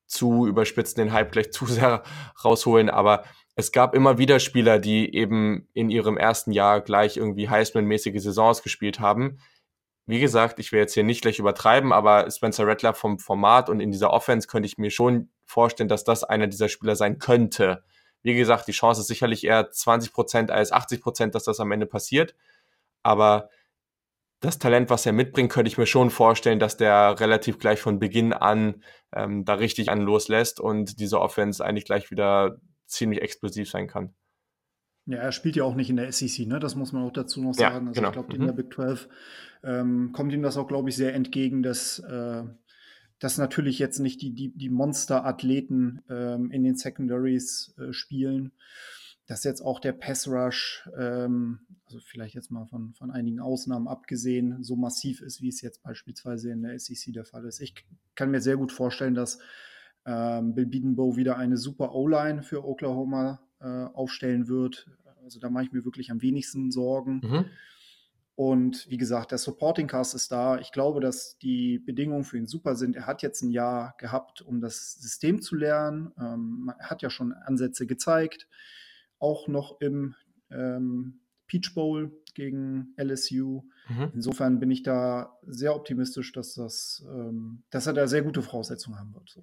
zu 0.06 0.46
überspitzen, 0.46 0.96
den 0.96 1.12
Hype 1.12 1.32
gleich 1.32 1.52
zu 1.52 1.66
sehr 1.66 2.02
rausholen, 2.44 2.88
aber 2.88 3.24
es 3.56 3.72
gab 3.72 3.94
immer 3.94 4.16
wieder 4.18 4.40
Spieler, 4.40 4.78
die 4.78 5.14
eben 5.14 5.68
in 5.74 5.90
ihrem 5.90 6.16
ersten 6.16 6.52
Jahr 6.52 6.80
gleich 6.80 7.16
irgendwie 7.16 7.48
Heisman-mäßige 7.48 8.20
Saisons 8.20 8.62
gespielt 8.62 9.00
haben. 9.00 9.38
Wie 10.10 10.18
gesagt, 10.18 10.58
ich 10.58 10.72
will 10.72 10.80
jetzt 10.80 10.94
hier 10.94 11.04
nicht 11.04 11.22
gleich 11.22 11.38
übertreiben, 11.38 11.92
aber 11.92 12.28
Spencer 12.28 12.66
Rattler 12.66 12.94
vom 12.94 13.20
Format 13.20 13.68
und 13.70 13.78
in 13.78 13.92
dieser 13.92 14.12
Offense 14.12 14.48
könnte 14.48 14.66
ich 14.66 14.76
mir 14.76 14.90
schon 14.90 15.30
vorstellen, 15.44 15.88
dass 15.88 16.02
das 16.02 16.24
einer 16.24 16.48
dieser 16.48 16.68
Spieler 16.68 16.96
sein 16.96 17.20
könnte. 17.20 17.84
Wie 18.22 18.34
gesagt, 18.34 18.66
die 18.66 18.72
Chance 18.72 19.02
ist 19.02 19.06
sicherlich 19.06 19.44
eher 19.44 19.70
20 19.70 20.12
Prozent 20.12 20.50
als 20.50 20.72
80 20.72 21.00
Prozent, 21.00 21.36
dass 21.36 21.44
das 21.44 21.60
am 21.60 21.70
Ende 21.70 21.86
passiert. 21.86 22.34
Aber 23.04 23.50
das 24.40 24.58
Talent, 24.58 24.90
was 24.90 25.06
er 25.06 25.12
mitbringt, 25.12 25.52
könnte 25.52 25.68
ich 25.68 25.78
mir 25.78 25.86
schon 25.86 26.10
vorstellen, 26.10 26.58
dass 26.58 26.76
der 26.76 27.20
relativ 27.20 27.60
gleich 27.60 27.80
von 27.80 28.00
Beginn 28.00 28.32
an 28.32 28.82
ähm, 29.14 29.44
da 29.44 29.54
richtig 29.54 29.90
an 29.92 30.00
loslässt 30.00 30.58
und 30.58 30.98
diese 30.98 31.20
Offense 31.20 31.64
eigentlich 31.64 31.84
gleich 31.84 32.10
wieder 32.10 32.56
ziemlich 32.86 33.22
explosiv 33.22 33.70
sein 33.70 33.86
kann. 33.86 34.12
Ja, 35.10 35.18
er 35.18 35.32
spielt 35.32 35.56
ja 35.56 35.64
auch 35.64 35.74
nicht 35.74 35.90
in 35.90 35.96
der 35.96 36.12
SEC, 36.12 36.46
ne? 36.46 36.60
Das 36.60 36.76
muss 36.76 36.92
man 36.92 37.02
auch 37.02 37.12
dazu 37.12 37.42
noch 37.42 37.52
sagen. 37.52 37.86
Ja, 37.86 37.88
also 37.88 37.92
genau. 37.92 38.08
ich 38.08 38.12
glaube, 38.12 38.34
in 38.34 38.42
mhm. 38.42 38.46
der 38.46 38.52
Big 38.52 38.72
12 38.72 39.08
ähm, 39.64 40.12
kommt 40.12 40.32
ihm 40.32 40.42
das 40.42 40.56
auch, 40.56 40.68
glaube 40.68 40.88
ich, 40.88 40.96
sehr 40.96 41.14
entgegen, 41.14 41.64
dass, 41.64 41.98
äh, 41.98 42.44
dass 43.18 43.36
natürlich 43.36 43.80
jetzt 43.80 43.98
nicht 43.98 44.22
die, 44.22 44.32
die, 44.32 44.56
die 44.56 44.68
Monster-Athleten 44.68 46.02
ähm, 46.08 46.52
in 46.52 46.62
den 46.62 46.76
Secondaries 46.76 47.74
äh, 47.78 47.92
spielen. 47.92 48.52
Dass 49.26 49.44
jetzt 49.44 49.62
auch 49.62 49.80
der 49.80 49.92
Pass 49.92 50.28
Rush, 50.28 50.88
ähm, 50.96 51.60
also 51.86 51.98
vielleicht 52.00 52.34
jetzt 52.34 52.50
mal 52.50 52.66
von, 52.66 52.94
von 52.94 53.10
einigen 53.10 53.40
Ausnahmen 53.40 53.88
abgesehen, 53.88 54.62
so 54.62 54.76
massiv 54.76 55.22
ist, 55.22 55.42
wie 55.42 55.48
es 55.48 55.60
jetzt 55.60 55.82
beispielsweise 55.82 56.50
in 56.50 56.62
der 56.62 56.78
SEC 56.78 57.12
der 57.12 57.24
Fall 57.24 57.44
ist. 57.46 57.60
Ich 57.60 57.74
kann 58.14 58.30
mir 58.30 58.40
sehr 58.40 58.56
gut 58.56 58.70
vorstellen, 58.70 59.14
dass 59.14 59.40
ähm, 60.06 60.54
Bill 60.54 60.66
Biedenbow 60.66 61.16
wieder 61.16 61.36
eine 61.36 61.56
super 61.56 61.94
O-Line 61.94 62.42
für 62.42 62.64
Oklahoma 62.64 63.40
äh, 63.60 63.66
aufstellen 63.66 64.48
wird. 64.48 64.88
Also 65.30 65.38
da 65.38 65.48
mache 65.48 65.64
ich 65.64 65.72
mir 65.72 65.84
wirklich 65.84 66.10
am 66.10 66.22
wenigsten 66.22 66.72
Sorgen. 66.72 67.20
Mhm. 67.22 67.44
Und 68.34 68.90
wie 68.90 68.96
gesagt, 68.96 69.30
der 69.30 69.38
Supporting 69.38 69.86
Cast 69.86 70.14
ist 70.14 70.32
da. 70.32 70.58
Ich 70.58 70.72
glaube, 70.72 71.00
dass 71.00 71.38
die 71.38 71.78
Bedingungen 71.78 72.24
für 72.24 72.36
ihn 72.36 72.48
super 72.48 72.74
sind. 72.74 72.96
Er 72.96 73.06
hat 73.06 73.22
jetzt 73.22 73.42
ein 73.42 73.50
Jahr 73.50 73.94
gehabt, 73.98 74.42
um 74.42 74.60
das 74.60 74.94
System 74.94 75.40
zu 75.40 75.54
lernen. 75.54 76.10
Ähm, 76.18 76.72
er 76.78 76.90
hat 76.90 77.02
ja 77.02 77.10
schon 77.10 77.32
Ansätze 77.32 77.86
gezeigt, 77.86 78.48
auch 79.20 79.46
noch 79.46 79.80
im 79.80 80.16
ähm, 80.50 81.20
Peach 81.46 81.74
Bowl 81.74 82.10
gegen 82.34 82.94
LSU. 82.96 83.62
Mhm. 83.88 84.10
Insofern 84.14 84.58
bin 84.58 84.72
ich 84.72 84.82
da 84.82 85.38
sehr 85.42 85.76
optimistisch, 85.76 86.32
dass, 86.32 86.54
das, 86.54 87.04
ähm, 87.08 87.62
dass 87.70 87.86
er 87.86 87.92
da 87.92 88.08
sehr 88.08 88.22
gute 88.22 88.42
Voraussetzungen 88.42 88.98
haben 88.98 89.14
wird. 89.14 89.38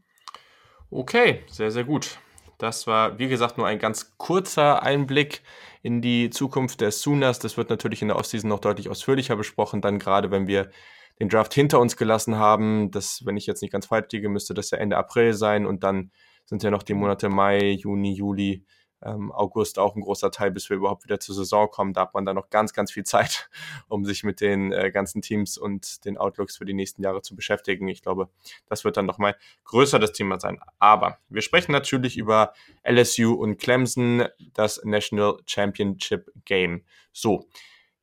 Okay, 0.90 1.44
sehr, 1.50 1.72
sehr 1.72 1.84
gut. 1.86 2.18
Das 2.58 2.88
war, 2.88 3.20
wie 3.20 3.28
gesagt, 3.28 3.58
nur 3.58 3.68
ein 3.68 3.80
ganz 3.80 4.18
kurzer 4.18 4.82
Einblick 4.82 5.44
in 5.84 6.02
die 6.02 6.30
Zukunft 6.30 6.82
der 6.82 6.92
Sooners. 6.92 7.40
Das 7.40 7.56
wird 7.56 7.70
natürlich 7.70 8.02
in 8.02 8.08
der 8.08 8.18
Offseason 8.18 8.50
noch 8.50 8.60
deutlich 8.60 8.90
ausführlicher 8.90 9.36
besprochen, 9.36 9.82
dann 9.82 10.00
gerade 10.00 10.32
wenn 10.32 10.48
wir 10.48 10.72
den 11.20 11.30
Draft 11.30 11.54
hinter 11.54 11.80
uns 11.80 11.98
gelassen 11.98 12.38
haben. 12.38 12.92
Das, 12.92 13.26
wenn 13.26 13.38
ich 13.38 13.46
jetzt 13.46 13.62
nicht 13.62 13.72
ganz 13.72 13.88
falsch 13.88 14.08
liege, 14.12 14.30
müsste 14.30 14.54
das 14.54 14.72
ja 14.72 14.80
Ende 14.80 14.98
April 14.98 15.34
sein 15.34 15.66
und 15.66 15.84
dann 15.84 16.12
sind 16.46 16.64
ja 16.64 16.72
noch 16.72 16.84
die 16.84 16.94
Monate 16.94 17.30
Mai, 17.30 17.72
Juni, 17.72 18.14
Juli, 18.14 18.66
ähm, 19.04 19.32
August 19.32 19.80
auch 19.80 19.96
ein 19.96 20.02
großer 20.02 20.32
Teil, 20.32 20.52
bis 20.52 20.70
wir 20.70 20.78
überhaupt 20.78 21.04
wieder 21.04 21.20
zur 21.20 21.36
Saison 21.36 21.70
kommen. 21.70 21.94
Da 21.94 22.02
hat 22.02 22.14
man 22.14 22.26
dann 22.26 22.36
noch 22.36 22.50
ganz, 22.50 22.74
ganz 22.74 22.92
viel 22.92 23.04
Zeit, 23.04 23.50
um 23.88 24.06
sich 24.06 24.24
mit 24.24 24.42
den 24.42 24.72
äh, 24.72 24.92
ganzen 24.92 25.22
Teams 25.22 25.58
und 25.58 26.06
den 26.06 26.18
Outlooks 26.18 26.58
für 26.58 26.66
die 26.66 26.74
nächsten 26.74 27.04
Jahre 27.04 27.22
zu 27.22 27.36
beschäftigen. 27.36 27.88
Ich 27.88 28.02
glaube, 28.02 28.30
das 28.68 28.84
wird 28.84 28.98
dann 28.98 29.06
nochmal 29.06 29.36
größer 29.66 30.00
das 30.00 30.14
Thema 30.14 30.40
sein. 30.40 30.60
Aber 30.80 31.20
wir 31.30 31.42
sprechen 31.42 31.72
natürlich 31.72 32.18
über 32.18 32.54
LSU 32.84 33.34
und 33.34 33.58
Clemson, 33.58 34.26
das 34.54 34.82
National 34.84 35.38
Championship 35.46 36.32
Game. 36.46 36.84
So. 37.12 37.48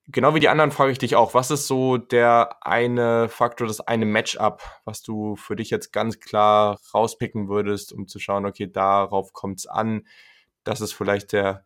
Genau 0.07 0.35
wie 0.35 0.40
die 0.40 0.50
anderen 0.50 0.70
frage 0.70 0.92
ich 0.92 0.98
dich 0.98 1.16
auch, 1.16 1.33
was 1.33 1.50
ist 1.50 1.66
so 1.66 1.96
der 1.96 2.59
eine 2.61 3.30
Faktor, 3.30 3.66
das 3.66 3.80
eine 3.80 4.04
Matchup, 4.04 4.61
was 4.85 5.02
du 5.02 5.35
für 5.35 5.57
dich 5.57 5.70
jetzt 5.70 5.94
ganz 5.94 6.20
klar 6.20 6.78
rauspicken 6.92 7.48
würdest, 7.48 7.90
um 7.90 8.07
zu 8.07 8.18
schauen, 8.18 8.44
okay, 8.44 8.70
darauf 8.70 9.33
kommt 9.33 9.61
es 9.61 9.66
an 9.66 10.04
das 10.64 10.81
ist 10.81 10.92
vielleicht 10.92 11.33
der 11.33 11.64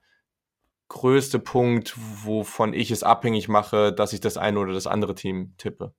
größte 0.88 1.38
Punkt, 1.38 1.94
wovon 2.24 2.72
ich 2.72 2.90
es 2.90 3.02
abhängig 3.02 3.48
mache, 3.48 3.92
dass 3.92 4.12
ich 4.12 4.20
das 4.20 4.37
eine 4.37 4.58
oder 4.58 4.72
das 4.72 4.87
andere 4.87 5.14
Team 5.14 5.54
tippe. 5.58 5.94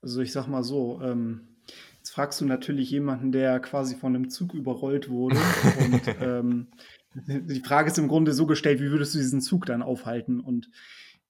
Also 0.00 0.20
ich 0.20 0.32
sag 0.32 0.46
mal 0.46 0.62
so, 0.62 1.00
ähm, 1.02 1.56
jetzt 1.98 2.10
fragst 2.10 2.40
du 2.40 2.46
natürlich 2.46 2.90
jemanden, 2.90 3.32
der 3.32 3.60
quasi 3.60 3.96
von 3.96 4.14
einem 4.14 4.30
Zug 4.30 4.54
überrollt 4.54 5.08
wurde. 5.08 5.36
und 5.84 6.02
ähm, 6.20 6.68
die 7.14 7.60
Frage 7.60 7.90
ist 7.90 7.98
im 7.98 8.08
Grunde 8.08 8.32
so 8.32 8.46
gestellt, 8.46 8.80
wie 8.80 8.90
würdest 8.90 9.14
du 9.14 9.18
diesen 9.18 9.40
Zug 9.40 9.66
dann 9.66 9.82
aufhalten? 9.82 10.40
Und 10.40 10.70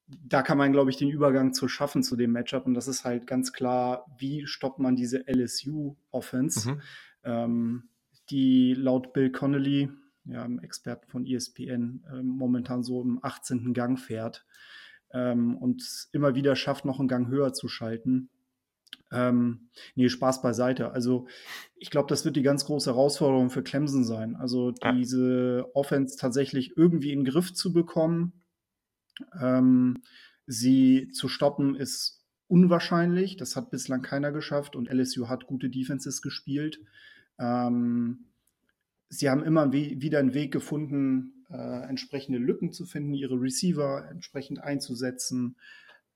da 0.07 0.43
kann 0.43 0.59
man, 0.59 0.73
glaube 0.73 0.91
ich, 0.91 0.97
den 0.97 1.11
Übergang 1.11 1.53
zu 1.53 1.69
schaffen 1.69 2.03
zu 2.03 2.17
dem 2.17 2.33
Matchup. 2.33 2.67
Und 2.67 2.75
das 2.75 2.89
ist 2.89 3.05
halt 3.05 3.27
ganz 3.27 3.53
klar, 3.53 4.07
wie 4.19 4.47
stoppt 4.47 4.79
man 4.79 4.97
diese 4.97 5.25
LSU-Offense? 5.27 6.71
Mhm. 6.71 6.83
Ähm, 7.25 7.89
die 8.31 8.75
laut 8.75 9.13
Bill 9.13 9.31
Connolly, 9.31 9.91
ja, 10.25 10.47
Experten 10.63 11.09
von 11.09 11.27
ESPN, 11.27 12.05
äh, 12.13 12.23
momentan 12.23 12.83
so 12.83 13.03
im 13.03 13.19
18. 13.23 13.73
Gang 13.73 13.99
fährt 13.99 14.45
ähm, 15.13 15.57
und 15.57 16.09
immer 16.13 16.35
wieder 16.35 16.57
schafft, 16.57 16.85
noch 16.85 16.99
einen 16.99 17.09
Gang 17.09 17.29
höher 17.29 17.53
zu 17.53 17.69
schalten. 17.69 18.31
Ähm, 19.11 19.71
nee, 19.95 20.09
Spaß 20.09 20.43
beiseite. 20.43 20.93
Also 20.93 21.29
ich 21.77 21.91
glaube, 21.91 22.09
das 22.09 22.25
wird 22.25 22.37
die 22.37 22.43
ganz 22.43 22.67
große 22.67 22.91
Herausforderung 22.91 23.49
für 23.49 23.63
Clemson 23.63 24.05
sein. 24.05 24.37
Also 24.37 24.73
diese 24.73 25.67
Offense 25.75 26.19
tatsächlich 26.19 26.77
irgendwie 26.77 27.13
in 27.13 27.21
den 27.21 27.33
Griff 27.33 27.55
zu 27.55 27.73
bekommen. 27.73 28.45
Ähm, 29.41 30.03
sie 30.47 31.09
zu 31.13 31.29
stoppen 31.29 31.75
ist 31.75 32.27
unwahrscheinlich. 32.49 33.37
Das 33.37 33.57
hat 33.57 33.71
bislang 33.71 34.03
keiner 34.03 34.31
geschafft 34.31 34.77
und 34.77 34.91
LSU 34.91 35.29
hat 35.29 35.47
gute 35.47 35.71
Defenses 35.71 36.21
gespielt. 36.21 36.81
Ähm, 37.39 38.27
sie 39.09 39.31
haben 39.31 39.43
immer 39.43 39.73
wieder 39.73 40.19
einen 40.19 40.35
Weg 40.35 40.53
gefunden, 40.53 41.45
äh, 41.51 41.89
entsprechende 41.89 42.39
Lücken 42.39 42.73
zu 42.73 42.85
finden, 42.85 43.15
ihre 43.15 43.41
Receiver 43.41 44.07
entsprechend 44.11 44.63
einzusetzen. 44.63 45.57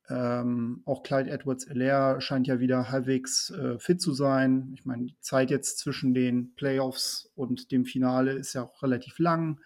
Ähm, 0.08 0.82
auch 0.84 1.02
Clyde 1.02 1.30
Edwards 1.30 1.64
Elair 1.64 2.20
scheint 2.20 2.46
ja 2.46 2.60
wieder 2.60 2.90
halbwegs 2.90 3.50
äh, 3.50 3.78
fit 3.78 4.00
zu 4.00 4.12
sein. 4.12 4.72
Ich 4.74 4.84
meine, 4.84 5.06
die 5.06 5.18
Zeit 5.20 5.50
jetzt 5.50 5.78
zwischen 5.78 6.12
den 6.12 6.54
Playoffs 6.54 7.30
und 7.34 7.70
dem 7.70 7.84
Finale 7.84 8.32
ist 8.32 8.52
ja 8.52 8.64
auch 8.64 8.82
relativ 8.82 9.18
lang. 9.18 9.60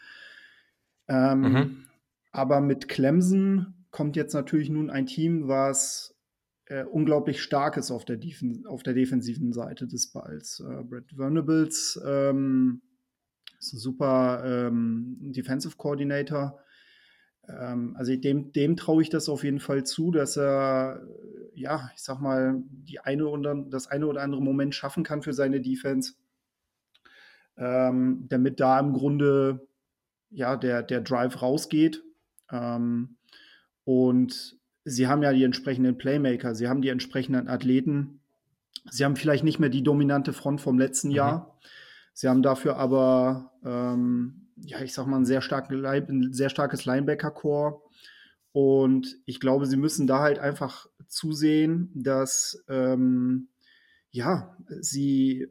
Ähm, 1.09 1.41
mhm. 1.41 1.85
Aber 2.33 2.61
mit 2.61 2.89
Clemson 2.89 3.75
kommt 3.91 4.15
jetzt 4.15 4.35
natürlich 4.35 4.69
nun 4.69 4.91
ein 4.91 5.07
Team, 5.07 5.49
was 5.49 6.16
äh, 6.67 6.85
unglaublich 6.85 7.43
stark 7.43 7.77
ist 7.77 7.91
auf 7.91 8.05
der, 8.05 8.17
Defen 8.17 8.67
auf 8.67 8.83
der 8.83 8.95
defensiven 8.95 9.53
Seite 9.53 9.87
des 9.87 10.13
Balls. 10.13 10.61
Äh, 10.61 10.83
Brett 10.85 11.17
Venables 11.17 12.01
ähm, 12.05 12.83
ist 13.59 13.73
ein 13.73 13.79
super 13.79 14.43
ähm, 14.45 15.17
Defensive 15.33 15.77
Coordinator. 15.77 16.59
Ähm, 17.49 17.95
also 17.97 18.15
dem, 18.17 18.53
dem 18.53 18.77
traue 18.77 19.03
ich 19.03 19.11
das 19.11 19.29
auf 19.29 19.45
jeden 19.45 19.61
Fall 19.61 19.85
zu, 19.85 20.11
dass 20.11 20.37
er, 20.37 21.07
ja, 21.55 21.91
ich 21.95 22.03
sag 22.03 22.21
mal, 22.21 22.63
die 22.69 22.99
eine 22.99 23.27
oder, 23.29 23.55
das 23.69 23.87
eine 23.87 24.07
oder 24.07 24.23
andere 24.23 24.43
Moment 24.43 24.75
schaffen 24.75 25.05
kann 25.05 25.23
für 25.23 25.33
seine 25.33 25.61
Defense, 25.61 26.15
ähm, 27.57 28.27
damit 28.29 28.61
da 28.61 28.81
im 28.81 28.93
Grunde 28.93 29.67
ja, 30.31 30.57
der, 30.57 30.83
der 30.83 31.01
Drive 31.01 31.41
rausgeht. 31.41 32.03
Ähm, 32.51 33.17
und 33.85 34.59
sie 34.87 35.09
haben 35.09 35.23
ja 35.23 35.33
die 35.33 35.45
entsprechenden 35.45 35.99
Playmaker, 35.99 36.55
sie 36.55 36.69
haben 36.69 36.81
die 36.81 36.89
entsprechenden 36.89 37.49
Athleten. 37.49 38.21
Sie 38.89 39.05
haben 39.05 39.17
vielleicht 39.17 39.43
nicht 39.43 39.59
mehr 39.59 39.69
die 39.69 39.83
dominante 39.83 40.33
Front 40.33 40.61
vom 40.61 40.79
letzten 40.79 41.09
mhm. 41.09 41.15
Jahr. 41.15 41.59
Sie 42.15 42.29
haben 42.29 42.43
dafür 42.43 42.77
aber, 42.77 43.53
ähm, 43.65 44.49
ja, 44.57 44.81
ich 44.81 44.95
sag 44.95 45.07
mal, 45.07 45.19
ein 45.19 45.27
sehr, 45.27 45.43
starken, 45.43 45.85
ein 45.85 46.33
sehr 46.33 46.49
starkes 46.49 46.85
Linebacker-Core. 46.85 47.83
Und 48.53 49.17
ich 49.27 49.41
glaube, 49.41 49.67
sie 49.67 49.77
müssen 49.77 50.07
da 50.07 50.21
halt 50.21 50.39
einfach 50.39 50.87
zusehen, 51.09 51.91
dass 51.95 52.65
ähm, 52.69 53.49
ja, 54.13 54.57
sie 54.81 55.49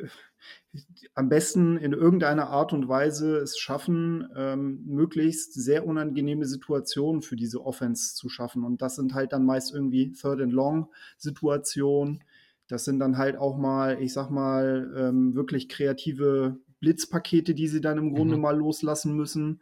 am 1.13 1.29
besten 1.29 1.77
in 1.77 1.93
irgendeiner 1.93 2.49
Art 2.49 2.73
und 2.73 2.87
Weise 2.87 3.37
es 3.37 3.57
schaffen, 3.57 4.27
ähm, 4.35 4.83
möglichst 4.85 5.53
sehr 5.53 5.85
unangenehme 5.85 6.45
Situationen 6.45 7.21
für 7.21 7.35
diese 7.35 7.65
Offense 7.65 8.15
zu 8.15 8.29
schaffen. 8.29 8.63
Und 8.63 8.81
das 8.81 8.95
sind 8.95 9.13
halt 9.13 9.33
dann 9.33 9.45
meist 9.45 9.73
irgendwie 9.73 10.11
Third 10.11 10.41
and 10.41 10.53
Long 10.53 10.89
Situationen. 11.17 12.23
Das 12.67 12.83
sind 12.83 12.99
dann 12.99 13.17
halt 13.17 13.37
auch 13.37 13.57
mal, 13.57 14.01
ich 14.01 14.13
sag 14.13 14.29
mal, 14.29 14.91
ähm, 14.97 15.35
wirklich 15.35 15.69
kreative 15.69 16.57
Blitzpakete, 16.79 17.53
die 17.53 17.67
sie 17.67 17.81
dann 17.81 17.97
im 17.97 18.13
Grunde 18.13 18.35
mhm. 18.35 18.41
mal 18.41 18.57
loslassen 18.57 19.15
müssen. 19.15 19.61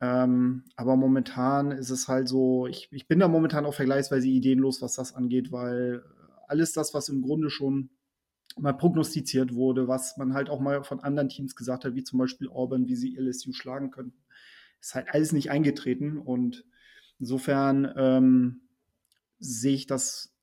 Ähm, 0.00 0.64
aber 0.76 0.96
momentan 0.96 1.72
ist 1.72 1.90
es 1.90 2.08
halt 2.08 2.28
so, 2.28 2.66
ich, 2.66 2.88
ich 2.90 3.06
bin 3.06 3.18
da 3.18 3.28
momentan 3.28 3.66
auch 3.66 3.74
vergleichsweise 3.74 4.28
ideenlos, 4.28 4.80
was 4.80 4.94
das 4.94 5.14
angeht, 5.14 5.52
weil 5.52 6.02
alles 6.48 6.72
das, 6.72 6.94
was 6.94 7.08
im 7.08 7.22
Grunde 7.22 7.50
schon 7.50 7.90
mal 8.58 8.72
prognostiziert 8.72 9.54
wurde, 9.54 9.88
was 9.88 10.16
man 10.16 10.34
halt 10.34 10.50
auch 10.50 10.60
mal 10.60 10.82
von 10.84 11.00
anderen 11.00 11.28
Teams 11.28 11.56
gesagt 11.56 11.84
hat, 11.84 11.94
wie 11.94 12.04
zum 12.04 12.18
Beispiel 12.18 12.48
Auburn, 12.48 12.86
wie 12.86 12.96
sie 12.96 13.16
LSU 13.16 13.52
schlagen 13.52 13.90
können, 13.90 14.12
ist 14.80 14.94
halt 14.94 15.08
alles 15.12 15.32
nicht 15.32 15.50
eingetreten. 15.50 16.18
Und 16.18 16.64
insofern 17.18 17.92
ähm, 17.96 18.62
sehe 19.38 19.74
ich 19.74 19.86
das 19.86 20.34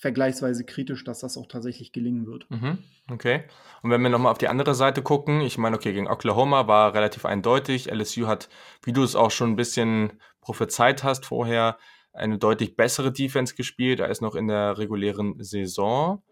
vergleichsweise 0.00 0.64
kritisch, 0.64 1.04
dass 1.04 1.20
das 1.20 1.36
auch 1.36 1.46
tatsächlich 1.46 1.92
gelingen 1.92 2.26
wird. 2.26 2.50
Mhm, 2.50 2.78
okay. 3.10 3.44
Und 3.82 3.90
wenn 3.90 4.02
wir 4.02 4.10
nochmal 4.10 4.32
auf 4.32 4.38
die 4.38 4.48
andere 4.48 4.74
Seite 4.74 5.02
gucken, 5.02 5.40
ich 5.40 5.58
meine, 5.58 5.76
okay, 5.76 5.92
gegen 5.92 6.08
Oklahoma 6.08 6.66
war 6.66 6.94
relativ 6.94 7.24
eindeutig. 7.24 7.90
LSU 7.90 8.26
hat, 8.26 8.48
wie 8.82 8.92
du 8.92 9.02
es 9.02 9.16
auch 9.16 9.30
schon 9.30 9.50
ein 9.50 9.56
bisschen 9.56 10.20
prophezeit 10.40 11.04
hast 11.04 11.26
vorher, 11.26 11.78
eine 12.12 12.38
deutlich 12.38 12.76
bessere 12.76 13.12
Defense 13.12 13.54
gespielt 13.54 14.00
als 14.00 14.20
noch 14.20 14.34
in 14.34 14.48
der 14.48 14.78
regulären 14.78 15.42
Saison. 15.42 16.22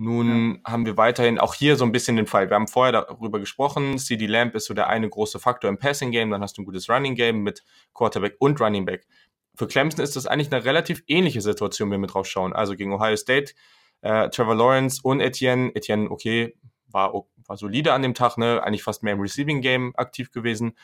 Nun 0.00 0.60
ja. 0.64 0.72
haben 0.72 0.86
wir 0.86 0.96
weiterhin 0.96 1.40
auch 1.40 1.54
hier 1.54 1.74
so 1.74 1.84
ein 1.84 1.90
bisschen 1.90 2.14
den 2.14 2.28
Fall. 2.28 2.48
Wir 2.48 2.54
haben 2.54 2.68
vorher 2.68 2.92
darüber 2.92 3.40
gesprochen. 3.40 3.98
CD 3.98 4.26
Lamp 4.26 4.54
ist 4.54 4.66
so 4.66 4.74
der 4.74 4.86
eine 4.86 5.08
große 5.08 5.40
Faktor 5.40 5.68
im 5.68 5.76
Passing 5.76 6.12
Game. 6.12 6.30
Dann 6.30 6.40
hast 6.40 6.56
du 6.56 6.62
ein 6.62 6.64
gutes 6.64 6.88
Running 6.88 7.16
Game 7.16 7.42
mit 7.42 7.64
Quarterback 7.94 8.36
und 8.38 8.60
Running 8.60 8.84
Back. 8.84 9.08
Für 9.56 9.66
Clemson 9.66 10.04
ist 10.04 10.14
das 10.14 10.28
eigentlich 10.28 10.52
eine 10.52 10.64
relativ 10.64 11.02
ähnliche 11.08 11.40
Situation, 11.40 11.90
wenn 11.90 12.00
wir 12.00 12.06
drauf 12.06 12.28
schauen. 12.28 12.52
Also 12.52 12.76
gegen 12.76 12.92
Ohio 12.92 13.16
State, 13.16 13.54
äh, 14.02 14.28
Trevor 14.28 14.54
Lawrence 14.54 15.00
und 15.02 15.18
Etienne. 15.18 15.72
Etienne, 15.74 16.08
okay, 16.08 16.54
war, 16.86 17.12
war 17.48 17.56
solide 17.56 17.92
an 17.92 18.02
dem 18.02 18.14
Tag, 18.14 18.38
ne? 18.38 18.62
Eigentlich 18.62 18.84
fast 18.84 19.02
mehr 19.02 19.14
im 19.14 19.20
Receiving 19.20 19.62
Game 19.62 19.96
aktiv 19.96 20.30
gewesen. 20.30 20.78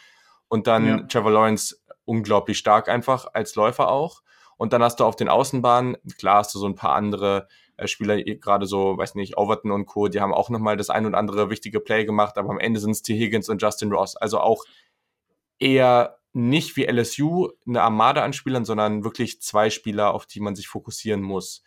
Und 0.48 0.66
dann 0.66 0.86
ja. 0.88 0.98
Trevor 1.02 1.30
Lawrence 1.30 1.76
unglaublich 2.04 2.58
stark 2.58 2.88
einfach 2.88 3.28
als 3.32 3.54
Läufer 3.54 3.92
auch. 3.92 4.22
Und 4.56 4.72
dann 4.72 4.82
hast 4.82 4.98
du 4.98 5.04
auf 5.04 5.14
den 5.14 5.28
Außenbahnen, 5.28 5.98
klar 6.18 6.38
hast 6.38 6.52
du 6.52 6.58
so 6.58 6.66
ein 6.66 6.74
paar 6.74 6.96
andere 6.96 7.46
äh, 7.76 7.86
Spieler, 7.86 8.22
gerade 8.22 8.66
so, 8.66 8.96
weiß 8.96 9.14
nicht, 9.14 9.36
Overton 9.36 9.72
und 9.72 9.86
Co., 9.86 10.08
die 10.08 10.20
haben 10.20 10.34
auch 10.34 10.50
nochmal 10.50 10.76
das 10.76 10.90
ein 10.90 11.06
und 11.06 11.14
andere 11.14 11.50
wichtige 11.50 11.80
Play 11.80 12.04
gemacht, 12.04 12.38
aber 12.38 12.50
am 12.50 12.58
Ende 12.58 12.80
sind 12.80 12.92
es 12.92 13.02
T. 13.02 13.14
Higgins 13.14 13.48
und 13.48 13.60
Justin 13.62 13.92
Ross. 13.92 14.16
Also 14.16 14.40
auch 14.40 14.64
eher 15.58 16.18
nicht 16.32 16.76
wie 16.76 16.84
LSU 16.84 17.50
eine 17.66 17.82
Armada 17.82 18.24
an 18.24 18.32
Spielern, 18.32 18.64
sondern 18.64 19.04
wirklich 19.04 19.40
zwei 19.40 19.70
Spieler, 19.70 20.14
auf 20.14 20.26
die 20.26 20.40
man 20.40 20.56
sich 20.56 20.68
fokussieren 20.68 21.22
muss. 21.22 21.62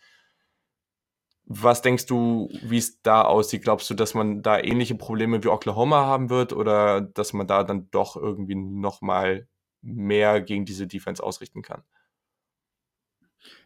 Was 1.46 1.80
denkst 1.80 2.04
du, 2.04 2.50
wie 2.62 2.76
es 2.76 3.00
da 3.00 3.22
aussieht? 3.22 3.62
Glaubst 3.62 3.88
du, 3.88 3.94
dass 3.94 4.12
man 4.12 4.42
da 4.42 4.58
ähnliche 4.58 4.94
Probleme 4.94 5.42
wie 5.42 5.48
Oklahoma 5.48 6.04
haben 6.04 6.28
wird 6.28 6.52
oder 6.52 7.00
dass 7.00 7.32
man 7.32 7.46
da 7.46 7.64
dann 7.64 7.90
doch 7.90 8.16
irgendwie 8.16 8.54
nochmal 8.54 9.48
mehr 9.80 10.42
gegen 10.42 10.66
diese 10.66 10.86
Defense 10.86 11.22
ausrichten 11.22 11.62
kann? 11.62 11.82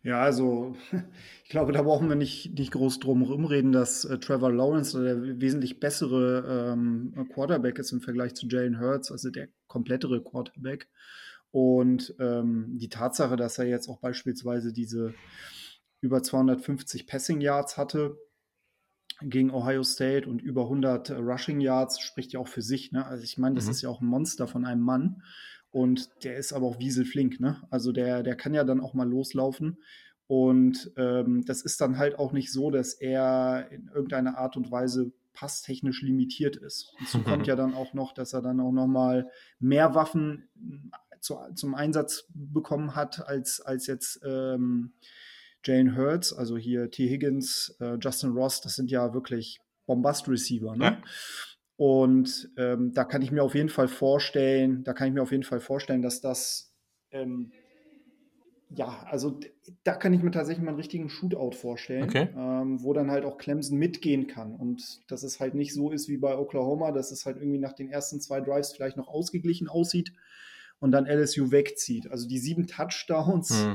Ja, 0.02 0.20
also 0.20 0.76
ich 1.44 1.50
glaube, 1.50 1.72
da 1.72 1.82
brauchen 1.82 2.08
wir 2.08 2.16
nicht, 2.16 2.58
nicht 2.58 2.72
groß 2.72 3.00
drum 3.00 3.22
rumreden, 3.22 3.72
dass 3.72 4.04
äh, 4.04 4.18
Trevor 4.18 4.52
Lawrence 4.52 5.00
der 5.02 5.40
wesentlich 5.40 5.80
bessere 5.80 6.72
ähm, 6.72 7.28
Quarterback 7.32 7.78
ist 7.78 7.92
im 7.92 8.00
Vergleich 8.00 8.34
zu 8.34 8.46
Jalen 8.46 8.80
Hurts, 8.80 9.10
also 9.10 9.30
der 9.30 9.48
komplettere 9.66 10.22
Quarterback. 10.22 10.88
Und 11.50 12.14
ähm, 12.18 12.78
die 12.78 12.88
Tatsache, 12.88 13.36
dass 13.36 13.58
er 13.58 13.66
jetzt 13.66 13.88
auch 13.88 14.00
beispielsweise 14.00 14.72
diese 14.72 15.14
über 16.00 16.22
250 16.22 17.06
Passing 17.06 17.40
Yards 17.40 17.76
hatte 17.76 18.18
gegen 19.20 19.50
Ohio 19.50 19.82
State 19.84 20.28
und 20.28 20.42
über 20.42 20.62
100 20.62 21.10
Rushing 21.12 21.60
Yards, 21.60 22.00
spricht 22.00 22.32
ja 22.32 22.40
auch 22.40 22.48
für 22.48 22.62
sich. 22.62 22.90
Ne? 22.90 23.06
Also 23.06 23.22
ich 23.22 23.38
meine, 23.38 23.54
das 23.54 23.66
mhm. 23.66 23.70
ist 23.70 23.82
ja 23.82 23.88
auch 23.88 24.00
ein 24.00 24.06
Monster 24.06 24.48
von 24.48 24.64
einem 24.64 24.82
Mann. 24.82 25.22
Und 25.72 26.10
der 26.22 26.36
ist 26.36 26.52
aber 26.52 26.66
auch 26.66 26.78
wieselflink, 26.78 27.40
ne? 27.40 27.62
Also 27.70 27.92
der, 27.92 28.22
der 28.22 28.36
kann 28.36 28.54
ja 28.54 28.62
dann 28.62 28.80
auch 28.80 28.94
mal 28.94 29.08
loslaufen. 29.08 29.78
Und 30.26 30.92
ähm, 30.96 31.44
das 31.46 31.62
ist 31.62 31.80
dann 31.80 31.98
halt 31.98 32.18
auch 32.18 32.32
nicht 32.32 32.52
so, 32.52 32.70
dass 32.70 32.94
er 32.94 33.68
in 33.70 33.88
irgendeiner 33.88 34.38
Art 34.38 34.56
und 34.56 34.70
Weise 34.70 35.12
passtechnisch 35.32 36.02
limitiert 36.02 36.56
ist. 36.56 36.92
Hinzu 36.98 37.18
mhm. 37.18 37.24
kommt 37.24 37.46
ja 37.46 37.56
dann 37.56 37.74
auch 37.74 37.94
noch, 37.94 38.12
dass 38.12 38.32
er 38.32 38.42
dann 38.42 38.60
auch 38.60 38.72
noch 38.72 38.86
mal 38.86 39.30
mehr 39.58 39.94
Waffen 39.94 40.48
äh, 40.56 41.18
zu, 41.20 41.38
zum 41.54 41.74
Einsatz 41.74 42.26
bekommen 42.34 42.94
hat 42.94 43.26
als, 43.26 43.60
als 43.60 43.86
jetzt 43.86 44.20
ähm, 44.24 44.92
Jane 45.64 45.96
Hurts, 45.96 46.32
also 46.32 46.56
hier 46.56 46.90
T. 46.90 47.08
Higgins, 47.08 47.76
äh, 47.80 47.96
Justin 48.00 48.32
Ross, 48.32 48.60
das 48.60 48.74
sind 48.74 48.90
ja 48.90 49.14
wirklich 49.14 49.60
Bombast-Receiver. 49.86 50.76
Ne? 50.76 50.84
Ja. 50.84 51.02
Und 51.82 52.48
ähm, 52.56 52.92
da 52.94 53.02
kann 53.02 53.22
ich 53.22 53.32
mir 53.32 53.42
auf 53.42 53.56
jeden 53.56 53.68
Fall 53.68 53.88
vorstellen, 53.88 54.84
da 54.84 54.92
kann 54.92 55.08
ich 55.08 55.14
mir 55.14 55.22
auf 55.22 55.32
jeden 55.32 55.42
Fall 55.42 55.58
vorstellen, 55.58 56.00
dass 56.00 56.20
das 56.20 56.72
ähm, 57.10 57.50
ja, 58.70 59.04
also 59.10 59.40
da 59.82 59.96
kann 59.96 60.14
ich 60.14 60.22
mir 60.22 60.30
tatsächlich 60.30 60.62
mal 60.62 60.70
einen 60.70 60.78
richtigen 60.78 61.08
Shootout 61.08 61.56
vorstellen, 61.56 62.04
okay. 62.04 62.28
ähm, 62.36 62.84
wo 62.84 62.92
dann 62.92 63.10
halt 63.10 63.24
auch 63.24 63.36
Clemson 63.36 63.78
mitgehen 63.78 64.28
kann 64.28 64.54
und 64.54 65.00
dass 65.10 65.24
es 65.24 65.40
halt 65.40 65.54
nicht 65.54 65.74
so 65.74 65.90
ist 65.90 66.08
wie 66.08 66.18
bei 66.18 66.38
Oklahoma, 66.38 66.92
dass 66.92 67.10
es 67.10 67.26
halt 67.26 67.38
irgendwie 67.38 67.58
nach 67.58 67.72
den 67.72 67.90
ersten 67.90 68.20
zwei 68.20 68.40
Drives 68.40 68.72
vielleicht 68.72 68.96
noch 68.96 69.08
ausgeglichen 69.08 69.66
aussieht 69.66 70.12
und 70.78 70.92
dann 70.92 71.06
LSU 71.06 71.50
wegzieht. 71.50 72.08
Also 72.12 72.28
die 72.28 72.38
sieben 72.38 72.68
Touchdowns 72.68 73.66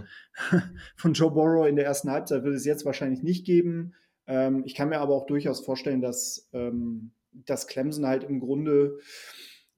hm. 0.49 0.61
von 0.95 1.11
Joe 1.11 1.31
Burrow 1.31 1.67
in 1.67 1.75
der 1.75 1.83
ersten 1.83 2.09
Halbzeit 2.09 2.45
wird 2.45 2.55
es 2.55 2.63
jetzt 2.63 2.85
wahrscheinlich 2.85 3.21
nicht 3.21 3.45
geben. 3.45 3.95
Ähm, 4.27 4.63
ich 4.65 4.75
kann 4.75 4.87
mir 4.87 5.01
aber 5.01 5.13
auch 5.13 5.25
durchaus 5.25 5.59
vorstellen, 5.59 5.99
dass 5.99 6.47
ähm, 6.53 7.11
dass 7.45 7.67
Clemson 7.67 8.05
halt 8.05 8.23
im 8.23 8.39
Grunde 8.39 8.99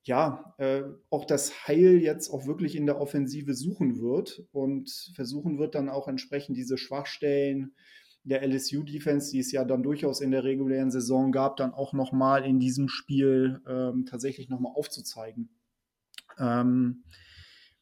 ja, 0.04 0.56
äh, 0.58 0.84
auch 1.10 1.26
das 1.26 1.68
Heil 1.68 2.02
jetzt 2.02 2.30
auch 2.30 2.48
wirklich 2.48 2.76
in 2.76 2.86
der 2.86 3.00
Offensive 3.00 3.54
suchen 3.54 4.02
wird 4.02 4.44
und 4.52 4.90
versuchen 5.14 5.60
wird 5.60 5.76
dann 5.76 5.90
auch 5.90 6.08
entsprechend 6.08 6.58
diese 6.58 6.78
Schwachstellen 6.78 7.76
der 8.24 8.42
LSU-Defense, 8.42 9.32
die 9.32 9.40
es 9.40 9.52
ja 9.52 9.66
dann 9.66 9.84
durchaus 9.84 10.22
in 10.22 10.32
der 10.32 10.44
regulären 10.44 10.92
Saison 10.92 11.32
gab, 11.32 11.58
dann 11.58 11.74
auch 11.74 11.94
nochmal 11.94 12.46
in 12.46 12.60
diesem 12.60 12.90
Spiel 12.90 13.62
ähm, 13.68 14.06
tatsächlich 14.06 14.50
nochmal 14.50 14.74
aufzuzeigen. 14.76 15.50
Ähm, 16.38 17.04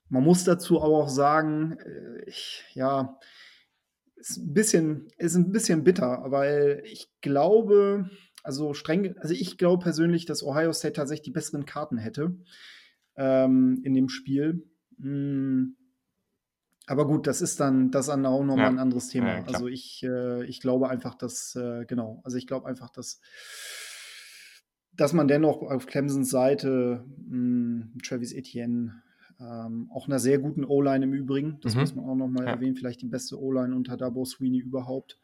man 0.10 0.24
muss 0.24 0.44
dazu 0.44 0.82
aber 0.82 0.98
auch 0.98 1.10
sagen, 1.10 1.78
äh, 1.80 2.24
ich, 2.26 2.64
ja, 2.74 3.20
ist 4.16 4.38
ein 4.38 4.54
bisschen, 4.54 5.08
ist 5.18 5.36
ein 5.36 5.52
bisschen 5.52 5.84
bitter, 5.84 6.26
weil 6.28 6.82
ich 6.86 7.10
glaube, 7.22 8.10
also 8.48 8.74
streng, 8.74 9.14
also 9.18 9.34
ich 9.34 9.58
glaube 9.58 9.84
persönlich, 9.84 10.26
dass 10.26 10.42
Ohio 10.42 10.72
State 10.72 10.94
tatsächlich 10.94 11.26
die 11.26 11.32
besseren 11.32 11.66
Karten 11.66 11.98
hätte 11.98 12.38
ähm, 13.18 13.82
in 13.84 13.94
dem 13.94 14.08
Spiel. 14.08 14.66
Mm. 14.98 15.74
Aber 16.90 17.06
gut, 17.06 17.28
das 17.28 17.42
ist 17.42 17.60
dann 17.60 17.92
das 17.92 18.06
dann 18.06 18.26
auch 18.26 18.46
nochmal 18.46 18.66
ja. 18.66 18.70
ein 18.70 18.80
anderes 18.80 19.10
Thema. 19.10 19.40
Ja, 19.40 19.44
also 19.44 19.68
ich, 19.68 20.02
äh, 20.04 20.46
ich 20.46 20.62
glaube 20.62 20.90
einfach, 20.90 21.16
dass, 21.16 21.54
äh, 21.56 21.84
genau, 21.86 22.22
also 22.24 22.38
ich 22.38 22.48
glaube 22.48 22.66
einfach, 22.68 22.90
dass, 22.90 23.20
dass 24.94 25.12
man 25.12 25.28
dennoch 25.28 25.62
auf 25.64 25.86
Clemsons 25.86 26.30
Seite 26.30 27.04
mh, 27.28 27.36
mm, 27.36 27.98
Travis 28.02 28.32
Etienne 28.32 29.04
ähm, 29.42 29.90
auch 29.92 30.08
einer 30.08 30.20
sehr 30.20 30.40
guten 30.40 30.64
O-Line 30.64 31.04
im 31.04 31.14
Übrigen. 31.14 31.60
Das 31.62 31.76
mhm. 31.76 31.82
muss 31.82 31.96
man 31.96 32.06
auch 32.06 32.16
nochmal 32.16 32.46
ja. 32.46 32.52
erwähnen. 32.52 32.78
Vielleicht 32.78 33.02
die 33.02 33.08
beste 33.08 33.38
O-Line 33.38 33.76
unter 33.76 33.98
Dabo 33.98 34.24
Sweeney 34.24 34.60
überhaupt. 34.60 35.20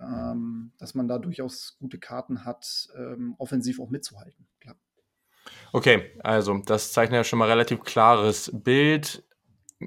Ähm, 0.00 0.72
dass 0.78 0.94
man 0.94 1.08
da 1.08 1.18
durchaus 1.18 1.76
gute 1.78 1.98
Karten 1.98 2.44
hat, 2.44 2.88
ähm, 2.96 3.34
offensiv 3.38 3.80
auch 3.80 3.88
mitzuhalten. 3.88 4.46
Klar. 4.60 4.76
Okay, 5.72 6.12
also 6.22 6.58
das 6.58 6.92
zeichnet 6.92 7.16
ja 7.16 7.24
schon 7.24 7.38
mal 7.38 7.48
relativ 7.48 7.82
klares 7.82 8.50
Bild. 8.52 9.24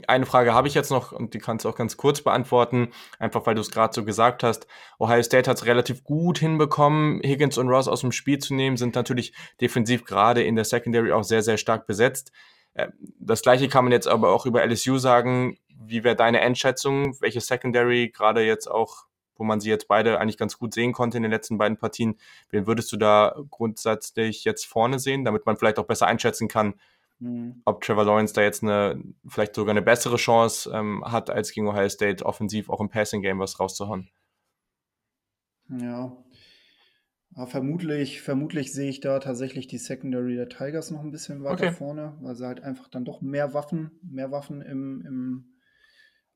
Eine 0.08 0.28
Frage 0.28 0.54
habe 0.54 0.68
ich 0.68 0.76
jetzt 0.76 0.92
noch 0.92 1.12
und 1.12 1.34
die 1.34 1.40
kannst 1.40 1.66
du 1.66 1.70
auch 1.70 1.76
ganz 1.76 1.98
kurz 1.98 2.22
beantworten, 2.22 2.90
einfach 3.18 3.46
weil 3.48 3.56
du 3.56 3.62
es 3.62 3.72
gerade 3.72 3.94
so 3.94 4.06
gesagt 4.06 4.44
hast. 4.44 4.68
Ohio 5.00 5.24
State 5.24 5.50
hat 5.50 5.58
es 5.58 5.66
relativ 5.66 6.04
gut 6.04 6.38
hinbekommen, 6.38 7.22
Higgins 7.24 7.58
und 7.58 7.70
Ross 7.70 7.88
aus 7.88 8.02
dem 8.02 8.12
Spiel 8.12 8.38
zu 8.38 8.54
nehmen, 8.54 8.78
sind 8.78 8.94
natürlich 8.94 9.34
defensiv 9.62 10.06
gerade 10.06 10.44
in 10.44 10.56
der 10.56 10.66
Secondary 10.66 11.12
auch 11.12 11.24
sehr, 11.24 11.42
sehr 11.42 11.58
stark 11.58 11.88
besetzt. 11.88 12.32
Äh, 12.76 12.90
das 13.20 13.42
gleiche 13.42 13.68
kann 13.68 13.86
man 13.86 13.92
jetzt 13.92 14.08
aber 14.08 14.30
auch 14.30 14.46
über 14.46 14.64
LSU 14.64 14.98
sagen. 15.00 15.58
Wie 15.82 16.04
wäre 16.04 16.16
deine 16.16 16.42
Einschätzung? 16.42 17.20
Welche 17.20 17.42
Secondary 17.42 18.10
gerade 18.10 18.46
jetzt 18.46 18.68
auch, 18.68 19.06
wo 19.40 19.44
man 19.44 19.60
sie 19.60 19.70
jetzt 19.70 19.88
beide 19.88 20.20
eigentlich 20.20 20.38
ganz 20.38 20.58
gut 20.60 20.74
sehen 20.74 20.94
konnte 20.94 21.18
in 21.18 21.24
den 21.24 21.32
letzten 21.32 21.58
beiden 21.58 21.78
Partien, 21.78 22.18
wen 22.50 22.68
würdest 22.68 22.92
du 22.92 22.98
da 22.98 23.36
grundsätzlich 23.50 24.44
jetzt 24.44 24.66
vorne 24.66 25.00
sehen, 25.00 25.26
damit 25.26 25.46
man 25.46 25.58
vielleicht 25.58 25.80
auch 25.80 25.88
besser 25.88 26.08
einschätzen 26.08 26.48
kann, 26.48 26.76
Mhm. 27.20 27.62
Ob 27.66 27.82
Trevor 27.82 28.06
Lawrence 28.06 28.34
da 28.34 28.42
jetzt 28.42 28.64
eine, 28.64 29.02
vielleicht 29.28 29.56
sogar 29.56 29.72
eine 29.72 29.82
bessere 29.82 30.16
Chance 30.16 30.72
ähm, 30.74 31.04
hat, 31.06 31.30
als 31.30 31.52
gegen 31.52 31.68
Ohio 31.68 31.90
State 31.90 32.26
offensiv 32.26 32.70
auch 32.70 32.80
im 32.80 32.90
Passing 32.90 33.22
Game 33.22 33.40
was 33.40 33.60
rauszuhauen. 33.60 34.10
Ja. 35.70 36.16
ja. 37.36 37.46
vermutlich, 37.46 38.22
vermutlich 38.22 38.72
sehe 38.72 38.90
ich 38.90 39.02
da 39.02 39.20
tatsächlich 39.20 39.68
die 39.68 39.78
Secondary 39.78 40.36
der 40.36 40.50
Tigers 40.50 40.92
noch 40.92 41.02
ein 41.02 41.12
bisschen 41.12 41.44
weiter 41.44 41.68
okay. 41.68 41.72
vorne, 41.74 42.18
weil 42.22 42.36
sie 42.36 42.48
halt 42.48 42.64
einfach 42.64 42.88
dann 42.88 43.06
doch 43.06 43.22
mehr 43.22 43.54
Waffen, 43.54 44.00
mehr 44.02 44.32
Waffen 44.32 44.62
im, 44.62 45.06
im, 45.06 45.59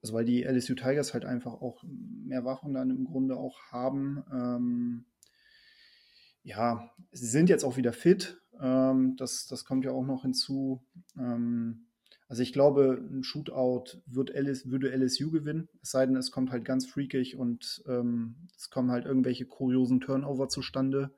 also 0.03 0.13
weil 0.13 0.25
die 0.25 0.43
LSU 0.43 0.75
Tigers 0.75 1.13
halt 1.13 1.23
einfach 1.23 1.53
auch 1.53 1.81
mehr 1.87 2.43
Waffen 2.43 2.73
dann 2.73 2.89
im 2.89 3.05
Grunde 3.05 3.37
auch 3.37 3.57
haben. 3.71 4.21
Ähm, 4.31 5.05
ja, 6.43 6.91
sie 7.13 7.27
sind 7.27 7.49
jetzt 7.49 7.63
auch 7.63 7.77
wieder 7.77 7.93
fit. 7.93 8.41
Ähm, 8.59 9.15
das, 9.15 9.47
das 9.47 9.63
kommt 9.63 9.85
ja 9.85 9.91
auch 9.91 10.05
noch 10.05 10.23
hinzu. 10.23 10.83
Ähm, 11.17 11.85
also 12.27 12.43
ich 12.43 12.51
glaube, 12.51 13.01
ein 13.01 13.23
Shootout 13.23 14.01
wird 14.05 14.29
LS, 14.31 14.69
würde 14.69 14.93
LSU 14.93 15.31
gewinnen, 15.31 15.69
es 15.81 15.91
sei 15.91 16.05
denn, 16.05 16.17
es 16.17 16.31
kommt 16.31 16.51
halt 16.51 16.65
ganz 16.65 16.85
freakig 16.85 17.37
und 17.37 17.81
ähm, 17.87 18.35
es 18.57 18.69
kommen 18.69 18.91
halt 18.91 19.05
irgendwelche 19.05 19.45
kuriosen 19.45 20.01
Turnover 20.01 20.49
zustande. 20.49 21.11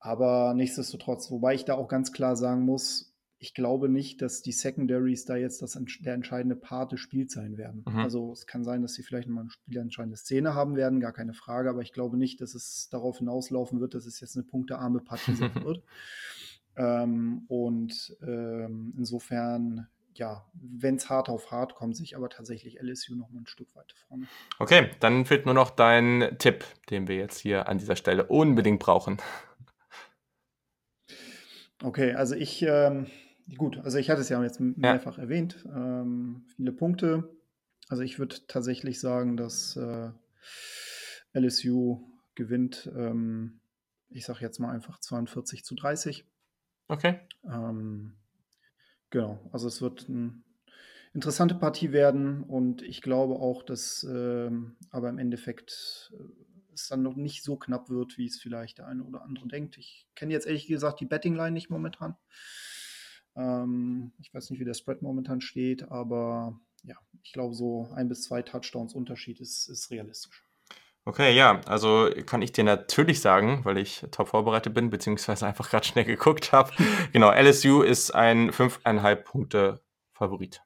Aber 0.00 0.54
nichtsdestotrotz, 0.54 1.30
wobei 1.30 1.54
ich 1.54 1.64
da 1.64 1.74
auch 1.74 1.88
ganz 1.88 2.12
klar 2.12 2.34
sagen 2.34 2.62
muss, 2.62 3.15
ich 3.46 3.54
glaube 3.54 3.88
nicht, 3.88 4.22
dass 4.22 4.42
die 4.42 4.50
Secondaries 4.50 5.24
da 5.24 5.36
jetzt 5.36 5.62
das, 5.62 5.78
der 6.00 6.14
entscheidende 6.14 6.56
Part 6.56 6.90
des 6.90 6.98
Spiels 6.98 7.32
sein 7.32 7.56
werden. 7.56 7.84
Mhm. 7.86 8.00
Also 8.00 8.32
es 8.32 8.48
kann 8.48 8.64
sein, 8.64 8.82
dass 8.82 8.94
sie 8.94 9.04
vielleicht 9.04 9.28
mal 9.28 9.42
eine 9.42 9.50
spielentscheidende 9.50 10.16
Szene 10.16 10.54
haben 10.54 10.74
werden, 10.74 10.98
gar 10.98 11.12
keine 11.12 11.32
Frage, 11.32 11.70
aber 11.70 11.80
ich 11.80 11.92
glaube 11.92 12.16
nicht, 12.16 12.40
dass 12.40 12.56
es 12.56 12.88
darauf 12.90 13.18
hinauslaufen 13.18 13.78
wird, 13.78 13.94
dass 13.94 14.04
es 14.04 14.18
jetzt 14.18 14.36
eine 14.36 14.42
punktearme 14.42 14.98
Partie 14.98 15.36
sein 15.36 15.54
wird. 15.64 15.84
Ähm, 16.76 17.44
und 17.46 18.16
ähm, 18.20 18.92
insofern, 18.98 19.86
ja, 20.14 20.44
wenn 20.54 20.96
es 20.96 21.08
hart 21.08 21.28
auf 21.28 21.52
hart 21.52 21.76
kommt, 21.76 21.96
sich 21.96 22.16
aber 22.16 22.28
tatsächlich 22.28 22.80
LSU 22.82 23.14
noch 23.14 23.30
mal 23.30 23.42
ein 23.42 23.46
Stück 23.46 23.72
weit 23.76 23.94
vorne. 24.08 24.26
Okay, 24.58 24.90
dann 24.98 25.24
fehlt 25.24 25.46
nur 25.46 25.54
noch 25.54 25.70
dein 25.70 26.34
Tipp, 26.40 26.64
den 26.90 27.06
wir 27.06 27.14
jetzt 27.14 27.38
hier 27.38 27.68
an 27.68 27.78
dieser 27.78 27.94
Stelle 27.94 28.24
unbedingt 28.26 28.80
brauchen. 28.80 29.18
Okay, 31.84 32.12
also 32.14 32.34
ich, 32.34 32.62
ähm, 32.62 33.06
Gut, 33.54 33.78
also 33.78 33.98
ich 33.98 34.10
hatte 34.10 34.22
es 34.22 34.28
ja 34.28 34.42
jetzt 34.42 34.60
mehrfach 34.60 35.18
ja. 35.18 35.22
erwähnt. 35.22 35.64
Ähm, 35.72 36.44
viele 36.56 36.72
Punkte. 36.72 37.30
Also 37.88 38.02
ich 38.02 38.18
würde 38.18 38.36
tatsächlich 38.48 38.98
sagen, 38.98 39.36
dass 39.36 39.76
äh, 39.76 40.10
LSU 41.32 42.00
gewinnt. 42.34 42.90
Ähm, 42.96 43.60
ich 44.08 44.24
sage 44.24 44.40
jetzt 44.40 44.58
mal 44.58 44.72
einfach 44.72 44.98
42 44.98 45.64
zu 45.64 45.76
30. 45.76 46.24
Okay. 46.88 47.20
Ähm, 47.44 48.16
genau, 49.10 49.38
also 49.52 49.68
es 49.68 49.80
wird 49.80 50.08
eine 50.08 50.42
interessante 51.14 51.54
Partie 51.54 51.92
werden 51.92 52.42
und 52.42 52.82
ich 52.82 53.00
glaube 53.02 53.34
auch, 53.34 53.62
dass 53.62 54.04
äh, 54.04 54.50
aber 54.90 55.08
im 55.08 55.18
Endeffekt 55.18 56.12
äh, 56.14 56.22
es 56.74 56.88
dann 56.88 57.02
noch 57.02 57.16
nicht 57.16 57.42
so 57.42 57.56
knapp 57.56 57.88
wird, 57.88 58.18
wie 58.18 58.26
es 58.26 58.38
vielleicht 58.38 58.78
der 58.78 58.86
eine 58.86 59.02
oder 59.02 59.22
andere 59.22 59.48
denkt. 59.48 59.78
Ich 59.78 60.06
kenne 60.14 60.32
jetzt 60.32 60.46
ehrlich 60.46 60.66
gesagt 60.66 61.00
die 61.00 61.06
Bettingline 61.06 61.52
nicht 61.52 61.70
momentan. 61.70 62.16
Ähm, 63.36 64.12
ich 64.18 64.32
weiß 64.32 64.50
nicht, 64.50 64.60
wie 64.60 64.64
der 64.64 64.74
Spread 64.74 65.02
momentan 65.02 65.40
steht, 65.40 65.90
aber 65.90 66.58
ja, 66.82 66.96
ich 67.22 67.32
glaube, 67.32 67.54
so 67.54 67.88
ein 67.94 68.08
bis 68.08 68.22
zwei 68.22 68.42
Touchdowns 68.42 68.94
Unterschied 68.94 69.40
ist, 69.40 69.68
ist 69.68 69.90
realistisch. 69.90 70.44
Okay, 71.04 71.36
ja, 71.36 71.60
also 71.66 72.10
kann 72.26 72.42
ich 72.42 72.50
dir 72.50 72.64
natürlich 72.64 73.20
sagen, 73.20 73.64
weil 73.64 73.78
ich 73.78 74.04
top 74.10 74.28
vorbereitet 74.28 74.74
bin, 74.74 74.90
beziehungsweise 74.90 75.46
einfach 75.46 75.70
gerade 75.70 75.86
schnell 75.86 76.04
geguckt 76.04 76.52
habe. 76.52 76.72
genau, 77.12 77.30
LSU 77.30 77.82
ist 77.82 78.12
ein 78.12 78.50
5,5 78.50 79.14
Punkte 79.16 79.80
Favorit. 80.12 80.62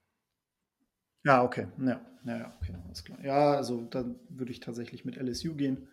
Ja, 1.25 1.43
okay. 1.43 1.67
Ja, 1.79 2.01
ja, 2.25 2.55
okay, 2.61 2.75
alles 2.87 3.05
klar. 3.05 3.19
Ja, 3.23 3.53
also 3.53 3.83
dann 3.83 4.19
würde 4.31 4.53
ich 4.53 4.61
tatsächlich 4.61 5.05
mit 5.05 5.17
LSU 5.17 5.55
gehen. 5.55 5.89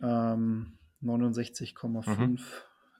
Ähm, 0.00 0.78
69,5 1.02 2.16
mhm. 2.16 2.38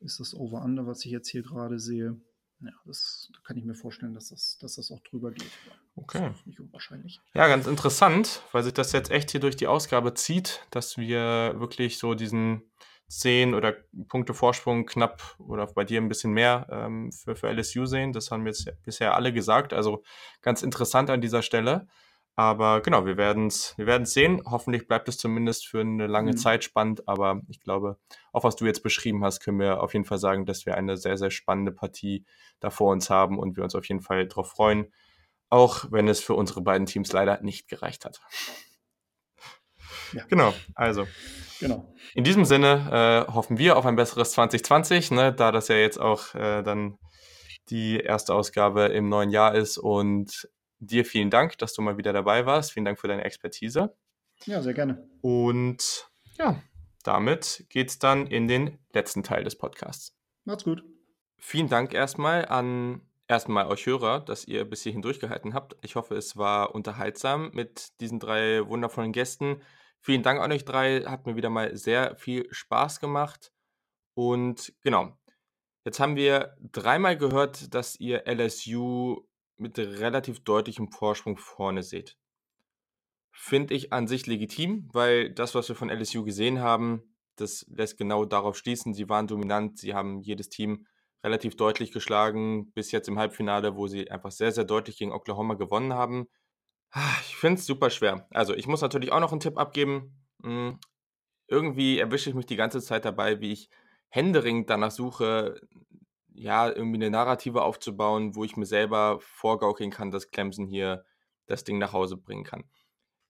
ist 0.00 0.18
das 0.18 0.34
Over-Under, 0.34 0.86
was 0.86 1.04
ich 1.04 1.12
jetzt 1.12 1.28
hier 1.28 1.42
gerade 1.42 1.78
sehe. 1.78 2.20
Ja, 2.60 2.70
das 2.86 3.30
da 3.34 3.40
kann 3.44 3.56
ich 3.56 3.64
mir 3.64 3.74
vorstellen, 3.74 4.14
dass 4.14 4.30
das, 4.30 4.58
dass 4.60 4.76
das 4.76 4.90
auch 4.90 5.00
drüber 5.00 5.30
geht. 5.30 5.50
Okay. 5.94 6.32
Nicht 6.46 6.58
unwahrscheinlich. 6.58 7.20
Ja, 7.34 7.48
ganz 7.48 7.66
interessant, 7.66 8.42
weil 8.52 8.62
sich 8.62 8.72
das 8.72 8.92
jetzt 8.92 9.10
echt 9.10 9.30
hier 9.30 9.40
durch 9.40 9.56
die 9.56 9.66
Ausgabe 9.66 10.14
zieht, 10.14 10.66
dass 10.70 10.96
wir 10.96 11.54
wirklich 11.58 11.98
so 11.98 12.14
diesen 12.14 12.62
10 13.08 13.54
oder 13.54 13.74
Punkte 14.08 14.34
Vorsprung 14.34 14.86
knapp 14.86 15.36
oder 15.38 15.66
bei 15.66 15.84
dir 15.84 16.00
ein 16.00 16.08
bisschen 16.08 16.32
mehr 16.32 16.66
ähm, 16.70 17.12
für, 17.12 17.36
für 17.36 17.48
LSU 17.48 17.86
sehen. 17.86 18.12
Das 18.12 18.30
haben 18.30 18.44
wir 18.44 18.52
jetzt 18.52 18.68
bisher 18.82 19.14
alle 19.14 19.32
gesagt. 19.32 19.72
Also 19.72 20.02
ganz 20.42 20.62
interessant 20.62 21.10
an 21.10 21.20
dieser 21.20 21.42
Stelle. 21.42 21.86
Aber 22.38 22.82
genau, 22.82 23.06
wir 23.06 23.16
werden 23.16 23.46
es 23.46 23.72
wir 23.78 23.86
werden's 23.86 24.12
sehen. 24.12 24.42
Hoffentlich 24.44 24.86
bleibt 24.86 25.08
es 25.08 25.16
zumindest 25.16 25.66
für 25.66 25.80
eine 25.80 26.06
lange 26.06 26.32
mhm. 26.32 26.36
Zeit 26.36 26.64
spannend. 26.64 27.08
Aber 27.08 27.40
ich 27.48 27.60
glaube, 27.60 27.98
auch 28.30 28.44
was 28.44 28.56
du 28.56 28.66
jetzt 28.66 28.82
beschrieben 28.82 29.24
hast, 29.24 29.40
können 29.40 29.58
wir 29.58 29.82
auf 29.82 29.94
jeden 29.94 30.04
Fall 30.04 30.18
sagen, 30.18 30.44
dass 30.44 30.66
wir 30.66 30.76
eine 30.76 30.98
sehr, 30.98 31.16
sehr 31.16 31.30
spannende 31.30 31.72
Partie 31.72 32.26
da 32.60 32.68
vor 32.68 32.92
uns 32.92 33.08
haben 33.08 33.38
und 33.38 33.56
wir 33.56 33.64
uns 33.64 33.74
auf 33.74 33.88
jeden 33.88 34.02
Fall 34.02 34.26
darauf 34.26 34.50
freuen. 34.50 34.92
Auch 35.48 35.86
wenn 35.90 36.08
es 36.08 36.20
für 36.20 36.34
unsere 36.34 36.60
beiden 36.60 36.86
Teams 36.86 37.10
leider 37.10 37.40
nicht 37.40 37.68
gereicht 37.68 38.04
hat. 38.04 38.20
Ja. 40.12 40.24
Genau, 40.28 40.52
also. 40.74 41.06
Genau. 41.58 41.94
In 42.14 42.24
diesem 42.24 42.44
Sinne 42.44 43.26
äh, 43.28 43.32
hoffen 43.32 43.56
wir 43.56 43.78
auf 43.78 43.86
ein 43.86 43.96
besseres 43.96 44.32
2020, 44.32 45.10
ne, 45.10 45.32
da 45.32 45.52
das 45.52 45.68
ja 45.68 45.76
jetzt 45.76 45.98
auch 45.98 46.34
äh, 46.34 46.62
dann 46.62 46.98
die 47.70 47.98
erste 47.98 48.34
Ausgabe 48.34 48.84
im 48.86 49.08
neuen 49.08 49.30
Jahr 49.30 49.54
ist 49.54 49.78
und 49.78 50.48
dir 50.78 51.04
vielen 51.04 51.30
Dank, 51.30 51.58
dass 51.58 51.74
du 51.74 51.82
mal 51.82 51.98
wieder 51.98 52.12
dabei 52.12 52.46
warst. 52.46 52.72
Vielen 52.72 52.84
Dank 52.84 52.98
für 52.98 53.08
deine 53.08 53.24
Expertise. 53.24 53.96
Ja, 54.44 54.62
sehr 54.62 54.74
gerne. 54.74 55.08
Und 55.22 56.10
ja, 56.38 56.62
damit 57.02 57.66
geht 57.68 57.88
es 57.90 57.98
dann 57.98 58.26
in 58.26 58.48
den 58.48 58.78
letzten 58.92 59.22
Teil 59.22 59.44
des 59.44 59.56
Podcasts. 59.56 60.16
Macht's 60.44 60.64
gut. 60.64 60.84
Vielen 61.38 61.68
Dank 61.68 61.94
erstmal 61.94 62.46
an 62.46 63.02
erstmal 63.28 63.66
euch 63.66 63.86
Hörer, 63.86 64.20
dass 64.20 64.46
ihr 64.46 64.64
bis 64.64 64.82
hierhin 64.82 65.02
durchgehalten 65.02 65.54
habt. 65.54 65.76
Ich 65.82 65.96
hoffe, 65.96 66.14
es 66.14 66.36
war 66.36 66.74
unterhaltsam 66.74 67.50
mit 67.52 68.00
diesen 68.00 68.20
drei 68.20 68.66
wundervollen 68.66 69.12
Gästen. 69.12 69.62
Vielen 70.00 70.22
Dank 70.22 70.40
an 70.40 70.52
euch 70.52 70.64
drei. 70.64 71.00
Hat 71.02 71.26
mir 71.26 71.36
wieder 71.36 71.50
mal 71.50 71.76
sehr 71.76 72.16
viel 72.16 72.46
Spaß 72.50 73.00
gemacht. 73.00 73.52
Und 74.14 74.72
genau, 74.82 75.16
jetzt 75.84 76.00
haben 76.00 76.16
wir 76.16 76.56
dreimal 76.72 77.16
gehört, 77.16 77.74
dass 77.74 77.98
ihr 77.98 78.26
LSU 78.26 79.26
mit 79.56 79.78
relativ 79.78 80.44
deutlichem 80.44 80.88
Vorsprung 80.90 81.38
vorne 81.38 81.82
seht. 81.82 82.16
Finde 83.32 83.74
ich 83.74 83.92
an 83.92 84.06
sich 84.06 84.26
legitim, 84.26 84.88
weil 84.92 85.30
das, 85.30 85.54
was 85.54 85.68
wir 85.68 85.76
von 85.76 85.90
LSU 85.90 86.24
gesehen 86.24 86.60
haben, 86.60 87.16
das 87.36 87.66
lässt 87.68 87.98
genau 87.98 88.24
darauf 88.24 88.56
schließen. 88.56 88.94
Sie 88.94 89.08
waren 89.08 89.26
dominant, 89.26 89.78
sie 89.78 89.94
haben 89.94 90.22
jedes 90.22 90.48
Team 90.48 90.86
relativ 91.22 91.56
deutlich 91.56 91.92
geschlagen, 91.92 92.72
bis 92.72 92.92
jetzt 92.92 93.08
im 93.08 93.18
Halbfinale, 93.18 93.76
wo 93.76 93.88
sie 93.88 94.10
einfach 94.10 94.30
sehr, 94.30 94.52
sehr 94.52 94.64
deutlich 94.64 94.96
gegen 94.96 95.12
Oklahoma 95.12 95.54
gewonnen 95.54 95.92
haben. 95.92 96.28
Ah, 96.92 97.16
ich 97.22 97.36
finde 97.36 97.60
es 97.60 97.66
super 97.66 97.90
schwer. 97.90 98.26
Also, 98.30 98.54
ich 98.54 98.66
muss 98.66 98.80
natürlich 98.80 99.12
auch 99.12 99.20
noch 99.20 99.32
einen 99.32 99.40
Tipp 99.40 99.58
abgeben. 99.58 100.24
Hm, 100.42 100.78
irgendwie 101.48 101.98
erwische 101.98 102.30
ich 102.30 102.36
mich 102.36 102.46
die 102.46 102.56
ganze 102.56 102.80
Zeit 102.80 103.04
dabei, 103.04 103.40
wie 103.40 103.52
ich 103.52 103.70
händeringend 104.08 104.70
danach 104.70 104.90
suche, 104.90 105.60
ja, 106.36 106.68
irgendwie 106.68 106.96
eine 106.96 107.10
Narrative 107.10 107.62
aufzubauen, 107.62 108.34
wo 108.34 108.44
ich 108.44 108.56
mir 108.56 108.66
selber 108.66 109.18
vorgaukeln 109.20 109.90
kann, 109.90 110.10
dass 110.10 110.30
Clemson 110.30 110.66
hier 110.66 111.04
das 111.46 111.64
Ding 111.64 111.78
nach 111.78 111.92
Hause 111.92 112.16
bringen 112.16 112.44
kann. 112.44 112.64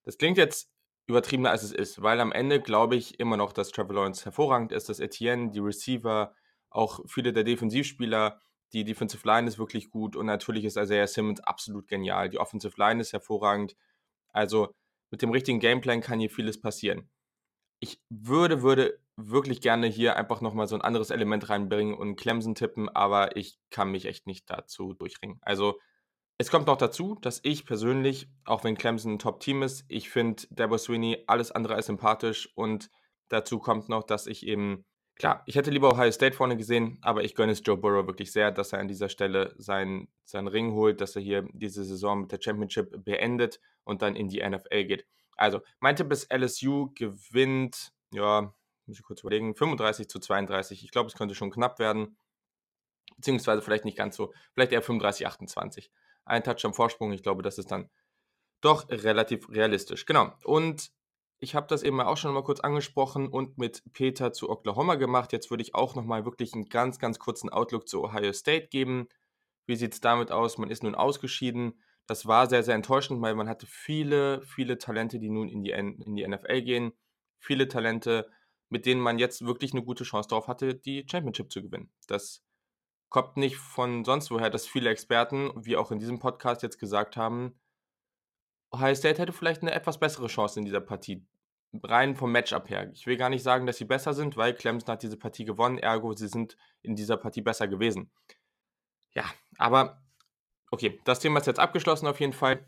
Das 0.03 0.19
klingt 0.19 0.39
jetzt 0.39 0.71
übertriebener, 1.07 1.51
als 1.51 1.63
es 1.63 1.73
ist, 1.73 2.03
weil 2.03 2.21
am 2.21 2.33
Ende 2.33 2.61
glaube 2.61 2.97
ich 2.97 3.21
immer 3.21 3.37
noch, 3.37 3.53
dass 3.53 3.71
Trevor 3.71 3.95
Lawrence 3.95 4.25
hervorragend 4.25 4.73
ist, 4.73 4.89
dass 4.89 5.01
Etienne, 5.01 5.51
die 5.53 5.61
Receiver, 5.61 6.35
auch 6.69 7.01
viele 7.07 7.33
der 7.33 7.45
Defensivspieler 7.45 8.41
Die 8.73 8.85
Defensive 8.85 9.27
Line 9.27 9.47
ist 9.47 9.59
wirklich 9.59 9.91
gut 9.91 10.17
und 10.17 10.27
natürlich 10.27 10.65
ist 10.65 10.77
Isaiah 10.77 11.07
Simmons 11.07 11.41
absolut 11.41 11.87
genial. 11.87 12.29
Die 12.29 12.39
Offensive 12.39 12.75
Line 12.77 13.01
ist 13.01 13.13
hervorragend. 13.13 13.77
Also 14.31 14.75
mit 15.13 15.23
dem 15.23 15.31
richtigen 15.31 15.61
Gameplan 15.61 16.01
kann 16.01 16.19
hier 16.19 16.31
vieles 16.31 16.61
passieren. 16.61 17.09
Ich 17.79 18.01
würde, 18.09 18.63
würde 18.63 18.99
wirklich 19.17 19.61
gerne 19.61 19.87
hier 19.87 20.17
einfach 20.17 20.41
nochmal 20.41 20.69
so 20.69 20.75
ein 20.75 20.83
anderes 20.83 21.11
Element 21.11 21.49
reinbringen 21.49 21.95
und 21.95 22.17
Clemson 22.17 22.55
tippen, 22.55 22.89
aber 22.89 23.37
ich 23.37 23.59
kann 23.71 23.91
mich 23.91 24.07
echt 24.07 24.27
nicht 24.27 24.49
dazu 24.51 24.93
durchringen. 24.93 25.39
Also 25.43 25.79
es 26.39 26.51
kommt 26.51 26.67
noch 26.67 26.77
dazu, 26.77 27.17
dass 27.23 27.41
ich 27.43 27.65
persönlich, 27.65 28.29
auch 28.45 28.63
wenn 28.63 28.77
Clemson 28.77 29.15
ein 29.15 29.19
Top-Team 29.19 29.63
ist, 29.63 29.87
ich 29.89 30.11
finde 30.11 30.43
Debo 30.51 30.77
Sweeney 30.77 31.25
alles 31.27 31.51
andere 31.51 31.75
als 31.75 31.87
sympathisch 31.87 32.51
und 32.55 32.91
dazu 33.29 33.59
kommt 33.59 33.89
noch, 33.89 34.05
dass 34.05 34.27
ich 34.27 34.47
eben, 34.47 34.85
klar, 35.15 35.43
ich 35.47 35.57
hätte 35.57 35.71
lieber 35.71 35.91
Ohio 35.91 36.13
State 36.13 36.37
vorne 36.37 36.59
gesehen, 36.59 36.99
aber 37.01 37.25
ich 37.25 37.35
gönne 37.35 37.53
es 37.53 37.63
Joe 37.65 37.79
Burrow 37.79 38.07
wirklich 38.07 38.33
sehr, 38.33 38.53
dass 38.53 38.75
er 38.75 38.81
an 38.81 38.89
dieser 38.89 39.09
Stelle 39.09 39.55
seinen, 39.57 40.09
seinen 40.25 40.49
Ring 40.49 40.73
holt, 40.73 41.01
dass 41.01 41.17
er 41.17 41.23
hier 41.23 41.49
diese 41.53 41.85
Saison 41.85 42.21
mit 42.21 42.33
der 42.33 42.41
Championship 42.43 43.03
beendet 43.03 43.59
und 43.85 44.03
dann 44.03 44.15
in 44.15 44.29
die 44.29 44.47
NFL 44.47 44.85
geht. 44.85 45.07
Also, 45.39 45.61
mein 45.81 45.97
Tipp 45.97 46.13
ist, 46.13 46.31
LSU 46.31 46.91
gewinnt, 46.95 47.93
ja, 48.13 48.55
muss 48.87 48.99
ich 48.99 49.05
kurz 49.05 49.21
überlegen, 49.21 49.55
35 49.55 50.09
zu 50.09 50.19
32. 50.19 50.85
Ich 50.85 50.91
glaube, 50.91 51.09
es 51.09 51.15
könnte 51.15 51.35
schon 51.35 51.51
knapp 51.51 51.79
werden. 51.79 52.17
Beziehungsweise 53.17 53.63
vielleicht 53.63 53.85
nicht 53.85 53.97
ganz 53.97 54.17
so, 54.17 54.33
vielleicht 54.53 54.73
eher 54.73 54.83
35, 54.83 55.27
28. 55.27 55.91
Ein 56.25 56.43
Touch 56.43 56.65
am 56.65 56.75
Vorsprung, 56.75 57.13
ich 57.13 57.23
glaube, 57.23 57.43
das 57.43 57.59
ist 57.59 57.71
dann 57.71 57.89
doch 58.61 58.89
relativ 58.89 59.49
realistisch. 59.49 60.07
Genau. 60.07 60.33
Und 60.45 60.91
ich 61.39 61.55
habe 61.55 61.67
das 61.69 61.83
eben 61.83 62.01
auch 62.01 62.17
schon 62.17 62.33
mal 62.33 62.43
kurz 62.43 62.61
angesprochen 62.61 63.29
und 63.29 63.59
mit 63.59 63.83
Peter 63.93 64.33
zu 64.33 64.49
Oklahoma 64.49 64.95
gemacht. 64.95 65.33
Jetzt 65.33 65.51
würde 65.51 65.63
ich 65.63 65.75
auch 65.75 65.95
noch 65.95 66.05
mal 66.05 66.25
wirklich 66.25 66.55
einen 66.55 66.69
ganz, 66.69 66.99
ganz 66.99 67.19
kurzen 67.19 67.51
Outlook 67.51 67.87
zu 67.89 68.03
Ohio 68.03 68.33
State 68.33 68.69
geben. 68.69 69.09
Wie 69.67 69.77
sieht 69.77 69.93
es 69.95 70.01
damit 70.01 70.33
aus? 70.33 70.59
Man 70.59 70.71
ist 70.71 70.83
nun 70.83 70.95
ausgeschieden. 70.95 71.81
Das 72.07 72.27
war 72.27 72.49
sehr, 72.49 72.63
sehr 72.63 72.75
enttäuschend, 72.75 73.21
weil 73.21 73.35
man 73.35 73.49
hatte 73.49 73.67
viele, 73.67 74.41
viele 74.43 74.79
Talente, 74.79 75.19
die 75.19 75.29
nun 75.29 75.49
in 75.49 75.63
die, 75.63 75.71
in 75.71 76.17
die 76.17 76.27
NFL 76.27 76.63
gehen. 76.63 76.93
Viele 77.39 77.69
Talente, 77.69 78.31
mit 78.69 78.87
denen 78.87 79.01
man 79.01 79.19
jetzt 79.19 79.45
wirklich 79.45 79.73
eine 79.73 79.83
gute 79.83 80.05
Chance 80.05 80.29
darauf 80.29 80.49
hatte, 80.49 80.75
die 80.75 81.07
Championship 81.09 81.53
zu 81.53 81.63
gewinnen. 81.63 81.91
Das 82.09 82.43
kommt 83.09 83.37
nicht 83.37 83.57
von 83.57 84.05
sonst 84.05 84.31
woher, 84.31 84.51
dass 84.51 84.67
viele 84.67 84.91
Experten, 84.91 85.53
wie 85.57 85.77
auch 85.77 85.91
in 85.93 85.99
diesem 85.99 86.19
Podcast 86.19 86.63
jetzt 86.63 86.79
gesagt 86.79 87.17
haben, 87.17 87.59
Ohio 88.73 88.95
State 88.95 89.21
hätte 89.21 89.33
vielleicht 89.33 89.63
eine 89.63 89.73
etwas 89.73 89.99
bessere 89.99 90.27
Chance 90.27 90.59
in 90.59 90.65
dieser 90.65 90.81
Partie. 90.81 91.25
Rein 91.83 92.17
vom 92.17 92.33
Matchup 92.33 92.69
her. 92.71 92.91
Ich 92.93 93.07
will 93.07 93.17
gar 93.17 93.29
nicht 93.29 93.43
sagen, 93.43 93.67
dass 93.67 93.77
sie 93.77 93.85
besser 93.85 94.15
sind, 94.15 94.37
weil 94.37 94.55
Clemson 94.55 94.93
hat 94.93 95.03
diese 95.03 95.17
Partie 95.17 95.45
gewonnen, 95.45 95.79
ergo 95.79 96.13
sie 96.13 96.29
sind 96.29 96.57
in 96.83 96.97
dieser 96.97 97.17
Partie 97.17 97.43
besser 97.43 97.69
gewesen. 97.69 98.11
Ja, 99.13 99.25
aber 99.59 100.03
okay, 100.71 101.01
das 101.05 101.21
Thema 101.21 101.41
ist 101.41 101.47
jetzt 101.47 101.61
abgeschlossen 101.61 102.07
auf 102.07 102.21
jeden 102.21 102.33
Fall. 102.33 102.67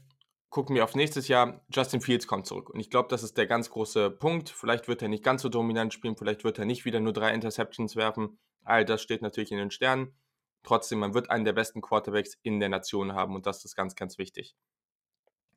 Gucken 0.50 0.74
wir 0.74 0.84
auf 0.84 0.94
nächstes 0.94 1.28
Jahr. 1.28 1.64
Justin 1.72 2.00
Fields 2.00 2.26
kommt 2.26 2.46
zurück. 2.46 2.70
Und 2.70 2.80
ich 2.80 2.90
glaube, 2.90 3.08
das 3.10 3.22
ist 3.22 3.36
der 3.36 3.46
ganz 3.46 3.68
große 3.68 4.10
Punkt. 4.10 4.48
Vielleicht 4.48 4.88
wird 4.88 5.02
er 5.02 5.08
nicht 5.08 5.22
ganz 5.22 5.42
so 5.42 5.48
dominant 5.48 5.92
spielen, 5.92 6.16
vielleicht 6.16 6.44
wird 6.44 6.58
er 6.58 6.64
nicht 6.64 6.84
wieder 6.84 7.00
nur 7.00 7.12
drei 7.12 7.34
Interceptions 7.34 7.96
werfen. 7.96 8.38
All 8.64 8.84
das 8.84 9.02
steht 9.02 9.22
natürlich 9.22 9.52
in 9.52 9.58
den 9.58 9.70
Sternen. 9.70 10.14
Trotzdem, 10.62 10.98
man 10.98 11.14
wird 11.14 11.30
einen 11.30 11.44
der 11.44 11.52
besten 11.52 11.80
Quarterbacks 11.80 12.38
in 12.42 12.60
der 12.60 12.68
Nation 12.68 13.12
haben 13.12 13.34
und 13.34 13.46
das 13.46 13.64
ist 13.64 13.76
ganz, 13.76 13.94
ganz 13.94 14.18
wichtig. 14.18 14.56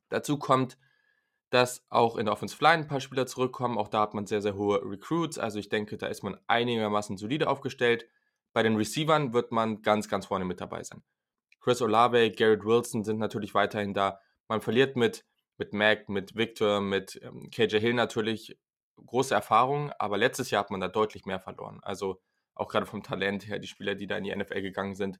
Dazu 0.08 0.38
kommt, 0.38 0.78
dass 1.50 1.84
auch 1.90 2.16
in 2.16 2.26
der 2.26 2.32
Offensive 2.32 2.62
Line 2.62 2.84
ein 2.84 2.88
paar 2.88 3.00
Spieler 3.00 3.26
zurückkommen. 3.26 3.78
Auch 3.78 3.88
da 3.88 4.00
hat 4.00 4.14
man 4.14 4.26
sehr, 4.26 4.40
sehr 4.40 4.54
hohe 4.54 4.82
Recruits. 4.82 5.38
Also 5.38 5.58
ich 5.58 5.68
denke, 5.68 5.98
da 5.98 6.06
ist 6.06 6.22
man 6.22 6.38
einigermaßen 6.46 7.16
solide 7.16 7.48
aufgestellt. 7.48 8.06
Bei 8.52 8.62
den 8.62 8.76
Receivern 8.76 9.32
wird 9.32 9.52
man 9.52 9.82
ganz, 9.82 10.08
ganz 10.08 10.26
vorne 10.26 10.44
mit 10.44 10.60
dabei 10.60 10.82
sein. 10.82 11.02
Chris 11.60 11.82
Olave, 11.82 12.30
Garrett 12.30 12.64
Wilson 12.64 13.04
sind 13.04 13.18
natürlich 13.18 13.54
weiterhin 13.54 13.94
da. 13.94 14.18
Man 14.48 14.60
verliert 14.60 14.96
mit, 14.96 15.24
mit 15.58 15.72
Mac, 15.72 16.08
mit 16.08 16.34
Victor, 16.36 16.80
mit 16.80 17.20
ähm, 17.22 17.50
KJ 17.50 17.78
Hill 17.78 17.94
natürlich 17.94 18.58
große 19.06 19.34
Erfahrungen, 19.34 19.92
aber 19.98 20.18
letztes 20.18 20.50
Jahr 20.50 20.64
hat 20.64 20.70
man 20.70 20.80
da 20.80 20.88
deutlich 20.88 21.24
mehr 21.24 21.40
verloren. 21.40 21.80
Also 21.82 22.20
auch 22.54 22.68
gerade 22.68 22.86
vom 22.86 23.02
Talent 23.02 23.46
her, 23.48 23.58
die 23.58 23.68
Spieler, 23.68 23.94
die 23.94 24.06
da 24.06 24.16
in 24.16 24.24
die 24.24 24.34
NFL 24.34 24.62
gegangen 24.62 24.94
sind. 24.94 25.18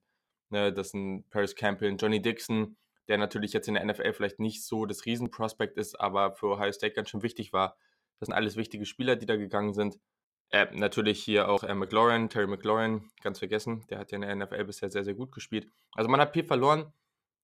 Ne, 0.50 0.72
das 0.72 0.90
sind 0.90 1.28
Paris 1.30 1.56
Campbell, 1.56 1.96
Johnny 1.98 2.20
Dixon, 2.20 2.76
der 3.08 3.18
natürlich 3.18 3.52
jetzt 3.52 3.68
in 3.68 3.74
der 3.74 3.84
NFL 3.84 4.12
vielleicht 4.12 4.38
nicht 4.38 4.64
so 4.64 4.86
das 4.86 5.06
Riesenprospekt 5.06 5.78
ist, 5.78 5.98
aber 5.98 6.34
für 6.34 6.48
Ohio 6.48 6.72
State 6.72 6.94
ganz 6.94 7.08
schön 7.08 7.22
wichtig 7.22 7.52
war. 7.52 7.76
Das 8.20 8.26
sind 8.26 8.34
alles 8.34 8.56
wichtige 8.56 8.84
Spieler, 8.86 9.16
die 9.16 9.26
da 9.26 9.36
gegangen 9.36 9.72
sind. 9.72 9.98
Äh, 10.50 10.66
natürlich 10.72 11.24
hier 11.24 11.48
auch 11.48 11.64
äh, 11.64 11.74
McLaurin, 11.74 12.28
Terry 12.28 12.46
McLaurin, 12.46 13.10
ganz 13.22 13.38
vergessen. 13.38 13.86
Der 13.88 13.98
hat 13.98 14.12
ja 14.12 14.16
in 14.16 14.22
der 14.22 14.36
NFL 14.36 14.64
bisher 14.64 14.90
sehr, 14.90 15.02
sehr 15.02 15.14
gut 15.14 15.32
gespielt. 15.32 15.66
Also 15.94 16.10
man 16.10 16.20
hat 16.20 16.34
viel 16.34 16.44
verloren. 16.44 16.92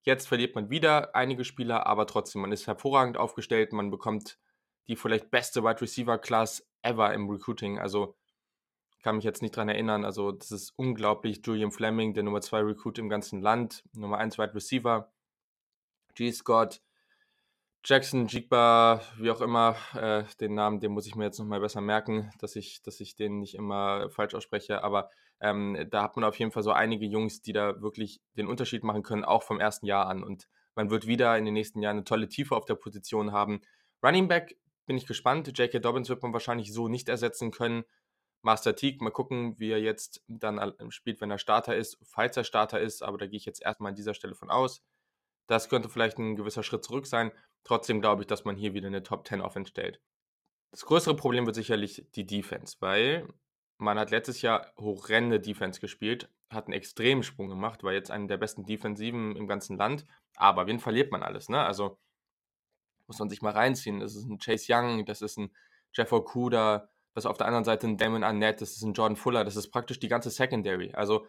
Jetzt 0.02 0.28
verliert 0.28 0.54
man 0.54 0.70
wieder 0.70 1.14
einige 1.14 1.44
Spieler, 1.44 1.86
aber 1.86 2.06
trotzdem, 2.06 2.42
man 2.42 2.52
ist 2.52 2.66
hervorragend 2.66 3.16
aufgestellt. 3.18 3.72
Man 3.72 3.90
bekommt 3.90 4.38
die 4.86 4.96
vielleicht 4.96 5.30
beste 5.30 5.62
Wide 5.62 5.80
Receiver 5.80 6.18
Class 6.18 6.66
ever 6.82 7.12
im 7.12 7.28
Recruiting. 7.28 7.78
Also 7.78 8.16
kann 9.02 9.16
mich 9.16 9.24
jetzt 9.24 9.42
nicht 9.42 9.56
dran 9.56 9.68
erinnern. 9.68 10.04
Also, 10.04 10.32
das 10.32 10.50
ist 10.50 10.72
unglaublich. 10.76 11.40
Julian 11.44 11.70
Fleming, 11.70 12.14
der 12.14 12.24
Nummer 12.24 12.40
2 12.40 12.60
Recruit 12.60 12.98
im 12.98 13.08
ganzen 13.08 13.40
Land, 13.40 13.84
Nummer 13.92 14.18
1 14.18 14.38
Wide 14.38 14.54
Receiver. 14.54 15.12
G. 16.14 16.32
Scott, 16.32 16.82
Jackson, 17.88 18.26
Jigba, 18.26 19.00
wie 19.16 19.30
auch 19.30 19.40
immer, 19.40 19.74
äh, 19.94 20.22
den 20.40 20.52
Namen, 20.52 20.78
den 20.78 20.92
muss 20.92 21.06
ich 21.06 21.14
mir 21.14 21.24
jetzt 21.24 21.38
nochmal 21.38 21.60
besser 21.60 21.80
merken, 21.80 22.30
dass 22.38 22.54
ich, 22.54 22.82
dass 22.82 23.00
ich 23.00 23.16
den 23.16 23.38
nicht 23.38 23.54
immer 23.54 24.10
falsch 24.10 24.34
ausspreche. 24.34 24.84
Aber 24.84 25.08
ähm, 25.40 25.86
da 25.90 26.02
hat 26.02 26.14
man 26.14 26.26
auf 26.26 26.38
jeden 26.38 26.50
Fall 26.50 26.62
so 26.62 26.70
einige 26.70 27.06
Jungs, 27.06 27.40
die 27.40 27.54
da 27.54 27.80
wirklich 27.80 28.20
den 28.36 28.46
Unterschied 28.46 28.84
machen 28.84 29.02
können, 29.02 29.24
auch 29.24 29.42
vom 29.42 29.58
ersten 29.58 29.86
Jahr 29.86 30.06
an. 30.06 30.22
Und 30.22 30.48
man 30.74 30.90
wird 30.90 31.06
wieder 31.06 31.38
in 31.38 31.46
den 31.46 31.54
nächsten 31.54 31.80
Jahren 31.80 31.96
eine 31.96 32.04
tolle 32.04 32.28
Tiefe 32.28 32.54
auf 32.54 32.66
der 32.66 32.74
Position 32.74 33.32
haben. 33.32 33.62
Running 34.04 34.28
Back 34.28 34.58
bin 34.84 34.98
ich 34.98 35.06
gespannt. 35.06 35.56
J.K. 35.56 35.78
Dobbins 35.78 36.10
wird 36.10 36.22
man 36.22 36.34
wahrscheinlich 36.34 36.74
so 36.74 36.88
nicht 36.88 37.08
ersetzen 37.08 37.52
können. 37.52 37.84
Master 38.42 38.76
Teague, 38.76 39.02
mal 39.02 39.12
gucken, 39.12 39.58
wie 39.58 39.70
er 39.70 39.80
jetzt 39.80 40.22
dann 40.28 40.74
spielt, 40.90 41.22
wenn 41.22 41.30
er 41.30 41.38
Starter 41.38 41.74
ist, 41.74 41.96
falls 42.02 42.36
er 42.36 42.44
Starter 42.44 42.80
ist, 42.80 43.02
aber 43.02 43.16
da 43.16 43.26
gehe 43.26 43.38
ich 43.38 43.46
jetzt 43.46 43.62
erstmal 43.62 43.92
an 43.92 43.96
dieser 43.96 44.12
Stelle 44.12 44.34
von 44.34 44.50
aus. 44.50 44.82
Das 45.48 45.70
könnte 45.70 45.88
vielleicht 45.88 46.18
ein 46.18 46.36
gewisser 46.36 46.62
Schritt 46.62 46.84
zurück 46.84 47.06
sein. 47.06 47.32
Trotzdem 47.68 48.00
glaube 48.00 48.22
ich, 48.22 48.26
dass 48.26 48.46
man 48.46 48.56
hier 48.56 48.72
wieder 48.72 48.86
eine 48.86 49.02
Top 49.02 49.28
10 49.28 49.42
Offense 49.42 49.68
stellt. 49.68 50.00
Das 50.70 50.86
größere 50.86 51.14
Problem 51.14 51.44
wird 51.44 51.54
sicherlich 51.54 52.06
die 52.14 52.26
Defense, 52.26 52.76
weil 52.80 53.28
man 53.76 53.98
hat 53.98 54.10
letztes 54.10 54.40
Jahr 54.40 54.72
horrende 54.78 55.38
Defense 55.38 55.78
gespielt, 55.78 56.30
hat 56.48 56.64
einen 56.64 56.72
extremen 56.72 57.22
Sprung 57.22 57.48
gemacht, 57.48 57.84
war 57.84 57.92
jetzt 57.92 58.10
einer 58.10 58.26
der 58.26 58.38
besten 58.38 58.64
Defensiven 58.64 59.36
im 59.36 59.46
ganzen 59.46 59.76
Land. 59.76 60.06
Aber 60.36 60.66
wen 60.66 60.78
verliert 60.78 61.12
man 61.12 61.22
alles, 61.22 61.50
ne? 61.50 61.62
Also 61.62 61.98
muss 63.06 63.18
man 63.18 63.28
sich 63.28 63.42
mal 63.42 63.52
reinziehen. 63.52 64.00
Das 64.00 64.16
ist 64.16 64.24
ein 64.24 64.38
Chase 64.38 64.72
Young, 64.72 65.04
das 65.04 65.20
ist 65.20 65.36
ein 65.36 65.54
Jeff 65.92 66.10
Okuda, 66.10 66.88
das 67.12 67.24
ist 67.24 67.30
auf 67.30 67.36
der 67.36 67.48
anderen 67.48 67.64
Seite 67.64 67.86
ein 67.86 67.98
Damon 67.98 68.24
Arnett, 68.24 68.62
das 68.62 68.70
ist 68.70 68.82
ein 68.82 68.94
Jordan 68.94 69.16
Fuller, 69.16 69.44
das 69.44 69.56
ist 69.56 69.70
praktisch 69.70 70.00
die 70.00 70.08
ganze 70.08 70.30
Secondary. 70.30 70.94
Also 70.94 71.26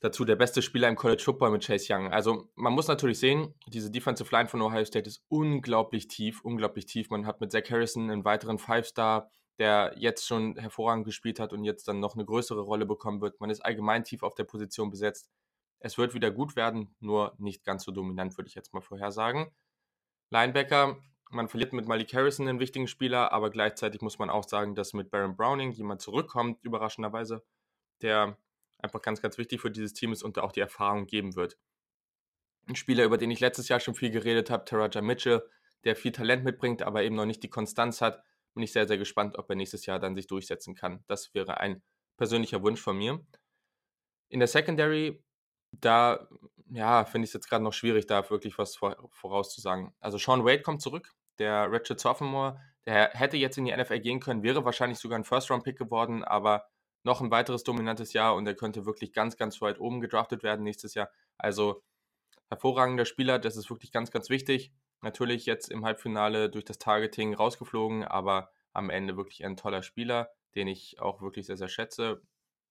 dazu 0.00 0.24
der 0.24 0.36
beste 0.36 0.62
Spieler 0.62 0.88
im 0.88 0.96
College 0.96 1.22
Football 1.22 1.50
mit 1.50 1.64
Chase 1.64 1.92
Young. 1.94 2.12
Also 2.12 2.50
man 2.54 2.72
muss 2.72 2.88
natürlich 2.88 3.18
sehen, 3.18 3.54
diese 3.68 3.90
Defensive 3.90 4.34
Line 4.34 4.48
von 4.48 4.62
Ohio 4.62 4.84
State 4.84 5.06
ist 5.06 5.24
unglaublich 5.28 6.08
tief, 6.08 6.42
unglaublich 6.42 6.86
tief. 6.86 7.10
Man 7.10 7.26
hat 7.26 7.40
mit 7.40 7.52
Zach 7.52 7.70
Harrison 7.70 8.10
einen 8.10 8.24
weiteren 8.24 8.58
Five-Star, 8.58 9.30
der 9.58 9.94
jetzt 9.96 10.26
schon 10.26 10.56
hervorragend 10.56 11.04
gespielt 11.04 11.38
hat 11.38 11.52
und 11.52 11.64
jetzt 11.64 11.86
dann 11.86 12.00
noch 12.00 12.14
eine 12.14 12.24
größere 12.24 12.62
Rolle 12.62 12.86
bekommen 12.86 13.20
wird. 13.20 13.40
Man 13.40 13.50
ist 13.50 13.60
allgemein 13.60 14.04
tief 14.04 14.22
auf 14.22 14.34
der 14.34 14.44
Position 14.44 14.90
besetzt. 14.90 15.30
Es 15.80 15.98
wird 15.98 16.14
wieder 16.14 16.30
gut 16.30 16.56
werden, 16.56 16.94
nur 17.00 17.34
nicht 17.38 17.64
ganz 17.64 17.84
so 17.84 17.92
dominant, 17.92 18.36
würde 18.38 18.48
ich 18.48 18.54
jetzt 18.54 18.72
mal 18.72 18.80
vorhersagen. 18.80 19.50
Linebacker, 20.30 20.96
man 21.30 21.48
verliert 21.48 21.74
mit 21.74 21.86
Malik 21.86 22.14
Harrison 22.14 22.48
einen 22.48 22.60
wichtigen 22.60 22.86
Spieler, 22.86 23.32
aber 23.32 23.50
gleichzeitig 23.50 24.00
muss 24.00 24.18
man 24.18 24.30
auch 24.30 24.48
sagen, 24.48 24.74
dass 24.74 24.94
mit 24.94 25.10
Baron 25.10 25.36
Browning 25.36 25.72
jemand 25.72 26.00
zurückkommt, 26.00 26.62
überraschenderweise, 26.62 27.44
der 28.02 28.38
einfach 28.82 29.02
ganz, 29.02 29.22
ganz 29.22 29.38
wichtig 29.38 29.60
für 29.60 29.70
dieses 29.70 29.92
Team 29.92 30.12
ist 30.12 30.22
und 30.22 30.38
auch 30.38 30.52
die 30.52 30.60
Erfahrung 30.60 31.06
geben 31.06 31.36
wird. 31.36 31.58
Ein 32.68 32.76
Spieler, 32.76 33.04
über 33.04 33.18
den 33.18 33.30
ich 33.30 33.40
letztes 33.40 33.68
Jahr 33.68 33.80
schon 33.80 33.94
viel 33.94 34.10
geredet 34.10 34.50
habe, 34.50 34.64
Taraja 34.64 35.00
Mitchell, 35.00 35.42
der 35.84 35.96
viel 35.96 36.12
Talent 36.12 36.44
mitbringt, 36.44 36.82
aber 36.82 37.02
eben 37.02 37.16
noch 37.16 37.26
nicht 37.26 37.42
die 37.42 37.50
Konstanz 37.50 38.00
hat, 38.00 38.22
bin 38.54 38.62
ich 38.62 38.72
sehr, 38.72 38.86
sehr 38.86 38.98
gespannt, 38.98 39.38
ob 39.38 39.48
er 39.48 39.56
nächstes 39.56 39.86
Jahr 39.86 39.98
dann 39.98 40.14
sich 40.14 40.26
durchsetzen 40.26 40.74
kann. 40.74 41.02
Das 41.06 41.34
wäre 41.34 41.58
ein 41.58 41.82
persönlicher 42.16 42.62
Wunsch 42.62 42.80
von 42.80 42.96
mir. 42.96 43.24
In 44.28 44.40
der 44.40 44.48
Secondary, 44.48 45.22
da 45.72 46.28
ja, 46.72 47.04
finde 47.04 47.24
ich 47.24 47.30
es 47.30 47.34
jetzt 47.34 47.48
gerade 47.48 47.64
noch 47.64 47.72
schwierig, 47.72 48.06
da 48.06 48.28
wirklich 48.30 48.56
was 48.58 48.76
vorauszusagen. 48.76 49.92
Also 50.00 50.18
Sean 50.18 50.44
Wade 50.44 50.62
kommt 50.62 50.82
zurück, 50.82 51.12
der 51.38 51.70
Richard 51.70 51.98
Sophomore, 51.98 52.60
der 52.86 53.10
hätte 53.10 53.36
jetzt 53.36 53.58
in 53.58 53.64
die 53.64 53.76
NFL 53.76 54.00
gehen 54.00 54.20
können, 54.20 54.42
wäre 54.42 54.64
wahrscheinlich 54.64 54.98
sogar 54.98 55.18
ein 55.18 55.24
First-Round-Pick 55.24 55.76
geworden, 55.76 56.24
aber 56.24 56.66
noch 57.02 57.20
ein 57.20 57.30
weiteres 57.30 57.64
dominantes 57.64 58.12
Jahr 58.12 58.34
und 58.34 58.46
er 58.46 58.54
könnte 58.54 58.86
wirklich 58.86 59.12
ganz, 59.12 59.36
ganz 59.36 59.60
weit 59.60 59.80
oben 59.80 60.00
gedraftet 60.00 60.42
werden 60.42 60.62
nächstes 60.62 60.94
Jahr. 60.94 61.10
Also 61.38 61.82
hervorragender 62.48 63.04
Spieler, 63.04 63.38
das 63.38 63.56
ist 63.56 63.70
wirklich 63.70 63.92
ganz, 63.92 64.10
ganz 64.10 64.28
wichtig. 64.28 64.72
Natürlich 65.00 65.46
jetzt 65.46 65.70
im 65.70 65.84
Halbfinale 65.84 66.50
durch 66.50 66.64
das 66.64 66.78
Targeting 66.78 67.34
rausgeflogen, 67.34 68.04
aber 68.04 68.50
am 68.72 68.90
Ende 68.90 69.16
wirklich 69.16 69.44
ein 69.44 69.56
toller 69.56 69.82
Spieler, 69.82 70.30
den 70.54 70.68
ich 70.68 71.00
auch 71.00 71.22
wirklich 71.22 71.46
sehr, 71.46 71.56
sehr 71.56 71.68
schätze. 71.68 72.22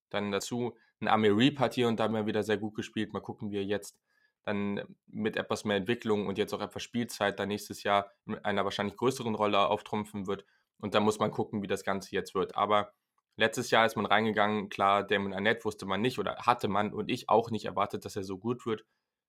Dann 0.10 0.32
dazu 0.32 0.76
ein 1.02 1.08
Amir 1.08 1.36
Reap 1.36 1.60
hat 1.60 1.74
hier 1.74 1.88
und 1.88 2.00
da 2.00 2.08
mal 2.08 2.26
wieder 2.26 2.44
sehr 2.44 2.58
gut 2.58 2.76
gespielt. 2.76 3.14
Mal 3.14 3.22
gucken, 3.22 3.52
wie 3.52 3.58
er 3.58 3.64
jetzt 3.64 4.00
dann 4.44 4.82
mit 5.08 5.38
etwas 5.38 5.66
mehr 5.66 5.78
Entwicklung 5.78 6.28
und 6.28 6.38
jetzt 6.38 6.54
auch 6.54 6.62
etwas 6.62 6.84
Spielzeit 6.84 7.40
dann 7.40 7.50
nächstes 7.50 7.84
Jahr 7.84 8.12
in 8.26 8.36
einer 8.36 8.64
wahrscheinlich 8.64 8.98
größeren 8.98 9.36
Rolle 9.36 9.68
auftrumpfen 9.68 10.28
wird. 10.28 10.46
Und 10.80 10.94
dann 10.94 11.04
muss 11.04 11.20
man 11.20 11.32
gucken, 11.32 11.62
wie 11.62 11.68
das 11.68 11.84
Ganze 11.84 12.16
jetzt 12.16 12.36
wird. 12.36 12.56
Aber 12.56 12.94
letztes 13.40 13.72
Jahr 13.72 13.86
ist 13.86 13.96
man 13.96 14.06
reingegangen, 14.06 14.70
klar, 14.70 15.04
Damon 15.04 15.34
Annette 15.34 15.66
wusste 15.66 15.86
man 15.86 16.02
nicht 16.02 16.20
oder 16.20 16.38
hatte 16.38 16.68
man 16.68 16.94
und 16.94 17.10
ich 17.10 17.30
auch 17.30 17.50
nicht 17.52 17.66
erwartet, 17.66 18.06
dass 18.06 18.16
er 18.16 18.24
so 18.24 18.38
gut 18.38 18.66
wird. 18.66 18.86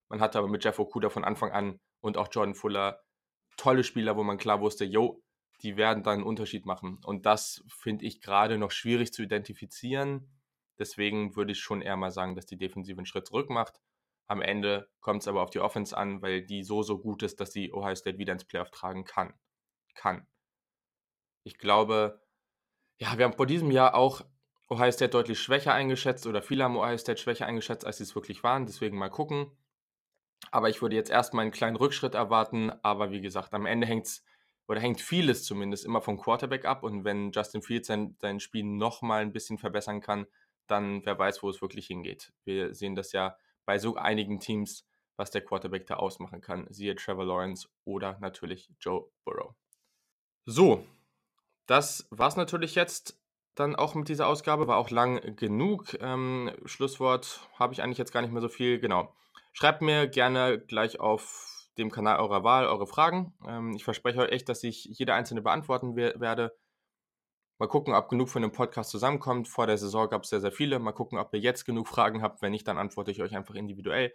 Man 0.09 0.21
hatte 0.21 0.39
aber 0.39 0.49
mit 0.49 0.65
Jeff 0.65 0.79
Okuda 0.79 1.09
von 1.09 1.25
Anfang 1.25 1.53
an 1.53 1.81
und 2.01 2.17
auch 2.17 2.29
Jordan 2.31 2.55
Fuller 2.55 3.01
tolle 3.57 3.85
Spieler, 3.85 4.17
wo 4.17 4.23
man 4.23 4.39
klar 4.39 4.61
wusste, 4.61 4.85
yo, 4.85 5.23
die 5.63 5.77
werden 5.77 6.03
dann 6.03 6.19
einen 6.19 6.23
Unterschied 6.25 6.67
machen. 6.67 6.99
Und 7.05 7.27
das 7.27 7.63
finde 7.69 8.07
ich 8.07 8.21
gerade 8.21 8.59
noch 8.59 8.71
schwierig 8.71 9.13
zu 9.13 9.23
identifizieren. 9.23 10.31
Deswegen 10.79 11.37
würde 11.37 11.53
ich 11.53 11.61
schon 11.61 11.83
eher 11.83 11.97
mal 11.97 12.11
sagen, 12.11 12.35
dass 12.35 12.47
die 12.47 12.57
Defensive 12.57 12.99
einen 12.99 13.07
Schritt 13.07 13.27
zurück 13.27 13.51
macht. 13.51 13.81
Am 14.27 14.41
Ende 14.41 14.89
kommt 15.01 15.23
es 15.23 15.29
aber 15.29 15.43
auf 15.43 15.51
die 15.51 15.61
Offense 15.61 15.97
an, 15.97 16.23
weil 16.23 16.43
die 16.43 16.63
so, 16.63 16.83
so 16.83 16.99
gut 16.99 17.23
ist, 17.23 17.41
dass 17.41 17.51
die 17.51 17.73
Ohio 17.73 17.95
State 17.95 18.19
wieder 18.19 18.33
ins 18.33 18.45
Playoff 18.45 18.71
tragen 18.71 19.05
kann. 19.05 19.35
Kann. 19.95 20.27
Ich 21.45 21.59
glaube, 21.59 22.23
ja, 23.01 23.17
wir 23.17 23.25
haben 23.25 23.33
vor 23.33 23.47
diesem 23.47 23.71
Jahr 23.71 23.95
auch 23.95 24.21
Ohio 24.69 24.93
State 24.93 25.11
deutlich 25.11 25.41
schwächer 25.41 25.73
eingeschätzt 25.73 26.27
oder 26.27 26.43
viele 26.43 26.65
haben 26.65 26.77
Ohio 26.77 26.99
State 26.99 27.21
schwächer 27.21 27.47
eingeschätzt, 27.47 27.87
als 27.87 27.97
sie 27.97 28.05
es 28.05 28.15
wirklich 28.15 28.45
waren. 28.45 28.67
Deswegen 28.67 28.99
mal 28.99 29.09
gucken. 29.09 29.51
Aber 30.51 30.69
ich 30.69 30.83
würde 30.83 30.97
jetzt 30.97 31.11
erstmal 31.11 31.43
einen 31.43 31.51
kleinen 31.51 31.77
Rückschritt 31.77 32.15
erwarten. 32.15 32.71
Aber 32.83 33.11
wie 33.11 33.23
gesagt, 33.23 33.55
am 33.55 33.67
Ende 33.67 33.87
hängt 33.87 34.07
es 34.07 34.25
oder 34.69 34.81
hängt 34.81 35.01
vieles 35.01 35.45
zumindest 35.45 35.85
immer 35.85 36.03
vom 36.03 36.19
Quarterback 36.19 36.67
ab. 36.67 36.83
Und 36.83 37.05
wenn 37.05 37.33
Justin 37.33 37.63
Fields 37.63 37.89
sein, 37.89 38.17
sein 38.21 38.39
Spiel 38.39 38.65
nochmal 38.65 39.23
ein 39.23 39.33
bisschen 39.33 39.59
verbessern 39.59 40.01
kann, 40.01 40.27
dann 40.67 41.05
wer 41.05 41.19
weiß, 41.19 41.43
wo 41.43 41.49
es 41.49 41.63
wirklich 41.63 41.87
hingeht. 41.87 42.33
Wir 42.45 42.75
sehen 42.75 42.95
das 42.95 43.13
ja 43.13 43.37
bei 43.65 43.79
so 43.79 43.97
einigen 43.97 44.41
Teams, 44.41 44.87
was 45.17 45.31
der 45.31 45.43
Quarterback 45.43 45.87
da 45.87 45.97
ausmachen 45.97 46.43
kann. 46.43 46.67
Siehe 46.71 46.95
Trevor 46.95 47.25
Lawrence 47.25 47.69
oder 47.85 48.19
natürlich 48.21 48.71
Joe 48.79 49.11
Burrow. 49.25 49.55
So, 50.45 50.85
das 51.71 52.09
war's 52.11 52.35
natürlich 52.35 52.75
jetzt 52.75 53.17
dann 53.55 53.77
auch 53.77 53.95
mit 53.95 54.09
dieser 54.09 54.27
Ausgabe. 54.27 54.67
War 54.67 54.77
auch 54.77 54.91
lang 54.91 55.37
genug. 55.37 55.97
Ähm, 56.01 56.51
Schlusswort 56.65 57.49
habe 57.61 57.73
ich 57.73 57.81
eigentlich 57.81 57.99
jetzt 57.99 58.13
gar 58.13 58.23
nicht 58.23 58.33
mehr 58.33 58.43
so 58.43 58.49
viel. 58.49 58.81
Genau. 58.81 59.15
Schreibt 59.53 59.81
mir 59.81 60.09
gerne 60.09 60.59
gleich 60.59 60.99
auf 60.99 61.69
dem 61.79 61.93
Kanal 61.93 62.19
eurer 62.19 62.43
Wahl 62.43 62.67
eure 62.67 62.89
Fragen. 62.89 63.35
Ähm, 63.47 63.73
ich 63.77 63.85
verspreche 63.85 64.19
euch 64.19 64.33
echt, 64.33 64.49
dass 64.49 64.65
ich 64.65 64.85
jede 64.85 65.15
einzelne 65.15 65.43
beantworten 65.43 65.95
werde. 65.95 66.57
Mal 67.59 67.69
gucken, 67.69 67.95
ob 67.95 68.09
genug 68.09 68.31
von 68.31 68.43
dem 68.43 68.51
Podcast 68.51 68.91
zusammenkommt. 68.91 69.47
Vor 69.47 69.69
der 69.69 69.79
Saison 69.79 70.09
gab 70.09 70.25
es 70.25 70.31
sehr, 70.31 70.41
sehr 70.41 70.51
viele. 70.51 70.81
Mal 70.81 70.91
gucken, 70.91 71.19
ob 71.19 71.33
ihr 71.35 71.41
jetzt 71.41 71.67
genug 71.67 71.87
Fragen 71.87 72.21
habt. 72.21 72.43
Wenn 72.43 72.51
nicht, 72.51 72.67
dann 72.67 72.79
antworte 72.79 73.13
ich 73.13 73.23
euch 73.23 73.37
einfach 73.37 73.55
individuell. 73.55 74.13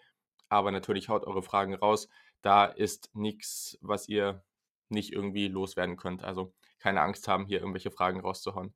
Aber 0.49 0.71
natürlich 0.71 1.07
haut 1.07 1.23
eure 1.23 1.41
Fragen 1.41 1.73
raus. 1.73 2.09
Da 2.41 2.65
ist 2.65 3.15
nichts, 3.15 3.77
was 3.79 4.09
ihr 4.09 4.43
nicht 4.89 5.13
irgendwie 5.13 5.47
loswerden 5.47 5.95
könnt. 5.95 6.21
Also 6.25 6.53
keine 6.79 7.01
Angst 7.01 7.27
haben, 7.27 7.45
hier 7.45 7.59
irgendwelche 7.59 7.91
Fragen 7.91 8.19
rauszuhauen. 8.19 8.73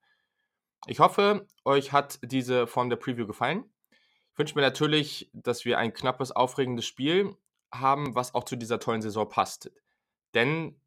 Ich 0.88 1.00
hoffe, 1.00 1.47
euch 1.66 1.91
hat 1.91 2.20
diese 2.24 2.68
Form 2.68 2.89
der 2.89 2.97
Preview 2.97 3.28
gefallen. 3.28 3.66
Ich 4.32 4.39
wünsche 4.39 4.56
mir 4.56 4.62
natürlich, 4.62 5.30
dass 5.34 5.66
wir 5.66 5.78
ein 5.78 5.93
knappes, 5.93 6.32
aufregendes 6.32 6.86
Spiel 6.86 7.36
haben, 7.74 8.16
was 8.16 8.34
auch 8.34 8.45
zu 8.45 8.56
dieser 8.56 8.80
tollen 8.80 9.02
Saison 9.02 9.28
passt. 9.28 9.72
Denn, 10.34 10.80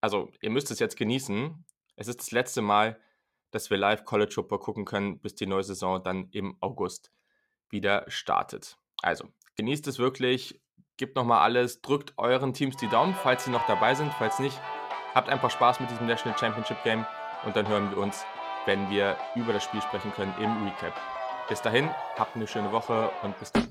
also 0.00 0.30
ihr 0.40 0.50
müsst 0.50 0.70
es 0.70 0.78
jetzt 0.78 0.96
genießen. 0.96 1.64
Es 1.96 2.08
ist 2.08 2.20
das 2.20 2.30
letzte 2.30 2.62
Mal, 2.62 2.98
dass 3.50 3.70
wir 3.70 3.76
live 3.76 4.04
College 4.04 4.32
Football 4.32 4.58
gucken 4.58 4.84
können, 4.84 5.20
bis 5.20 5.34
die 5.34 5.46
neue 5.46 5.62
Saison 5.62 6.02
dann 6.02 6.28
im 6.30 6.56
August 6.60 7.12
wieder 7.68 8.04
startet. 8.08 8.78
Also, 9.02 9.28
genießt 9.56 9.86
es 9.86 9.98
wirklich, 9.98 10.60
gebt 10.96 11.14
nochmal 11.14 11.40
alles, 11.40 11.82
drückt 11.82 12.14
euren 12.16 12.52
Teams 12.52 12.76
die 12.76 12.88
Daumen, 12.88 13.14
falls 13.14 13.44
sie 13.44 13.50
noch 13.50 13.66
dabei 13.66 13.94
sind, 13.94 14.12
falls 14.14 14.38
nicht, 14.38 14.58
habt 15.14 15.28
einfach 15.28 15.50
Spaß 15.50 15.80
mit 15.80 15.90
diesem 15.90 16.06
National 16.06 16.38
Championship 16.38 16.82
Game 16.82 17.06
und 17.44 17.56
dann 17.56 17.68
hören 17.68 17.90
wir 17.90 17.98
uns, 17.98 18.24
wenn 18.66 18.90
wir 18.90 19.16
über 19.34 19.52
das 19.52 19.64
Spiel 19.64 19.80
sprechen 19.80 20.12
können 20.14 20.34
im 20.38 20.64
Recap. 20.64 20.92
Bis 21.48 21.62
dahin, 21.62 21.88
habt 22.18 22.36
eine 22.36 22.46
schöne 22.46 22.72
Woche 22.72 23.10
und 23.22 23.38
bis 23.38 23.52
dann. 23.52 23.68